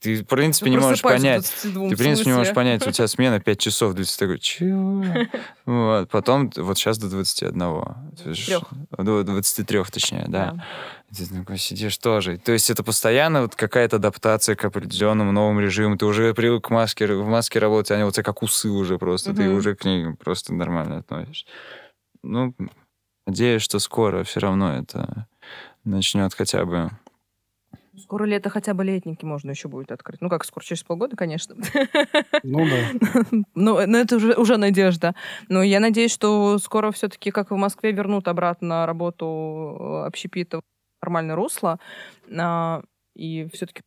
[0.00, 1.46] ты, в принципе, Ты не можешь понять.
[1.46, 4.38] к 22, Ты, в принципе, не можешь понять, у тебя смена 5 часов, ты такой,
[4.38, 5.04] чего?
[5.66, 7.58] Вот, потом, вот сейчас до 21.
[7.58, 8.64] То есть, Трёх.
[8.98, 10.64] До 23, точнее, да.
[11.16, 12.38] Ты такой сидишь тоже.
[12.38, 15.96] То есть это постоянно вот какая-то адаптация к определенному новому режиму.
[15.96, 19.34] Ты уже привык к маске, в маске работать, они у тебя как усы уже просто.
[19.34, 21.46] Ты уже к ней просто нормально относишься.
[22.22, 22.54] Ну,
[23.26, 25.26] надеюсь, что скоро все равно это
[25.84, 26.90] начнет хотя бы
[28.00, 30.20] Скоро лето хотя бы летники можно еще будет открыть.
[30.20, 31.56] Ну как, скоро, через полгода, конечно.
[32.42, 33.38] Ну да.
[33.54, 35.14] Ну, но это уже, уже надежда.
[35.48, 40.62] Но я надеюсь, что скоро все-таки, как в Москве, вернут обратно работу э, общепита в
[41.02, 41.78] нормальное русло.
[42.38, 42.82] А,
[43.14, 43.82] И все-таки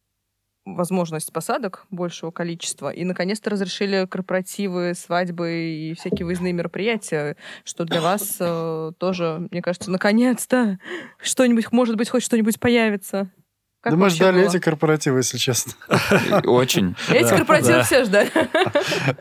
[0.66, 2.90] возможность посадок большего количества.
[2.90, 9.62] И, наконец-то, разрешили корпоративы, свадьбы и всякие выездные мероприятия, что для вас э, тоже, мне
[9.62, 10.80] кажется, наконец-то
[11.22, 13.30] что-нибудь, может быть, хоть что-нибудь появится.
[13.82, 14.50] Как да мы ждали было?
[14.50, 15.74] эти корпоративы, если честно.
[16.46, 16.96] очень.
[17.10, 18.32] Эти корпоративы все ждали.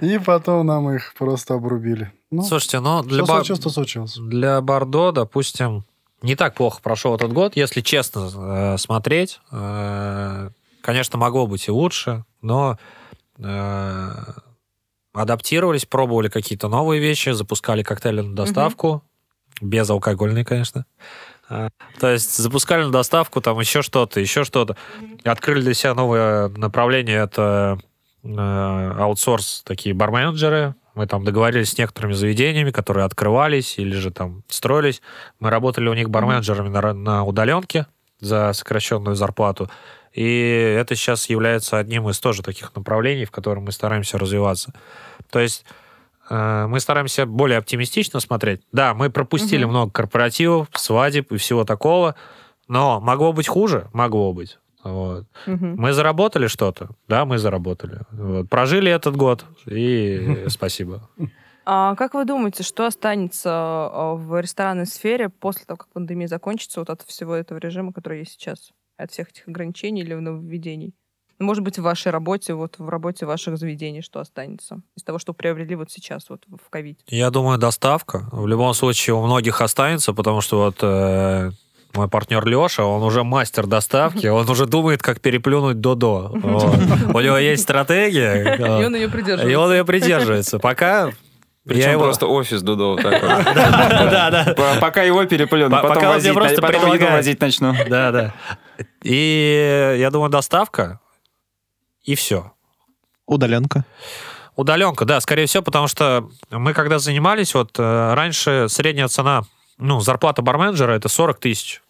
[0.00, 2.12] И потом нам их просто обрубили.
[2.30, 3.24] Ну, Слушайте, ну для,
[4.16, 5.84] для Бордо, допустим,
[6.22, 9.40] не так плохо прошел этот год, если честно э, смотреть.
[10.82, 12.78] Э, конечно, могло быть и лучше, но
[13.38, 14.10] э,
[15.14, 19.04] адаптировались, пробовали какие-то новые вещи, запускали коктейли на доставку,
[19.60, 20.86] безалкогольные, конечно.
[21.48, 21.68] А,
[22.00, 24.76] То есть запускали на доставку, там еще что-то, еще что-то.
[25.24, 27.78] Открыли для себя новое направление, это
[28.22, 30.74] э, аутсорс, такие барменджеры.
[30.94, 35.00] Мы там договорились с некоторыми заведениями, которые открывались или же там строились.
[35.40, 37.86] Мы работали у них барменджерами на, на удаленке
[38.20, 39.70] за сокращенную зарплату.
[40.12, 44.72] И это сейчас является одним из тоже таких направлений, в котором мы стараемся развиваться.
[45.30, 45.64] То есть
[46.28, 48.60] э, мы стараемся более оптимистично смотреть.
[48.72, 49.70] Да, мы пропустили Мгм.
[49.72, 52.14] много корпоративов, свадеб и всего такого,
[52.68, 54.58] но могло быть хуже, могло быть.
[54.84, 55.26] Вот.
[55.46, 55.76] Мгм.
[55.76, 56.90] Мы заработали что-то?
[57.08, 58.00] Да, мы заработали.
[58.10, 58.48] Вот.
[58.50, 61.08] Прожили этот год, и спасибо.
[61.64, 63.48] А как вы думаете, что останется
[63.92, 68.18] э, в ресторанной сфере после того, как пандемия закончится, вот от всего этого режима, который
[68.18, 68.72] есть сейчас?
[69.02, 70.94] От всех этих ограничений или нововведений?
[71.38, 75.18] Ну, Может быть, в вашей работе, вот в работе ваших заведений, что останется из того,
[75.18, 77.00] что приобрели вот сейчас, вот в ковид?
[77.08, 78.28] Я думаю, доставка.
[78.30, 81.50] В любом случае у многих останется, потому что вот э,
[81.94, 86.30] мой партнер Леша, он уже мастер доставки, он уже думает, как переплюнуть Додо.
[86.32, 89.58] У него есть стратегия, И он ее и придерживается.
[89.60, 90.58] он ее придерживается.
[90.58, 91.10] Пока
[91.64, 92.04] Причем я его...
[92.04, 93.20] просто офис Дудо такой.
[93.52, 94.78] Да, да.
[94.80, 97.74] Пока его переплюну, По- потом возить начну.
[97.88, 98.34] Да, да.
[99.02, 101.00] И я думаю, доставка,
[102.02, 102.52] и все.
[103.26, 103.84] Удаленка.
[104.56, 109.42] Удаленка, да, скорее всего, потому что мы когда занимались, вот э, раньше средняя цена,
[109.78, 111.82] ну, зарплата барменджера это 40 тысяч.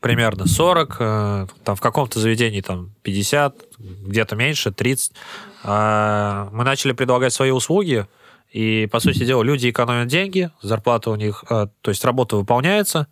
[0.00, 5.12] Примерно 40, э, там в каком-то заведении там 50, где-то меньше, 30.
[5.64, 8.06] А, мы начали предлагать свои услуги,
[8.52, 13.08] и, по сути дела, люди экономят деньги, зарплата у них, э, то есть работа выполняется.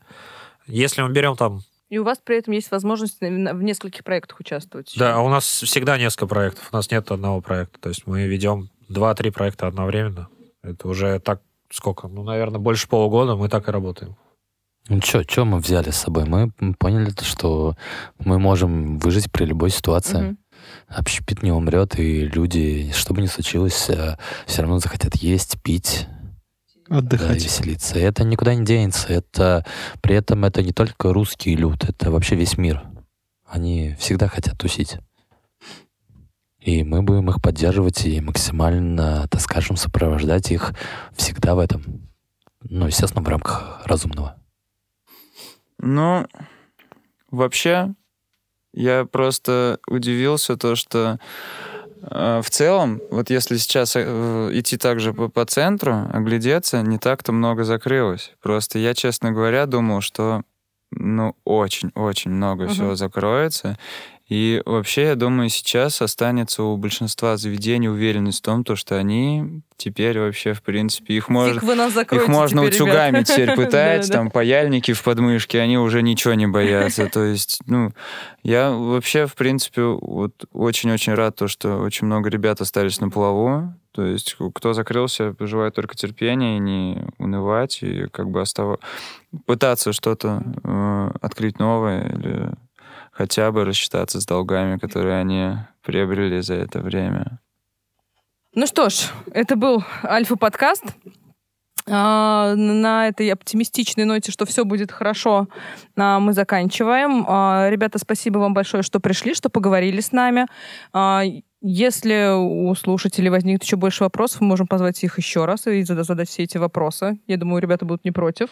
[0.66, 1.62] Если мы берем там
[1.94, 4.92] И у вас при этом есть возможность в нескольких проектах участвовать.
[4.96, 6.68] Да, у нас всегда несколько проектов.
[6.72, 7.78] У нас нет одного проекта.
[7.78, 10.26] То есть мы ведем два-три проекта одновременно.
[10.64, 11.40] Это уже так
[11.70, 12.08] сколько?
[12.08, 14.16] Ну, наверное, больше полугода мы так и работаем.
[14.88, 16.24] Ну что, что мы взяли с собой?
[16.24, 16.50] Мы
[16.80, 17.76] поняли, что
[18.18, 20.20] мы можем выжить при любой ситуации.
[20.20, 20.38] Мгм.
[20.88, 24.16] Общепит не умрет, и люди, что бы ни случилось, все
[24.62, 26.08] равно захотят есть, пить,
[26.88, 27.42] да, Отдыхать.
[27.44, 27.98] веселиться.
[27.98, 29.08] И это никуда не денется.
[29.08, 29.64] Это,
[30.00, 32.82] при этом это не только русский люд, это вообще весь мир.
[33.46, 34.98] Они всегда хотят тусить.
[36.60, 40.72] И мы будем их поддерживать и максимально, так скажем, сопровождать их
[41.14, 41.82] всегда в этом.
[42.62, 44.36] Ну, естественно, в рамках разумного.
[45.78, 46.26] Ну,
[47.30, 47.94] вообще,
[48.72, 51.18] я просто удивился то, что
[52.10, 57.64] в целом, вот если сейчас э, идти также по, по центру, оглядеться, не так-то много
[57.64, 58.32] закрылось.
[58.42, 60.42] Просто я, честно говоря, думал, что
[60.90, 62.72] ну, очень-очень много Мгм.
[62.72, 63.78] всего закроется.
[64.28, 69.60] И вообще, я думаю, сейчас останется у большинства заведений уверенность в том, то, что они
[69.76, 71.58] теперь вообще, в принципе, их можно...
[71.58, 73.26] Их можно теперь, утюгами ребят.
[73.26, 77.06] теперь пытать, там паяльники в подмышке, они уже ничего не боятся.
[77.10, 77.92] То есть, ну,
[78.42, 83.74] я вообще, в принципе, вот очень-очень рад то, что очень много ребят остались на плаву.
[83.92, 88.80] То есть, кто закрылся, желаю только терпения не унывать, и как бы остав...
[89.44, 92.54] пытаться что-то э, открыть новое или
[93.14, 97.38] хотя бы рассчитаться с долгами, которые они приобрели за это время.
[98.54, 100.84] Ну что ж, это был Альфа-подкаст.
[101.86, 105.48] А, На этой оптимистичной ноте, что все будет хорошо,
[105.96, 107.24] а, мы заканчиваем.
[107.28, 110.46] А, Ребята, спасибо вам большое, что пришли, что поговорили с нами.
[110.92, 111.22] А,
[111.60, 116.04] Если у слушателей возникнет еще больше вопросов, мы можем позвать их еще раз и зада-
[116.04, 117.18] задать все эти вопросы.
[117.26, 118.50] Я думаю, ребята будут не против.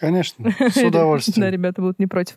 [0.00, 1.50] Конечно, с Да, удовольствием.
[1.50, 2.36] ребята будут не против.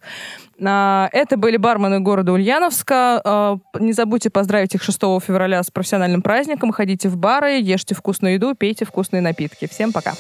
[0.64, 3.22] А, Это были бармены города Ульяновска.
[3.24, 6.72] А, Не забудьте поздравить их 6 февраля с профессиональным праздником.
[6.72, 9.68] Ходите в бары, ешьте вкусную еду, пейте вкусные напитки.
[9.68, 10.14] Всем пока.